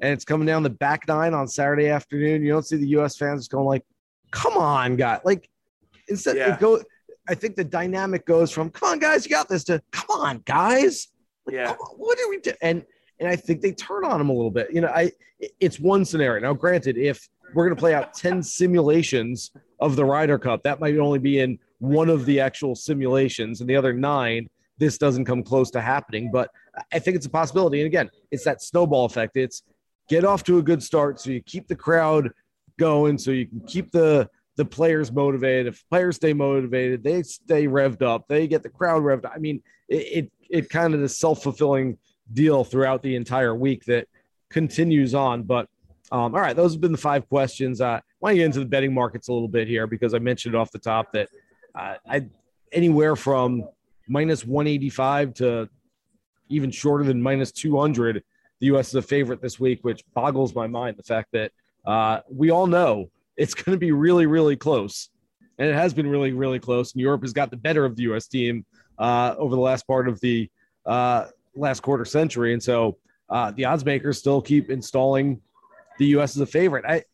And 0.00 0.12
it's 0.12 0.24
coming 0.24 0.46
down 0.46 0.62
the 0.62 0.70
back 0.70 1.08
nine 1.08 1.34
on 1.34 1.48
Saturday 1.48 1.88
afternoon. 1.88 2.42
You 2.42 2.52
don't 2.52 2.66
see 2.66 2.76
the 2.76 2.88
U.S. 2.88 3.16
fans 3.16 3.48
going 3.48 3.66
like, 3.66 3.84
"Come 4.30 4.56
on, 4.56 4.96
guy!" 4.96 5.20
Like 5.24 5.50
instead, 6.08 6.36
yeah. 6.36 6.54
it 6.54 6.60
go 6.60 6.80
I 7.28 7.34
think 7.34 7.56
the 7.56 7.64
dynamic 7.64 8.24
goes 8.24 8.50
from 8.50 8.70
"Come 8.70 8.90
on, 8.90 8.98
guys, 8.98 9.24
you 9.24 9.30
got 9.30 9.48
this" 9.48 9.64
to 9.64 9.82
"Come 9.92 10.18
on, 10.18 10.42
guys, 10.46 11.08
like, 11.46 11.54
yeah, 11.54 11.74
what 11.96 12.18
are 12.18 12.28
we 12.28 12.40
doing?" 12.40 12.56
And 12.62 12.84
and 13.20 13.28
I 13.28 13.36
think 13.36 13.60
they 13.60 13.72
turn 13.72 14.04
on 14.04 14.18
them 14.18 14.30
a 14.30 14.32
little 14.32 14.50
bit. 14.50 14.72
You 14.72 14.80
know, 14.80 14.88
I 14.88 15.12
it's 15.60 15.78
one 15.78 16.04
scenario. 16.04 16.40
Now, 16.40 16.54
granted, 16.54 16.96
if 16.96 17.28
we're 17.54 17.66
going 17.66 17.76
to 17.76 17.80
play 17.80 17.94
out 17.94 18.14
ten 18.14 18.42
simulations 18.42 19.50
of 19.80 19.94
the 19.94 20.04
Ryder 20.04 20.38
Cup, 20.38 20.62
that 20.62 20.80
might 20.80 20.96
only 20.98 21.18
be 21.18 21.40
in 21.40 21.58
one 21.78 22.08
of 22.08 22.24
the 22.24 22.40
actual 22.40 22.74
simulations, 22.74 23.60
and 23.60 23.68
the 23.68 23.76
other 23.76 23.92
nine, 23.92 24.48
this 24.78 24.98
doesn't 24.98 25.24
come 25.24 25.42
close 25.42 25.70
to 25.72 25.80
happening. 25.80 26.30
But 26.32 26.50
I 26.92 26.98
think 26.98 27.16
it's 27.16 27.26
a 27.26 27.30
possibility. 27.30 27.80
And 27.80 27.86
again, 27.86 28.10
it's 28.30 28.44
that 28.44 28.62
snowball 28.62 29.04
effect. 29.04 29.36
It's 29.36 29.62
get 30.08 30.24
off 30.24 30.44
to 30.44 30.58
a 30.58 30.62
good 30.62 30.82
start 30.82 31.20
so 31.20 31.30
you 31.30 31.42
keep 31.42 31.68
the 31.68 31.76
crowd 31.76 32.30
going, 32.78 33.18
so 33.18 33.30
you 33.30 33.46
can 33.46 33.60
keep 33.60 33.90
the 33.90 34.28
the 34.56 34.64
players 34.64 35.12
motivated. 35.12 35.68
If 35.68 35.88
players 35.88 36.16
stay 36.16 36.32
motivated, 36.32 37.04
they 37.04 37.22
stay 37.22 37.66
revved 37.66 38.02
up. 38.02 38.26
They 38.28 38.48
get 38.48 38.62
the 38.62 38.68
crowd 38.68 39.02
revved. 39.02 39.24
Up. 39.24 39.32
I 39.34 39.38
mean, 39.38 39.62
it 39.88 39.94
it, 39.96 40.32
it 40.50 40.70
kind 40.70 40.94
of 40.94 41.00
the 41.00 41.08
self 41.08 41.42
fulfilling 41.42 41.98
deal 42.32 42.64
throughout 42.64 43.02
the 43.02 43.16
entire 43.16 43.54
week 43.54 43.84
that 43.84 44.08
continues 44.50 45.14
on. 45.14 45.44
But 45.44 45.68
um, 46.10 46.34
all 46.34 46.40
right, 46.40 46.56
those 46.56 46.72
have 46.72 46.80
been 46.80 46.92
the 46.92 46.98
five 46.98 47.28
questions. 47.28 47.80
Uh, 47.80 47.86
I 47.86 48.02
want 48.20 48.32
to 48.32 48.36
get 48.36 48.46
into 48.46 48.60
the 48.60 48.66
betting 48.66 48.94
markets 48.94 49.28
a 49.28 49.32
little 49.32 49.48
bit 49.48 49.68
here 49.68 49.86
because 49.86 50.14
I 50.14 50.18
mentioned 50.18 50.56
off 50.56 50.72
the 50.72 50.78
top 50.78 51.12
that 51.12 51.28
uh, 51.74 51.94
I 52.08 52.26
anywhere 52.72 53.16
from 53.16 53.64
minus 54.08 54.44
185 54.44 55.34
to 55.34 55.68
even 56.48 56.70
shorter 56.70 57.04
than 57.04 57.22
minus 57.22 57.52
200. 57.52 58.22
The 58.60 58.66
U.S. 58.66 58.88
is 58.88 58.94
a 58.94 59.02
favorite 59.02 59.40
this 59.40 59.60
week, 59.60 59.80
which 59.82 60.02
boggles 60.14 60.54
my 60.54 60.66
mind. 60.66 60.96
The 60.96 61.02
fact 61.02 61.28
that 61.32 61.52
uh, 61.86 62.20
we 62.30 62.50
all 62.50 62.66
know 62.66 63.10
it's 63.36 63.54
going 63.54 63.76
to 63.76 63.78
be 63.78 63.92
really, 63.92 64.26
really 64.26 64.56
close. 64.56 65.10
And 65.58 65.68
it 65.68 65.74
has 65.74 65.94
been 65.94 66.08
really, 66.08 66.32
really 66.32 66.58
close. 66.58 66.92
And 66.92 67.00
Europe 67.00 67.22
has 67.22 67.32
got 67.32 67.50
the 67.50 67.56
better 67.56 67.84
of 67.84 67.96
the 67.96 68.02
U.S. 68.04 68.26
team 68.26 68.64
uh, 68.98 69.34
over 69.38 69.54
the 69.54 69.60
last 69.60 69.86
part 69.86 70.08
of 70.08 70.20
the 70.20 70.50
uh, 70.86 71.26
last 71.54 71.80
quarter 71.80 72.04
century. 72.04 72.52
And 72.52 72.62
so 72.62 72.98
uh, 73.28 73.50
the 73.52 73.64
odds 73.64 73.84
makers 73.84 74.18
still 74.18 74.40
keep 74.40 74.70
installing 74.70 75.40
the 75.98 76.06
U.S. 76.06 76.36
as 76.36 76.40
a 76.40 76.46
favorite. 76.46 76.84
I, 76.86 77.04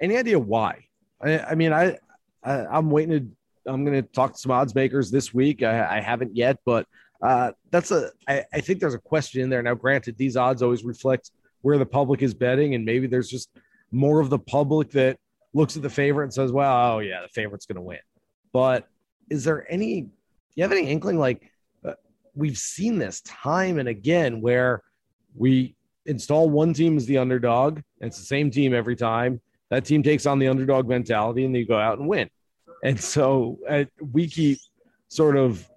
any 0.00 0.16
idea 0.16 0.38
why? 0.38 0.86
I, 1.20 1.38
I 1.40 1.54
mean, 1.54 1.72
I, 1.72 1.98
I 2.42 2.78
am 2.78 2.90
waiting 2.90 3.10
to. 3.18 3.36
I'm 3.70 3.84
going 3.84 4.02
to 4.02 4.08
talk 4.08 4.32
to 4.32 4.38
some 4.38 4.52
odds 4.52 4.74
makers 4.74 5.10
this 5.10 5.32
week. 5.32 5.62
I, 5.62 5.98
I 5.98 6.00
haven't 6.00 6.36
yet, 6.36 6.58
but 6.64 6.86
uh, 7.22 7.52
that's 7.70 7.90
a. 7.90 8.10
I, 8.28 8.44
I 8.52 8.60
think 8.60 8.80
there's 8.80 8.94
a 8.94 8.98
question 8.98 9.42
in 9.42 9.50
there. 9.50 9.62
Now, 9.62 9.74
granted, 9.74 10.16
these 10.16 10.36
odds 10.36 10.62
always 10.62 10.84
reflect 10.84 11.30
where 11.62 11.78
the 11.78 11.86
public 11.86 12.22
is 12.22 12.34
betting, 12.34 12.74
and 12.74 12.84
maybe 12.84 13.06
there's 13.06 13.28
just 13.28 13.50
more 13.92 14.20
of 14.20 14.30
the 14.30 14.38
public 14.38 14.90
that 14.90 15.18
looks 15.52 15.76
at 15.76 15.82
the 15.82 15.90
favorite 15.90 16.24
and 16.24 16.34
says, 16.34 16.52
well, 16.52 16.94
oh, 16.94 16.98
yeah, 17.00 17.22
the 17.22 17.28
favorite's 17.28 17.66
going 17.66 17.76
to 17.76 17.82
win. 17.82 17.98
But 18.52 18.88
is 19.30 19.44
there 19.44 19.70
any, 19.70 20.02
do 20.02 20.10
you 20.54 20.62
have 20.62 20.72
any 20.72 20.88
inkling 20.88 21.18
like 21.18 21.50
uh, 21.84 21.94
we've 22.34 22.56
seen 22.56 22.98
this 22.98 23.20
time 23.22 23.78
and 23.78 23.88
again 23.88 24.40
where 24.40 24.82
we 25.34 25.74
install 26.06 26.48
one 26.48 26.72
team 26.72 26.96
as 26.96 27.06
the 27.06 27.18
underdog 27.18 27.76
and 28.00 28.08
it's 28.08 28.18
the 28.18 28.24
same 28.24 28.50
team 28.50 28.74
every 28.74 28.96
time 28.96 29.40
that 29.70 29.84
team 29.84 30.02
takes 30.02 30.26
on 30.26 30.38
the 30.38 30.48
underdog 30.48 30.88
mentality 30.88 31.44
and 31.44 31.54
they 31.54 31.64
go 31.64 31.78
out 31.78 31.98
and 31.98 32.08
win. 32.08 32.28
And 32.84 32.98
so 32.98 33.58
uh, 33.68 33.84
we 34.12 34.28
keep 34.28 34.58
sort 35.08 35.36
of, 35.36 35.68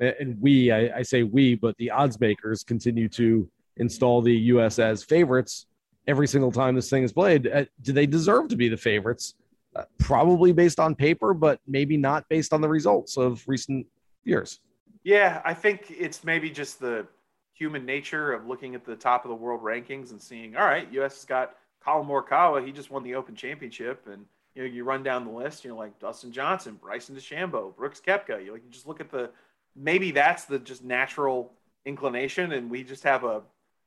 and 0.00 0.40
we, 0.40 0.70
I, 0.70 0.98
I 0.98 1.02
say 1.02 1.22
we, 1.22 1.54
but 1.54 1.76
the 1.76 1.90
odds 1.90 2.18
makers 2.20 2.64
continue 2.64 3.08
to 3.10 3.48
install 3.76 4.22
the 4.22 4.34
U.S. 4.34 4.78
as 4.78 5.04
favorites 5.04 5.66
every 6.06 6.26
single 6.26 6.52
time 6.52 6.74
this 6.74 6.90
thing 6.90 7.02
is 7.02 7.12
played. 7.12 7.46
Uh, 7.46 7.64
do 7.82 7.92
they 7.92 8.06
deserve 8.06 8.48
to 8.48 8.56
be 8.56 8.68
the 8.68 8.76
favorites? 8.76 9.34
Uh, 9.76 9.84
probably 9.98 10.52
based 10.52 10.78
on 10.78 10.94
paper, 10.94 11.34
but 11.34 11.60
maybe 11.66 11.96
not 11.96 12.28
based 12.28 12.52
on 12.52 12.60
the 12.60 12.68
results 12.68 13.16
of 13.16 13.42
recent 13.46 13.86
years. 14.22 14.60
Yeah, 15.02 15.42
I 15.44 15.52
think 15.52 15.90
it's 15.90 16.22
maybe 16.24 16.48
just 16.50 16.78
the 16.78 17.06
human 17.54 17.84
nature 17.84 18.32
of 18.32 18.46
looking 18.46 18.74
at 18.74 18.84
the 18.84 18.96
top 18.96 19.24
of 19.24 19.30
the 19.30 19.34
world 19.34 19.62
rankings 19.62 20.10
and 20.10 20.20
seeing, 20.20 20.56
all 20.56 20.64
right, 20.64 20.90
U.S. 20.92 21.16
has 21.16 21.24
got 21.24 21.56
Collin 21.80 22.06
Morikawa. 22.06 22.64
He 22.64 22.72
just 22.72 22.90
won 22.90 23.02
the 23.02 23.14
Open 23.14 23.34
Championship, 23.34 24.06
and 24.10 24.24
you 24.54 24.62
know 24.62 24.68
you 24.68 24.84
run 24.84 25.02
down 25.02 25.24
the 25.24 25.30
list. 25.30 25.64
You're 25.64 25.74
like 25.74 25.98
Dustin 25.98 26.32
Johnson, 26.32 26.78
Bryson 26.80 27.16
DeChambeau, 27.16 27.74
Brooks 27.76 28.00
Koepka. 28.04 28.44
You 28.44 28.52
like 28.52 28.64
you 28.64 28.70
just 28.70 28.86
look 28.86 29.00
at 29.00 29.10
the 29.10 29.30
maybe 29.76 30.10
that's 30.10 30.44
the 30.44 30.58
just 30.58 30.84
natural 30.84 31.52
inclination, 31.84 32.52
and 32.52 32.70
we 32.70 32.84
just 32.84 33.02
have 33.04 33.24
a 33.24 33.42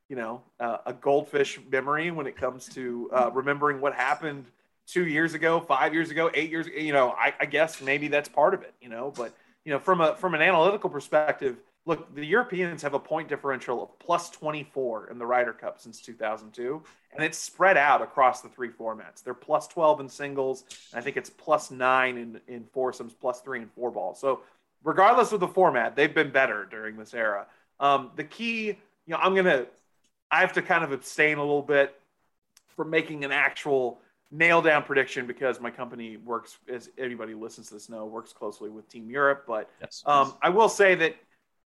you 0.10 0.16
know 0.16 0.42
uh, 0.60 0.78
a 0.86 0.94
goldfish 0.94 1.60
memory 1.70 2.12
when 2.12 2.28
it 2.28 2.36
comes 2.36 2.68
to 2.70 3.10
uh, 3.14 3.32
remembering 3.34 3.82
what 3.82 3.94
happened 3.94 4.46
two 4.88 5.06
years 5.06 5.34
ago, 5.34 5.60
five 5.60 5.94
years 5.94 6.12
ago, 6.12 6.30
eight 6.34 6.50
years. 6.50 6.68
You 6.68 6.94
know, 6.94 7.10
I, 7.10 7.34
I 7.40 7.46
guess 7.46 7.82
maybe 7.82 8.08
that's 8.08 8.30
part 8.30 8.54
of 8.54 8.62
it. 8.64 8.74
You 8.82 8.90
know, 8.90 9.14
but 9.16 9.34
you 9.66 9.72
know 9.72 9.80
from 9.80 10.02
a 10.02 10.16
from 10.16 10.34
an 10.34 10.42
analytical 10.42 10.90
perspective 10.90 11.58
look, 11.88 12.14
the 12.14 12.26
Europeans 12.26 12.82
have 12.82 12.94
a 12.94 13.00
point 13.00 13.30
differential 13.30 13.82
of 13.82 13.98
plus 13.98 14.30
24 14.30 15.10
in 15.10 15.18
the 15.18 15.26
Ryder 15.26 15.54
Cup 15.54 15.80
since 15.80 16.02
2002, 16.02 16.84
and 17.14 17.24
it's 17.24 17.38
spread 17.38 17.78
out 17.78 18.02
across 18.02 18.42
the 18.42 18.50
three 18.50 18.70
formats. 18.70 19.24
They're 19.24 19.34
plus 19.34 19.68
12 19.68 20.02
in 20.02 20.10
singles, 20.10 20.66
and 20.92 21.00
I 21.00 21.04
think 21.04 21.16
it's 21.16 21.30
plus 21.30 21.72
nine 21.72 22.18
in, 22.18 22.42
in 22.54 22.66
foursomes, 22.74 23.14
plus 23.14 23.40
three 23.40 23.62
in 23.62 23.70
four 23.70 23.90
ball. 23.90 24.14
So, 24.14 24.42
regardless 24.84 25.32
of 25.32 25.40
the 25.40 25.48
format, 25.48 25.96
they've 25.96 26.14
been 26.14 26.30
better 26.30 26.68
during 26.70 26.98
this 26.98 27.14
era. 27.14 27.48
Um, 27.80 28.12
the 28.18 28.26
key, 28.26 28.66
you 28.66 28.76
know, 29.08 29.18
I'm 29.18 29.34
going 29.34 29.46
to, 29.46 29.66
I 30.30 30.42
have 30.42 30.54
to 30.54 30.62
kind 30.62 30.84
of 30.84 30.92
abstain 30.92 31.38
a 31.38 31.42
little 31.42 31.62
bit 31.62 31.98
from 32.76 32.90
making 32.90 33.24
an 33.24 33.32
actual 33.32 34.02
nail 34.30 34.62
down 34.62 34.84
prediction 34.84 35.26
because 35.26 35.62
my 35.62 35.72
company 35.72 36.18
works, 36.18 36.58
as 36.68 36.90
anybody 36.98 37.34
listens 37.34 37.70
to 37.70 37.76
this 37.76 37.88
know, 37.88 38.06
works 38.06 38.34
closely 38.34 38.70
with 38.70 38.90
Team 38.90 39.10
Europe. 39.10 39.46
But 39.48 39.70
yes, 39.80 40.04
um, 40.06 40.34
I 40.42 40.50
will 40.50 40.68
say 40.68 40.94
that 40.96 41.16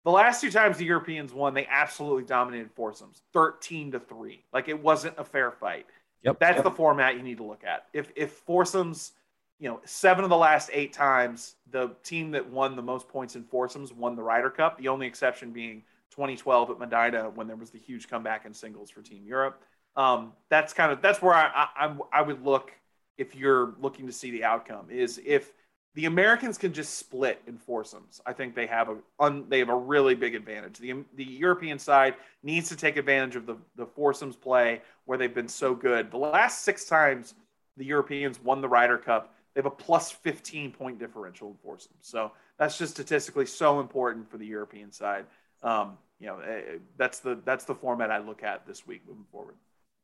the 0.03 0.11
last 0.11 0.41
two 0.41 0.51
times 0.51 0.77
the 0.77 0.85
Europeans 0.85 1.33
won, 1.33 1.53
they 1.53 1.67
absolutely 1.67 2.23
dominated 2.23 2.71
foursomes, 2.71 3.21
thirteen 3.33 3.91
to 3.91 3.99
three. 3.99 4.43
Like 4.53 4.67
it 4.67 4.81
wasn't 4.81 5.15
a 5.17 5.23
fair 5.23 5.51
fight. 5.51 5.85
Yep. 6.23 6.39
That's 6.39 6.55
yep. 6.55 6.63
the 6.63 6.71
format 6.71 7.15
you 7.15 7.23
need 7.23 7.37
to 7.37 7.43
look 7.43 7.63
at. 7.63 7.85
If 7.93 8.11
if 8.15 8.31
foursomes, 8.31 9.13
you 9.59 9.69
know, 9.69 9.81
seven 9.85 10.23
of 10.23 10.29
the 10.29 10.37
last 10.37 10.69
eight 10.73 10.93
times, 10.93 11.55
the 11.69 11.91
team 12.03 12.31
that 12.31 12.49
won 12.49 12.75
the 12.75 12.81
most 12.81 13.07
points 13.07 13.35
in 13.35 13.43
foursomes 13.43 13.93
won 13.93 14.15
the 14.15 14.23
Ryder 14.23 14.49
Cup. 14.49 14.77
The 14.77 14.87
only 14.87 15.07
exception 15.07 15.51
being 15.51 15.83
2012 16.11 16.71
at 16.71 16.79
Medinah 16.79 17.31
when 17.35 17.47
there 17.47 17.55
was 17.55 17.71
the 17.71 17.79
huge 17.79 18.07
comeback 18.07 18.45
in 18.45 18.53
singles 18.53 18.89
for 18.89 19.01
Team 19.01 19.25
Europe. 19.25 19.61
Um, 19.95 20.33
that's 20.49 20.73
kind 20.73 20.91
of 20.91 21.01
that's 21.01 21.21
where 21.21 21.33
I, 21.33 21.67
I 21.75 21.95
I 22.13 22.21
would 22.21 22.43
look 22.43 22.71
if 23.17 23.35
you're 23.35 23.75
looking 23.79 24.07
to 24.07 24.13
see 24.13 24.31
the 24.31 24.43
outcome 24.43 24.87
is 24.89 25.19
if 25.25 25.53
the 25.93 26.06
Americans 26.06 26.58
can 26.58 26.71
just 26.71 26.97
split 26.97 27.41
in 27.47 27.58
foursomes. 27.58 28.21
I 28.25 28.34
think 28.34 28.56
they 28.56 28.67
have 28.67 28.89
a 28.89 28.97
un, 29.19 29.45
they 29.49 29.60
have 29.60 29.69
a 29.69 29.75
really 29.75 30.15
big 30.15 30.36
advantage. 30.36 30.77
The 30.77 31.04
the 31.15 31.25
European 31.25 31.80
side 31.80 32.15
needs 32.43 32.69
to 32.69 32.75
take 32.75 32.97
advantage 32.97 33.36
of 33.36 33.45
the 33.45 33.58
the 33.75 33.86
foursomes 33.86 34.36
play 34.36 34.82
where 35.06 35.17
they've 35.17 35.34
been 35.34 35.47
so 35.47 35.75
good. 35.75 36.12
The 36.12 36.17
last 36.17 36.63
six 36.63 36.86
times 36.86 37.34
the 37.77 37.86
Europeans 37.86 38.41
won 38.41 38.62
the 38.62 38.69
Ryder 38.69 38.97
Cup, 38.97 39.34
they 39.54 39.60
have 39.60 39.65
a 39.65 39.71
plus 39.71 40.12
15 40.12 40.71
point 40.71 40.99
differential 40.99 41.49
in 41.49 41.56
foursomes. 41.56 41.97
So 42.01 42.32
that's 42.58 42.77
just 42.77 42.93
statistically 42.93 43.45
so 43.45 43.80
important 43.80 44.30
for 44.30 44.38
the 44.38 44.45
European 44.45 44.91
side. 44.91 45.25
Um, 45.63 45.97
you 46.19 46.27
know, 46.27 46.39
eh, 46.39 46.77
that's 46.97 47.19
the 47.19 47.39
that's 47.43 47.65
the 47.65 47.75
format 47.75 48.12
I 48.12 48.19
look 48.19 48.43
at 48.43 48.65
this 48.65 48.88
week 48.88 49.01
moving 49.08 49.25
forward. 49.32 49.56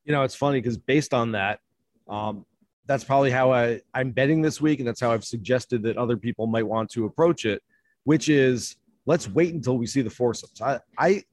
You 0.04 0.12
know, 0.14 0.24
it's 0.24 0.36
funny 0.36 0.60
because 0.60 0.78
based 0.78 1.14
on 1.14 1.32
that, 1.32 1.60
um, 2.08 2.46
that's 2.88 3.04
probably 3.04 3.32
how 3.32 3.52
I, 3.52 3.82
I'm 3.94 4.12
betting 4.12 4.42
this 4.42 4.60
week, 4.62 4.80
and 4.80 4.88
that's 4.88 5.02
how 5.02 5.12
I've 5.12 5.26
suggested 5.26 5.84
that 5.84 5.98
other 5.98 6.18
people 6.18 6.48
might 6.48 6.66
want 6.66 6.90
to 6.92 7.06
approach 7.06 7.46
it, 7.46 7.62
which 8.06 8.30
is 8.30 8.78
let's 9.06 9.28
wait 9.30 9.54
until 9.54 9.78
we 9.78 9.86
see 9.86 10.02
the 10.02 10.10
foursomes. 10.10 10.62
I, 10.62 10.80
I 10.98 11.24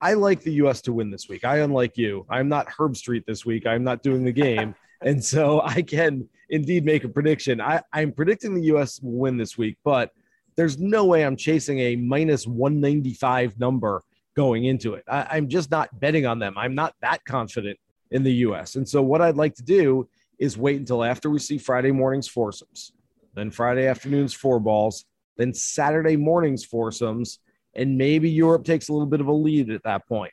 I 0.00 0.14
like 0.14 0.42
the 0.42 0.52
US 0.54 0.82
to 0.82 0.92
win 0.92 1.10
this 1.10 1.28
week. 1.28 1.44
I 1.44 1.58
unlike 1.58 1.96
you. 1.96 2.26
I'm 2.28 2.48
not 2.48 2.68
Herbstreit 2.68 3.24
this 3.24 3.46
week. 3.46 3.66
I'm 3.66 3.82
not 3.82 4.02
doing 4.02 4.24
the 4.24 4.32
game. 4.32 4.74
and 5.02 5.22
so 5.22 5.62
I 5.62 5.82
can 5.82 6.28
indeed 6.50 6.84
make 6.84 7.04
a 7.04 7.08
prediction. 7.08 7.60
I, 7.60 7.82
I'm 7.92 8.12
predicting 8.12 8.54
the 8.54 8.64
US 8.74 9.00
will 9.00 9.12
win 9.12 9.36
this 9.36 9.56
week, 9.56 9.78
but 9.84 10.12
there's 10.56 10.78
no 10.78 11.04
way 11.04 11.24
I'm 11.24 11.36
chasing 11.36 11.78
a 11.80 11.96
minus 11.96 12.46
195 12.46 13.58
number 13.58 14.02
going 14.34 14.64
into 14.64 14.94
it. 14.94 15.04
I, 15.08 15.26
I'm 15.30 15.48
just 15.48 15.70
not 15.70 15.98
betting 15.98 16.26
on 16.26 16.38
them. 16.38 16.56
I'm 16.56 16.74
not 16.74 16.94
that 17.00 17.24
confident 17.24 17.78
in 18.10 18.22
the 18.22 18.32
US. 18.32 18.76
And 18.76 18.88
so 18.88 19.02
what 19.02 19.22
I'd 19.22 19.36
like 19.36 19.54
to 19.56 19.62
do 19.62 20.08
is 20.38 20.58
wait 20.58 20.78
until 20.78 21.04
after 21.04 21.30
we 21.30 21.38
see 21.38 21.58
Friday 21.58 21.92
morning's 21.92 22.28
foursomes, 22.28 22.92
then 23.34 23.50
Friday 23.50 23.86
afternoon's 23.86 24.34
four 24.34 24.60
balls, 24.60 25.04
then 25.36 25.52
Saturday 25.52 26.16
morning's 26.16 26.64
foursomes, 26.64 27.38
and 27.74 27.98
maybe 27.98 28.30
Europe 28.30 28.64
takes 28.64 28.88
a 28.88 28.92
little 28.92 29.06
bit 29.06 29.20
of 29.20 29.26
a 29.26 29.32
lead 29.32 29.70
at 29.70 29.82
that 29.84 30.06
point. 30.08 30.32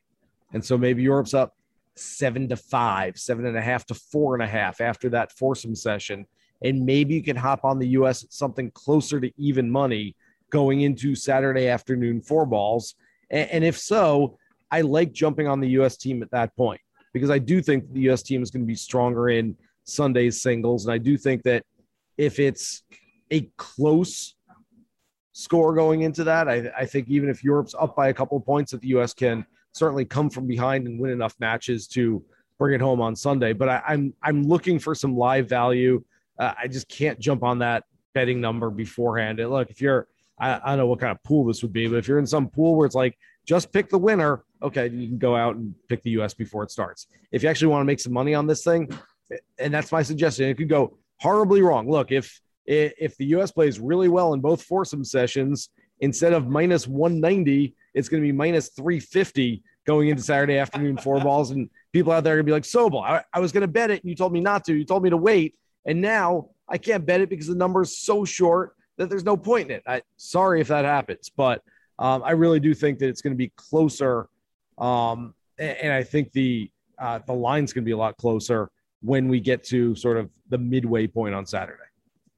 And 0.54 0.64
so 0.64 0.78
maybe 0.78 1.04
Europe's 1.04 1.34
up 1.34 1.54
seven 1.96 2.48
to 2.50 2.56
five, 2.56 3.18
seven 3.18 3.46
and 3.46 3.58
a 3.58 3.62
half 3.62 3.86
to 3.88 3.94
four 3.94 4.34
and 4.34 4.44
a 4.44 4.48
half 4.48 4.82
after 4.82 5.10
that 5.10 5.32
foursome 5.34 5.76
session. 5.76 6.26
And 6.64 6.86
maybe 6.86 7.16
you 7.16 7.24
can 7.24 7.36
hop 7.36 7.66
on 7.66 7.80
the 7.80 7.90
US 7.90 8.24
at 8.24 8.34
something 8.34 8.72
closer 8.72 9.20
to 9.20 9.32
even 9.38 9.70
money 9.70 10.16
going 10.50 10.82
into 10.82 11.16
Saturday 11.16 11.68
afternoon 11.68 12.22
four 12.22 12.46
balls. 12.46 12.96
And, 13.30 13.64
if 13.64 13.78
so, 13.78 14.38
I 14.72 14.82
like 14.82 15.12
jumping 15.12 15.48
on 15.48 15.60
the 15.60 15.70
US 15.70 15.98
team 15.98 16.22
at 16.22 16.32
that 16.32 16.56
point 16.56 16.82
because 17.14 17.30
I 17.30 17.40
do 17.40 17.62
think 17.62 17.92
the 17.92 18.12
US 18.12 18.24
team 18.24 18.42
is 18.42 18.52
going 18.52 18.64
to 18.64 18.68
be 18.68 18.76
stronger 18.76 19.30
in 19.30 19.56
Sunday's 19.86 20.42
singles. 20.42 20.86
And 20.86 20.94
I 20.94 20.98
do 20.98 21.18
think 21.18 21.44
that 21.44 21.64
if 22.18 22.40
it's 22.40 22.84
a 23.32 23.50
close 23.58 24.36
score 25.32 25.74
going 25.74 26.02
into 26.02 26.24
that, 26.26 26.48
I, 26.48 26.72
I 26.78 26.86
think 26.86 27.10
even 27.10 27.30
if 27.30 27.44
Europe's 27.44 27.76
up 27.78 27.96
by 27.96 28.10
a 28.10 28.14
couple 28.14 28.38
of 28.38 28.46
points, 28.46 28.72
that 28.72 28.82
the 28.82 28.90
U.S. 28.90 29.14
can 29.14 29.46
certainly 29.74 30.06
come 30.06 30.30
from 30.30 30.48
behind 30.48 30.88
and 30.88 31.00
win 31.00 31.12
enough 31.12 31.36
matches 31.40 31.88
to 31.90 32.24
bring 32.60 32.76
it 32.76 32.82
home 32.82 33.02
on 33.02 33.16
Sunday. 33.16 33.54
But 33.54 33.70
I, 33.70 33.76
am 33.76 33.84
I'm, 33.88 34.14
I'm 34.24 34.44
looking 34.44 34.80
for 34.80 34.94
some 34.94 35.18
live 35.18 35.50
value. 35.50 36.04
Uh, 36.38 36.54
I 36.58 36.68
just 36.68 36.88
can't 36.88 37.20
jump 37.20 37.44
on 37.44 37.60
that 37.60 37.84
betting 38.14 38.40
number 38.40 38.70
beforehand. 38.70 39.40
And 39.40 39.50
look, 39.50 39.70
if 39.70 39.82
you're 39.82 40.08
I, 40.40 40.60
I 40.64 40.70
don't 40.70 40.80
know 40.80 40.88
what 40.88 41.00
kind 41.00 41.12
of 41.12 41.24
pool 41.24 41.46
this 41.46 41.62
would 41.62 41.74
be, 41.74 41.88
but 41.88 41.98
if 41.98 42.08
you're 42.08 42.20
in 42.20 42.28
some 42.28 42.50
pool 42.50 42.76
where 42.76 42.86
it's 42.86 42.96
like 42.96 43.18
just 43.46 43.72
pick 43.72 43.90
the 43.90 43.98
winner, 43.98 44.44
okay, 44.62 44.88
you 44.88 45.08
can 45.08 45.18
go 45.18 45.36
out 45.36 45.56
and 45.56 45.76
pick 45.88 46.02
the 46.04 46.12
U.S. 46.12 46.34
before 46.34 46.64
it 46.64 46.72
starts. 46.72 47.08
If 47.32 47.44
you 47.44 47.50
actually 47.50 47.68
want 47.68 47.82
to 47.82 47.86
make 47.86 48.00
some 48.00 48.14
money 48.14 48.34
on 48.34 48.48
this 48.48 48.64
thing, 48.64 48.90
and 49.60 49.74
that's 49.74 49.92
my 49.92 50.02
suggestion. 50.02 50.50
It 50.50 50.58
could 50.58 50.70
go 50.70 50.98
horribly 51.20 51.62
wrong. 51.62 51.90
Look, 51.90 52.12
if 52.12 52.40
if 52.66 53.18
the 53.18 53.26
U.S. 53.28 53.52
plays 53.52 53.80
really 53.80 54.08
well 54.08 54.34
in 54.34 54.40
both 54.40 54.64
foursome 54.64 55.04
sessions, 55.04 55.70
instead 56.00 56.34
of 56.34 56.48
minus 56.48 56.88
190, 56.88 57.76
it's 57.94 58.10
going 58.10 58.24
to 58.24 58.28
be 58.28 58.32
minus 58.32 58.70
350 58.70 59.62
going 59.86 60.10
into 60.10 60.24
Saturday 60.24 60.58
afternoon 60.58 60.98
four 60.98 61.20
balls. 61.24 61.52
And 61.52 61.70
people 61.92 62.14
out 62.14 62.24
there 62.24 62.34
are 62.34 62.38
going 62.38 62.46
to 62.46 62.50
be 62.50 62.54
like, 62.54 62.64
Sobel, 62.64 63.04
I, 63.04 63.24
I 63.34 63.40
was 63.40 63.52
going 63.52 63.62
to 63.62 63.68
bet 63.68 63.92
it. 63.92 64.02
And 64.02 64.10
you 64.10 64.16
told 64.16 64.32
me 64.32 64.40
not 64.40 64.64
to. 64.66 64.74
You 64.74 64.86
told 64.86 65.04
me 65.04 65.10
to 65.10 65.18
wait. 65.18 65.56
And 65.86 66.02
now 66.02 66.50
I 66.70 66.78
can't 66.78 67.06
bet 67.06 67.22
it 67.22 67.30
because 67.30 67.48
the 67.48 67.56
number 67.56 67.82
is 67.82 68.00
so 68.00 68.24
short 68.24 68.76
that 68.98 69.10
there's 69.10 69.26
no 69.26 69.36
point 69.36 69.70
in 69.70 69.78
it. 69.78 69.84
I, 69.86 70.02
sorry 70.18 70.62
if 70.62 70.70
that 70.70 70.86
happens, 70.86 71.30
but 71.30 71.62
um, 72.00 72.24
I 72.24 72.32
really 72.32 72.60
do 72.60 72.74
think 72.74 73.00
that 73.00 73.10
it's 73.10 73.22
going 73.22 73.34
to 73.34 73.38
be 73.38 73.52
closer. 73.56 74.28
Um, 74.78 75.34
and, 75.58 75.78
and, 75.78 75.94
I 75.94 76.04
think 76.04 76.32
the 76.32 76.72
uh, 76.98 77.20
the 77.26 77.34
line's 77.34 77.74
going 77.74 77.84
to 77.84 77.86
be 77.86 77.92
a 77.92 77.98
lot 77.98 78.18
closer 78.18 78.72
when 79.04 79.28
we 79.28 79.40
get 79.40 79.64
to 79.66 79.96
sort 79.96 80.18
of 80.18 80.30
the 80.50 80.58
midway 80.58 81.06
point 81.08 81.36
on 81.36 81.46
Saturday. 81.46 81.84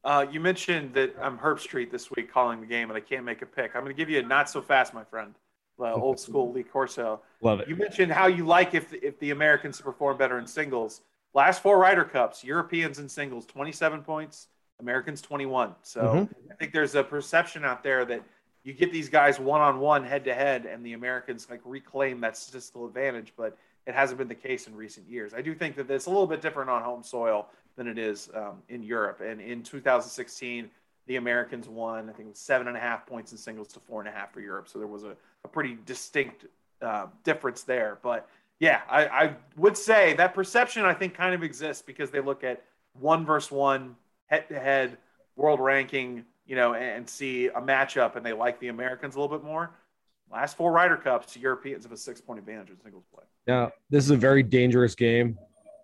Uh, 0.04 0.26
you 0.30 0.38
mentioned 0.40 0.94
that 0.94 1.14
I'm 1.20 1.38
Herbstreit 1.38 1.90
this 1.90 2.10
week 2.10 2.32
calling 2.32 2.60
the 2.60 2.66
game, 2.66 2.90
and 2.90 2.96
I 2.96 3.00
can't 3.00 3.24
make 3.24 3.42
a 3.42 3.46
pick. 3.46 3.74
I'm 3.74 3.82
going 3.82 3.94
to 3.94 3.98
give 3.98 4.10
you 4.10 4.20
a 4.20 4.22
not 4.22 4.48
so 4.48 4.62
fast, 4.62 4.94
my 4.94 5.04
friend. 5.04 5.34
Uh, 5.80 5.92
old 5.94 6.18
school 6.20 6.52
Lee 6.52 6.62
Corso. 6.62 7.20
Love 7.42 7.60
it. 7.60 7.68
You 7.68 7.76
mentioned 7.76 8.12
how 8.12 8.26
you 8.26 8.46
like 8.46 8.74
if 8.74 8.92
if 8.92 9.18
the 9.18 9.30
Americans 9.30 9.80
perform 9.80 10.16
better 10.16 10.38
in 10.38 10.46
singles. 10.46 11.02
Last 11.34 11.62
four 11.62 11.78
Ryder 11.78 12.04
Cups, 12.04 12.42
Europeans 12.42 12.98
in 12.98 13.08
singles, 13.08 13.44
27 13.46 14.02
points, 14.02 14.48
Americans 14.80 15.20
21. 15.20 15.74
So 15.82 16.00
mm-hmm. 16.00 16.52
I 16.52 16.54
think 16.54 16.72
there's 16.72 16.94
a 16.94 17.04
perception 17.04 17.64
out 17.64 17.82
there 17.82 18.04
that 18.06 18.22
you 18.64 18.72
get 18.72 18.90
these 18.90 19.08
guys 19.08 19.38
one 19.38 19.60
on 19.60 19.78
one, 19.78 20.02
head 20.02 20.24
to 20.24 20.34
head, 20.34 20.66
and 20.66 20.84
the 20.84 20.94
Americans 20.94 21.46
like 21.50 21.60
reclaim 21.64 22.20
that 22.22 22.36
statistical 22.36 22.86
advantage. 22.86 23.32
But 23.36 23.58
it 23.86 23.94
hasn't 23.94 24.18
been 24.18 24.28
the 24.28 24.34
case 24.34 24.66
in 24.66 24.74
recent 24.74 25.08
years. 25.08 25.32
I 25.32 25.40
do 25.40 25.54
think 25.54 25.76
that 25.76 25.90
it's 25.90 26.06
a 26.06 26.10
little 26.10 26.26
bit 26.26 26.40
different 26.42 26.70
on 26.70 26.82
home 26.82 27.02
soil 27.02 27.46
than 27.76 27.86
it 27.86 27.98
is 27.98 28.28
um, 28.34 28.62
in 28.68 28.82
Europe. 28.82 29.20
And 29.20 29.40
in 29.40 29.62
2016, 29.62 30.70
the 31.06 31.16
Americans 31.16 31.68
won, 31.68 32.10
I 32.10 32.12
think, 32.12 32.34
seven 32.34 32.66
and 32.66 32.76
a 32.76 32.80
half 32.80 33.06
points 33.06 33.32
in 33.32 33.38
singles 33.38 33.68
to 33.68 33.80
four 33.80 34.00
and 34.00 34.08
a 34.08 34.12
half 34.12 34.32
for 34.32 34.40
Europe. 34.40 34.68
So 34.68 34.78
there 34.78 34.88
was 34.88 35.04
a, 35.04 35.14
a 35.44 35.48
pretty 35.48 35.78
distinct 35.86 36.46
uh, 36.82 37.06
difference 37.22 37.62
there. 37.62 37.98
But 38.02 38.28
yeah, 38.58 38.80
I, 38.90 39.06
I, 39.06 39.36
would 39.56 39.76
say 39.76 40.14
that 40.14 40.34
perception, 40.34 40.84
I 40.84 40.94
think, 40.94 41.14
kind 41.14 41.34
of 41.34 41.42
exists 41.42 41.82
because 41.82 42.10
they 42.10 42.20
look 42.20 42.42
at 42.42 42.62
one 42.98 43.24
versus 43.24 43.52
one, 43.52 43.96
head 44.26 44.48
to 44.48 44.58
head, 44.58 44.96
world 45.36 45.60
ranking, 45.60 46.24
you 46.46 46.56
know, 46.56 46.74
and 46.74 47.08
see 47.08 47.46
a 47.46 47.60
matchup 47.60 48.16
and 48.16 48.24
they 48.24 48.32
like 48.32 48.58
the 48.58 48.68
Americans 48.68 49.14
a 49.14 49.20
little 49.20 49.36
bit 49.36 49.44
more. 49.44 49.70
Last 50.30 50.56
four 50.56 50.72
Ryder 50.72 50.96
Cups, 50.96 51.36
Europeans 51.36 51.84
have 51.84 51.92
a 51.92 51.96
six 51.96 52.20
point 52.20 52.38
advantage 52.38 52.70
in 52.70 52.80
singles 52.80 53.04
play. 53.12 53.24
Now, 53.46 53.70
this 53.90 54.04
is 54.04 54.10
a 54.10 54.16
very 54.16 54.42
dangerous 54.42 54.94
game 54.94 55.38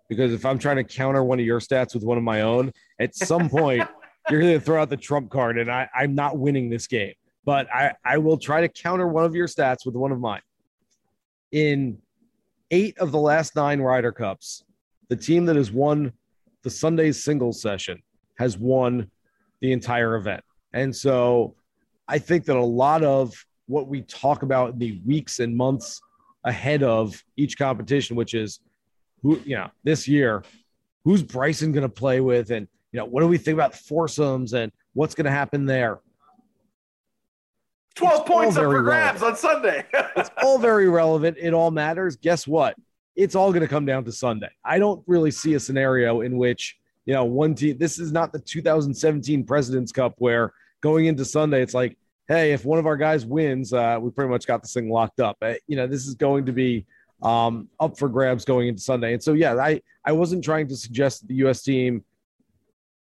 because 0.09 0.33
if 0.33 0.45
I'm 0.45 0.59
trying 0.59 0.75
to 0.77 0.83
counter 0.83 1.23
one 1.23 1.39
of 1.39 1.45
your 1.45 1.59
stats 1.59 1.93
with 1.95 2.03
one 2.03 2.17
of 2.17 2.23
my 2.23 2.41
own, 2.41 2.71
at 2.99 3.15
some 3.15 3.49
point 3.49 3.87
you're 4.29 4.41
going 4.41 4.53
to 4.53 4.59
throw 4.59 4.81
out 4.81 4.89
the 4.89 4.97
trump 4.97 5.29
card, 5.29 5.57
and 5.57 5.71
I, 5.71 5.89
I'm 5.95 6.15
not 6.15 6.37
winning 6.37 6.69
this 6.69 6.87
game. 6.87 7.13
But 7.45 7.67
I, 7.73 7.93
I 8.05 8.17
will 8.17 8.37
try 8.37 8.61
to 8.61 8.69
counter 8.69 9.07
one 9.07 9.25
of 9.25 9.35
your 9.35 9.47
stats 9.47 9.85
with 9.85 9.95
one 9.95 10.11
of 10.11 10.19
mine. 10.19 10.41
In 11.51 11.97
eight 12.71 12.97
of 12.99 13.11
the 13.11 13.19
last 13.19 13.55
nine 13.55 13.81
Ryder 13.81 14.11
Cups, 14.11 14.63
the 15.09 15.15
team 15.15 15.45
that 15.45 15.55
has 15.55 15.71
won 15.71 16.13
the 16.63 16.69
Sunday's 16.69 17.23
singles 17.23 17.61
session 17.61 18.01
has 18.37 18.57
won 18.57 19.11
the 19.59 19.71
entire 19.71 20.15
event. 20.15 20.43
And 20.73 20.95
so 20.95 21.55
I 22.07 22.17
think 22.19 22.45
that 22.45 22.55
a 22.55 22.63
lot 22.63 23.03
of 23.03 23.33
what 23.73 23.87
we 23.87 24.03
talk 24.03 24.43
about 24.43 24.73
in 24.73 24.77
the 24.77 25.01
weeks 25.03 25.39
and 25.39 25.57
months 25.57 25.99
ahead 26.43 26.83
of 26.83 27.19
each 27.37 27.57
competition, 27.57 28.15
which 28.15 28.35
is 28.35 28.59
who, 29.23 29.39
you 29.45 29.55
know, 29.55 29.67
this 29.83 30.07
year, 30.07 30.43
who's 31.03 31.23
Bryson 31.23 31.71
going 31.71 31.81
to 31.81 31.89
play 31.89 32.21
with? 32.21 32.51
And, 32.51 32.67
you 32.91 32.99
know, 32.99 33.05
what 33.05 33.21
do 33.21 33.27
we 33.27 33.39
think 33.39 33.55
about 33.55 33.73
foursomes 33.73 34.53
and 34.53 34.71
what's 34.93 35.15
going 35.15 35.25
to 35.25 35.31
happen 35.31 35.65
there? 35.65 36.01
12 37.95 38.19
It's 38.19 38.29
points 38.29 38.57
up 38.57 38.63
for 38.65 38.83
grabs 38.83 39.21
relevant. 39.21 39.43
on 39.43 39.51
Sunday. 39.51 39.85
It's 40.17 40.29
all 40.43 40.59
very 40.59 40.87
relevant. 40.87 41.37
It 41.39 41.55
all 41.55 41.71
matters. 41.71 42.15
Guess 42.15 42.45
what? 42.45 42.75
It's 43.15 43.33
all 43.33 43.51
going 43.51 43.63
to 43.63 43.67
come 43.67 43.85
down 43.87 44.03
to 44.05 44.11
Sunday. 44.11 44.49
I 44.63 44.77
don't 44.77 45.03
really 45.07 45.31
see 45.31 45.55
a 45.55 45.59
scenario 45.59 46.21
in 46.21 46.37
which, 46.37 46.77
you 47.07 47.13
know, 47.15 47.25
one 47.25 47.55
team, 47.55 47.79
this 47.79 47.97
is 47.97 48.11
not 48.11 48.33
the 48.33 48.39
2017 48.39 49.43
President's 49.45 49.91
Cup 49.91 50.13
where 50.19 50.53
going 50.81 51.07
into 51.07 51.25
Sunday, 51.25 51.63
it's 51.63 51.73
like, 51.73 51.97
hey, 52.27 52.53
if 52.53 52.65
one 52.65 52.79
of 52.79 52.85
our 52.85 52.97
guys 52.97 53.25
wins, 53.25 53.73
uh, 53.73 53.97
we 54.01 54.09
pretty 54.11 54.29
much 54.29 54.47
got 54.47 54.61
this 54.61 54.73
thing 54.73 54.89
locked 54.89 55.19
up. 55.19 55.37
Uh, 55.41 55.53
you 55.67 55.75
know, 55.75 55.87
this 55.87 56.07
is 56.07 56.15
going 56.15 56.45
to 56.45 56.51
be 56.51 56.85
um, 57.21 57.69
up 57.79 57.97
for 57.97 58.09
grabs 58.09 58.45
going 58.45 58.67
into 58.67 58.81
Sunday. 58.81 59.13
And 59.13 59.23
so, 59.23 59.33
yeah, 59.33 59.55
I, 59.55 59.81
I 60.05 60.11
wasn't 60.11 60.43
trying 60.43 60.67
to 60.69 60.75
suggest 60.75 61.21
that 61.21 61.27
the 61.27 61.35
U.S. 61.35 61.63
team 61.63 62.03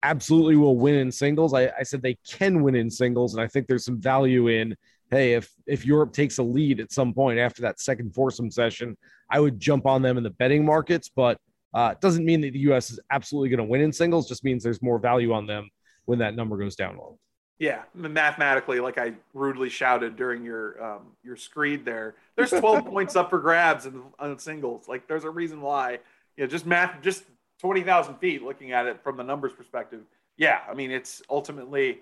absolutely 0.03 0.55
will 0.55 0.77
win 0.77 0.95
in 0.95 1.11
singles. 1.11 1.53
I, 1.53 1.71
I 1.79 1.83
said 1.83 2.01
they 2.01 2.17
can 2.27 2.61
win 2.61 2.75
in 2.75 2.89
singles, 2.89 3.33
and 3.33 3.43
I 3.43 3.47
think 3.47 3.67
there's 3.67 3.85
some 3.85 3.99
value 3.99 4.47
in 4.47 4.75
hey, 5.11 5.33
if 5.33 5.53
if 5.67 5.85
Europe 5.85 6.13
takes 6.13 6.37
a 6.37 6.43
lead 6.43 6.79
at 6.79 6.91
some 6.91 7.13
point 7.13 7.39
after 7.39 7.61
that 7.61 7.79
second 7.79 8.13
foursome 8.13 8.51
session, 8.51 8.97
I 9.29 9.39
would 9.39 9.59
jump 9.59 9.85
on 9.85 10.01
them 10.01 10.17
in 10.17 10.23
the 10.23 10.29
betting 10.31 10.65
markets. 10.65 11.09
But 11.13 11.39
uh, 11.73 11.91
it 11.93 12.01
doesn't 12.01 12.25
mean 12.25 12.41
that 12.41 12.53
the 12.53 12.59
U.S. 12.59 12.91
is 12.91 12.99
absolutely 13.11 13.49
going 13.49 13.59
to 13.59 13.65
win 13.65 13.81
in 13.81 13.91
singles. 13.91 14.27
Just 14.27 14.43
means 14.43 14.63
there's 14.63 14.81
more 14.81 14.99
value 14.99 15.33
on 15.33 15.45
them 15.47 15.69
when 16.05 16.19
that 16.19 16.35
number 16.35 16.57
goes 16.57 16.75
down 16.75 16.97
low. 16.97 17.17
Yeah, 17.57 17.83
mathematically, 17.93 18.79
like 18.79 18.97
I 18.97 19.13
rudely 19.33 19.69
shouted 19.69 20.17
during 20.17 20.43
your 20.43 20.83
um, 20.83 21.01
your 21.23 21.37
screed 21.37 21.85
there, 21.85 22.15
there's 22.35 22.51
12 22.51 22.85
points 22.89 23.15
up 23.15 23.29
for 23.29 23.39
grabs 23.39 23.85
in, 23.85 24.01
on 24.19 24.37
singles. 24.39 24.87
Like 24.87 25.07
there's 25.07 25.23
a 25.23 25.29
reason 25.29 25.61
why. 25.61 25.99
You 26.35 26.43
know, 26.43 26.47
just 26.47 26.65
math, 26.65 27.01
just 27.01 27.23
20,000 27.61 28.15
feet 28.15 28.43
looking 28.43 28.73
at 28.73 28.87
it 28.87 29.01
from 29.03 29.15
the 29.15 29.23
numbers 29.23 29.53
perspective. 29.53 30.01
Yeah, 30.37 30.59
I 30.69 30.73
mean, 30.73 30.91
it's 30.91 31.21
ultimately, 31.29 32.01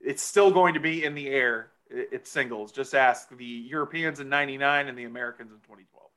it's 0.00 0.22
still 0.22 0.50
going 0.50 0.72
to 0.74 0.80
be 0.80 1.04
in 1.04 1.14
the 1.14 1.28
air. 1.28 1.68
It's 1.90 2.30
singles. 2.30 2.72
Just 2.72 2.94
ask 2.94 3.28
the 3.36 3.44
Europeans 3.44 4.20
in 4.20 4.30
99 4.30 4.88
and 4.88 4.96
the 4.96 5.04
Americans 5.04 5.50
in 5.50 5.58
2012. 5.58 6.10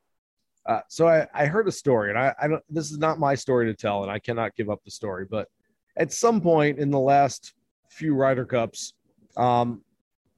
Uh, 0.65 0.81
so 0.87 1.07
I, 1.07 1.27
I 1.33 1.47
heard 1.47 1.67
a 1.67 1.71
story, 1.71 2.11
and 2.11 2.17
I, 2.17 2.33
I 2.41 2.47
don't. 2.47 2.63
This 2.69 2.91
is 2.91 2.97
not 2.97 3.19
my 3.19 3.35
story 3.35 3.65
to 3.65 3.73
tell, 3.73 4.03
and 4.03 4.11
I 4.11 4.19
cannot 4.19 4.55
give 4.55 4.69
up 4.69 4.81
the 4.85 4.91
story. 4.91 5.25
But 5.29 5.49
at 5.97 6.13
some 6.13 6.39
point 6.39 6.79
in 6.79 6.89
the 6.89 6.99
last 6.99 7.53
few 7.93 8.13
Ryder 8.13 8.45
Cups, 8.45 8.93
um, 9.37 9.81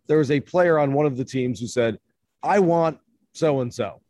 there 0.07 0.17
was 0.17 0.31
a 0.31 0.39
player 0.39 0.77
on 0.77 0.93
one 0.93 1.05
of 1.05 1.17
the 1.17 1.25
teams 1.25 1.59
who 1.59 1.67
said, 1.67 1.99
"I 2.43 2.59
want 2.59 2.99
so 3.33 3.61
and 3.61 3.73
so," 3.73 4.01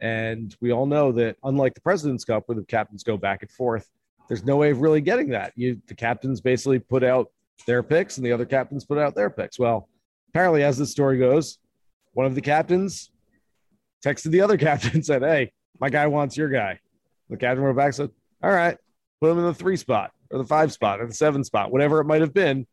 and 0.00 0.56
we 0.60 0.72
all 0.72 0.86
know 0.86 1.12
that 1.12 1.36
unlike 1.44 1.74
the 1.74 1.80
President's 1.80 2.24
Cup, 2.24 2.44
where 2.46 2.56
the 2.56 2.64
captains 2.64 3.02
go 3.02 3.16
back 3.16 3.42
and 3.42 3.50
forth, 3.50 3.88
there's 4.28 4.44
no 4.44 4.56
way 4.56 4.70
of 4.70 4.80
really 4.80 5.00
getting 5.00 5.28
that. 5.30 5.52
You 5.56 5.80
the 5.86 5.94
captains 5.94 6.40
basically 6.40 6.78
put 6.78 7.04
out 7.04 7.30
their 7.66 7.82
picks, 7.82 8.16
and 8.16 8.26
the 8.26 8.32
other 8.32 8.46
captains 8.46 8.84
put 8.84 8.98
out 8.98 9.14
their 9.14 9.30
picks. 9.30 9.58
Well, 9.58 9.88
apparently, 10.30 10.62
as 10.62 10.78
the 10.78 10.86
story 10.86 11.18
goes, 11.18 11.58
one 12.12 12.26
of 12.26 12.34
the 12.34 12.40
captains 12.40 13.10
texted 14.04 14.30
the 14.30 14.40
other 14.40 14.56
captain 14.68 14.92
and 14.94 15.04
said, 15.04 15.22
Hey, 15.22 15.52
my 15.80 15.90
guy 15.90 16.06
wants 16.06 16.36
your 16.36 16.48
guy. 16.48 16.80
The 17.28 17.36
captain 17.36 17.62
wrote 17.62 17.76
back 17.76 17.86
and 17.86 17.94
said, 17.94 18.10
All 18.42 18.50
right, 18.50 18.76
put 19.20 19.30
him 19.30 19.38
in 19.38 19.44
the 19.44 19.54
three 19.54 19.76
spot 19.76 20.12
or 20.30 20.38
the 20.38 20.44
five 20.44 20.72
spot 20.72 21.00
or 21.00 21.06
the 21.06 21.14
seven 21.14 21.44
spot, 21.44 21.72
whatever 21.72 22.00
it 22.00 22.04
might 22.04 22.20
have 22.20 22.34
been. 22.34 22.66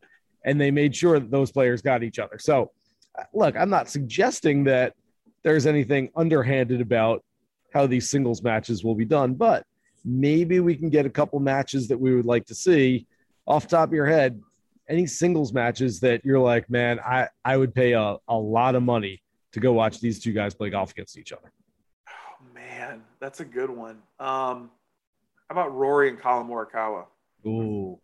And 0.44 0.60
they 0.60 0.70
made 0.70 0.94
sure 0.94 1.18
that 1.18 1.30
those 1.30 1.50
players 1.50 1.82
got 1.82 2.02
each 2.02 2.18
other. 2.18 2.38
So, 2.38 2.70
uh, 3.18 3.24
look, 3.32 3.56
I'm 3.56 3.70
not 3.70 3.88
suggesting 3.88 4.64
that 4.64 4.94
there's 5.42 5.66
anything 5.66 6.10
underhanded 6.14 6.80
about 6.80 7.24
how 7.72 7.86
these 7.86 8.10
singles 8.10 8.42
matches 8.42 8.84
will 8.84 8.94
be 8.94 9.04
done, 9.04 9.34
but 9.34 9.64
maybe 10.04 10.60
we 10.60 10.76
can 10.76 10.88
get 10.88 11.04
a 11.04 11.10
couple 11.10 11.38
matches 11.40 11.88
that 11.88 11.98
we 11.98 12.14
would 12.14 12.26
like 12.26 12.46
to 12.46 12.54
see 12.54 13.06
off 13.46 13.66
top 13.66 13.88
of 13.88 13.94
your 13.94 14.06
head. 14.06 14.40
Any 14.88 15.06
singles 15.06 15.52
matches 15.52 15.98
that 16.00 16.24
you're 16.24 16.38
like, 16.38 16.70
man, 16.70 17.00
I, 17.00 17.28
I 17.44 17.56
would 17.56 17.74
pay 17.74 17.92
a, 17.92 18.16
a 18.28 18.36
lot 18.36 18.76
of 18.76 18.84
money 18.84 19.20
to 19.52 19.60
go 19.60 19.72
watch 19.72 20.00
these 20.00 20.20
two 20.20 20.32
guys 20.32 20.54
play 20.54 20.70
golf 20.70 20.92
against 20.92 21.18
each 21.18 21.32
other. 21.32 21.52
Oh, 22.08 22.44
man, 22.54 23.02
that's 23.18 23.40
a 23.40 23.44
good 23.44 23.70
one. 23.70 23.96
Um, 24.20 24.70
how 25.48 25.52
about 25.52 25.74
Rory 25.74 26.08
and 26.08 26.20
Collin 26.20 26.46
Morikawa? 26.46 27.06
Ooh, 27.46 27.98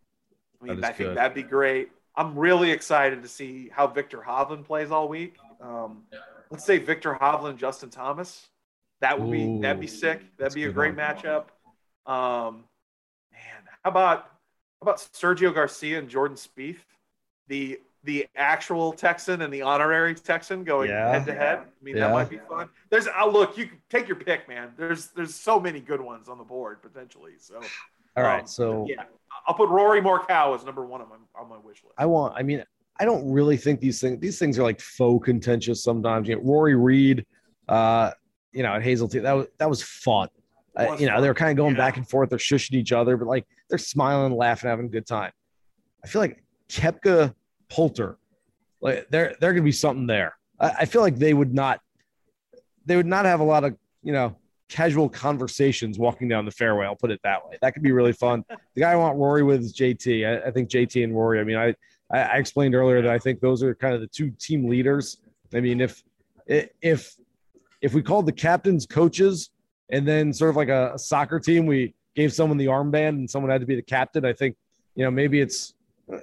I 0.61 0.65
mean, 0.65 0.83
I 0.83 0.87
think 0.91 1.09
good. 1.09 1.17
that'd 1.17 1.35
be 1.35 1.43
great. 1.43 1.91
I'm 2.15 2.37
really 2.37 2.71
excited 2.71 3.21
to 3.23 3.27
see 3.27 3.69
how 3.73 3.87
Viktor 3.87 4.19
Hovland 4.25 4.65
plays 4.65 4.91
all 4.91 5.07
week. 5.07 5.35
Um, 5.61 6.03
let's 6.51 6.63
say 6.63 6.77
Viktor 6.77 7.15
Hovland, 7.19 7.57
Justin 7.57 7.89
Thomas. 7.89 8.47
That 9.01 9.19
would 9.19 9.31
be 9.31 9.59
that'd 9.61 9.79
be 9.81 9.87
sick. 9.87 10.21
That'd 10.37 10.53
be 10.53 10.65
a 10.65 10.71
great 10.71 10.95
one. 10.95 11.03
matchup. 11.05 11.45
Um, 12.05 12.63
man, 13.31 13.63
how 13.83 13.89
about 13.89 14.19
how 14.81 14.83
about 14.91 14.97
Sergio 15.13 15.53
Garcia 15.53 15.99
and 15.99 16.07
Jordan 16.09 16.37
Spieth, 16.37 16.77
the 17.47 17.79
the 18.05 18.27
actual 18.35 18.91
Texan 18.93 19.41
and 19.41 19.53
the 19.53 19.61
honorary 19.61 20.13
Texan 20.13 20.63
going 20.65 20.89
head 20.89 21.25
to 21.25 21.33
head. 21.33 21.59
I 21.59 21.63
mean, 21.83 21.95
Yeah. 21.97 22.07
that 22.07 22.13
might 22.13 22.29
be 22.29 22.37
fun. 22.37 22.69
There's 22.89 23.07
oh 23.17 23.29
look, 23.29 23.57
you 23.57 23.65
can 23.67 23.81
take 23.89 24.07
your 24.07 24.17
pick, 24.17 24.47
man. 24.47 24.71
There's 24.77 25.07
there's 25.07 25.33
so 25.35 25.59
many 25.59 25.79
good 25.79 26.01
ones 26.01 26.29
on 26.29 26.37
the 26.37 26.43
board 26.43 26.81
potentially. 26.81 27.33
So 27.39 27.61
all 28.15 28.23
right. 28.23 28.41
um, 28.41 28.47
So 28.47 28.85
yeah, 28.89 29.03
I'll 29.47 29.53
put 29.55 29.69
Rory 29.69 30.01
Morikawa 30.01 30.55
as 30.55 30.63
number 30.65 30.85
one 30.85 31.01
on 31.01 31.09
my 31.09 31.15
on 31.39 31.49
my 31.49 31.57
wish 31.57 31.83
list. 31.83 31.95
I 31.97 32.05
want, 32.05 32.33
I 32.37 32.43
mean, 32.43 32.63
I 32.99 33.05
don't 33.05 33.29
really 33.31 33.57
think 33.57 33.79
these 33.79 33.99
things, 33.99 34.19
these 34.19 34.39
things 34.39 34.57
are 34.59 34.63
like 34.63 34.79
faux 34.79 35.25
contentious 35.25 35.83
sometimes. 35.83 36.27
You 36.29 36.35
know, 36.35 36.41
Rory 36.43 36.75
Reed, 36.75 37.25
uh, 37.67 38.11
you 38.51 38.63
know, 38.63 38.73
at 38.73 38.83
Hazeltine, 38.83 39.23
that 39.23 39.33
was, 39.33 39.47
that 39.57 39.69
was 39.69 39.81
fun. 39.83 40.29
Uh, 40.77 40.95
you 40.99 41.07
know, 41.07 41.19
they 41.21 41.27
were 41.27 41.33
kind 41.33 41.51
of 41.51 41.57
going 41.57 41.75
Yeah. 41.75 41.81
back 41.81 41.97
and 41.97 42.07
forth. 42.09 42.29
They're 42.29 42.37
shushing 42.39 42.73
each 42.73 42.91
other, 42.91 43.17
but 43.17 43.27
like 43.27 43.45
they're 43.69 43.77
smiling, 43.77 44.35
laughing, 44.35 44.69
having 44.69 44.85
a 44.85 44.89
good 44.89 45.05
time. 45.07 45.31
I 46.03 46.07
feel 46.07 46.21
like 46.21 46.43
Koepka 46.69 47.33
Poulter, 47.69 48.17
like 48.81 49.07
there, 49.09 49.35
there 49.39 49.53
could 49.53 49.63
be 49.63 49.71
something 49.71 50.07
there. 50.07 50.35
I, 50.59 50.69
I 50.79 50.85
feel 50.85 51.01
like 51.01 51.17
they 51.17 51.33
would 51.33 51.53
not, 51.53 51.79
they 52.85 52.95
would 52.95 53.05
not 53.05 53.25
have 53.25 53.39
a 53.39 53.43
lot 53.43 53.63
of, 53.63 53.75
you 54.03 54.13
know, 54.13 54.35
casual 54.69 55.09
conversations 55.09 55.99
walking 55.99 56.27
down 56.27 56.45
the 56.45 56.51
fairway. 56.51 56.85
I'll 56.85 56.95
put 56.95 57.11
it 57.11 57.19
that 57.23 57.47
way. 57.47 57.57
That 57.61 57.73
could 57.73 57.83
be 57.83 57.91
really 57.91 58.13
fun. 58.13 58.43
the 58.49 58.81
guy 58.81 58.91
I 58.91 58.95
want 58.95 59.17
Rory 59.17 59.43
with 59.43 59.61
is 59.61 59.73
JT. 59.73 60.25
I, 60.27 60.47
I 60.47 60.51
think 60.51 60.69
JT 60.69 61.03
and 61.03 61.15
Rory. 61.15 61.39
I 61.39 61.43
mean, 61.43 61.57
I, 61.57 61.75
I 62.11 62.37
explained 62.37 62.75
earlier 62.75 63.01
that 63.01 63.11
I 63.11 63.19
think 63.19 63.39
those 63.39 63.63
are 63.63 63.73
kind 63.75 63.93
of 63.93 64.01
the 64.01 64.07
two 64.07 64.31
team 64.31 64.67
leaders. 64.67 65.17
I 65.53 65.59
mean, 65.59 65.81
if 65.81 66.03
if 66.47 67.15
if 67.81 67.93
we 67.93 68.01
called 68.01 68.25
the 68.25 68.31
captains 68.31 68.85
coaches 68.85 69.49
and 69.89 70.07
then 70.07 70.33
sort 70.33 70.49
of 70.49 70.55
like 70.55 70.69
a, 70.69 70.93
a 70.95 70.99
soccer 70.99 71.39
team, 71.39 71.65
we 71.65 71.93
gave 72.15 72.33
someone 72.33 72.57
the 72.57 72.67
armband 72.67 73.09
and 73.09 73.29
someone 73.29 73.51
had 73.51 73.61
to 73.61 73.67
be 73.67 73.75
the 73.75 73.81
captain. 73.81 74.25
I 74.25 74.33
think 74.33 74.55
you 74.95 75.03
know 75.03 75.11
maybe 75.11 75.39
it's 75.39 75.73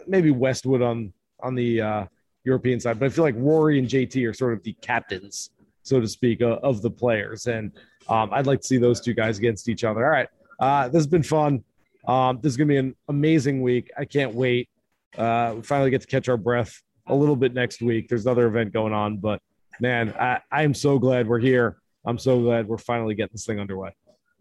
maybe 0.07 0.31
Westwood 0.31 0.83
on 0.83 1.13
on 1.41 1.55
the 1.55 1.81
uh, 1.81 2.07
European 2.45 2.81
side, 2.81 2.99
but 2.99 3.07
I 3.07 3.09
feel 3.09 3.25
like 3.25 3.35
Rory 3.37 3.79
and 3.79 3.89
JT 3.89 4.29
are 4.29 4.35
sort 4.35 4.53
of 4.53 4.63
the 4.63 4.73
captains, 4.75 5.51
so 5.83 6.01
to 6.01 6.09
speak, 6.09 6.41
of, 6.41 6.59
of 6.59 6.83
the 6.83 6.91
players, 6.91 7.47
and 7.47 7.73
um, 8.09 8.31
I'd 8.33 8.47
like 8.47 8.61
to 8.61 8.67
see 8.67 8.79
those 8.79 9.01
two 9.01 9.15
guys 9.15 9.39
against 9.39 9.69
each 9.69 9.85
other. 9.85 10.05
All 10.05 10.11
right, 10.11 10.29
uh, 10.59 10.89
this 10.89 10.99
has 10.99 11.07
been 11.07 11.23
fun. 11.23 11.65
Um, 12.07 12.39
this 12.43 12.53
is 12.53 12.57
gonna 12.57 12.69
be 12.69 12.77
an 12.77 12.95
amazing 13.09 13.63
week. 13.63 13.91
I 13.99 14.05
can't 14.05 14.35
wait. 14.35 14.69
Uh, 15.17 15.55
we 15.57 15.63
finally 15.63 15.91
get 15.91 16.01
to 16.03 16.07
catch 16.07 16.29
our 16.29 16.37
breath 16.37 16.83
a 17.07 17.15
little 17.15 17.37
bit 17.37 17.55
next 17.55 17.83
week. 17.83 18.09
There's 18.09 18.27
another 18.27 18.47
event 18.47 18.73
going 18.73 18.93
on, 18.93 19.19
but 19.19 19.43
man, 19.81 20.15
I, 20.19 20.41
I'm 20.51 20.75
so 20.75 20.99
glad 20.99 21.29
we're 21.29 21.41
here. 21.41 21.77
I'm 22.05 22.19
so 22.19 22.41
glad 22.41 22.69
we're 22.69 22.79
finally 22.79 23.15
getting 23.15 23.33
this 23.33 23.45
thing 23.45 23.61
underway. 23.61 23.95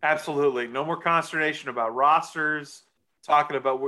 Absolutely. 0.03 0.67
No 0.67 0.85
more 0.85 0.97
consternation 0.97 1.69
about 1.69 1.93
rosters. 1.93 2.83
Talking 3.23 3.57
about 3.57 3.81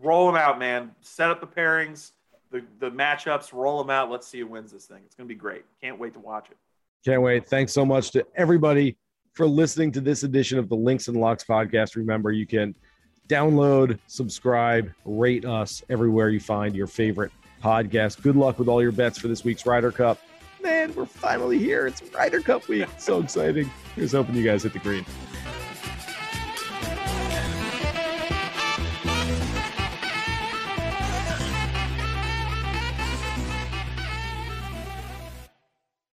roll 0.00 0.26
them 0.26 0.36
out, 0.36 0.58
man. 0.58 0.92
Set 1.00 1.30
up 1.30 1.40
the 1.40 1.46
pairings, 1.46 2.12
the 2.50 2.62
the 2.78 2.90
matchups, 2.90 3.52
roll 3.52 3.78
them 3.78 3.90
out. 3.90 4.08
Let's 4.08 4.26
see 4.26 4.38
who 4.38 4.46
wins 4.46 4.70
this 4.70 4.86
thing. 4.86 5.00
It's 5.04 5.16
going 5.16 5.28
to 5.28 5.34
be 5.34 5.38
great. 5.38 5.64
Can't 5.80 5.98
wait 5.98 6.12
to 6.14 6.20
watch 6.20 6.48
it. 6.50 6.56
Can't 7.04 7.22
wait. 7.22 7.46
Thanks 7.46 7.72
so 7.72 7.84
much 7.84 8.10
to 8.12 8.24
everybody 8.36 8.96
for 9.32 9.46
listening 9.46 9.90
to 9.92 10.00
this 10.00 10.22
edition 10.22 10.58
of 10.58 10.68
the 10.68 10.76
Links 10.76 11.08
and 11.08 11.16
Locks 11.16 11.44
podcast. 11.44 11.96
Remember, 11.96 12.30
you 12.30 12.46
can 12.46 12.74
download, 13.28 13.98
subscribe, 14.06 14.90
rate 15.04 15.44
us 15.44 15.82
everywhere 15.88 16.28
you 16.28 16.40
find 16.40 16.76
your 16.76 16.86
favorite 16.86 17.32
podcast. 17.62 18.22
Good 18.22 18.36
luck 18.36 18.58
with 18.58 18.68
all 18.68 18.82
your 18.82 18.92
bets 18.92 19.18
for 19.18 19.28
this 19.28 19.42
week's 19.44 19.66
Ryder 19.66 19.90
Cup. 19.90 20.20
Man, 20.62 20.94
we're 20.94 21.06
finally 21.06 21.58
here. 21.58 21.86
It's 21.86 22.02
Ryder 22.14 22.40
Cup 22.40 22.68
week. 22.68 22.86
So 22.98 23.20
exciting. 23.20 23.70
Here's 23.96 24.12
hoping 24.12 24.36
you 24.36 24.44
guys 24.44 24.62
hit 24.62 24.72
the 24.72 24.78
green. 24.78 25.04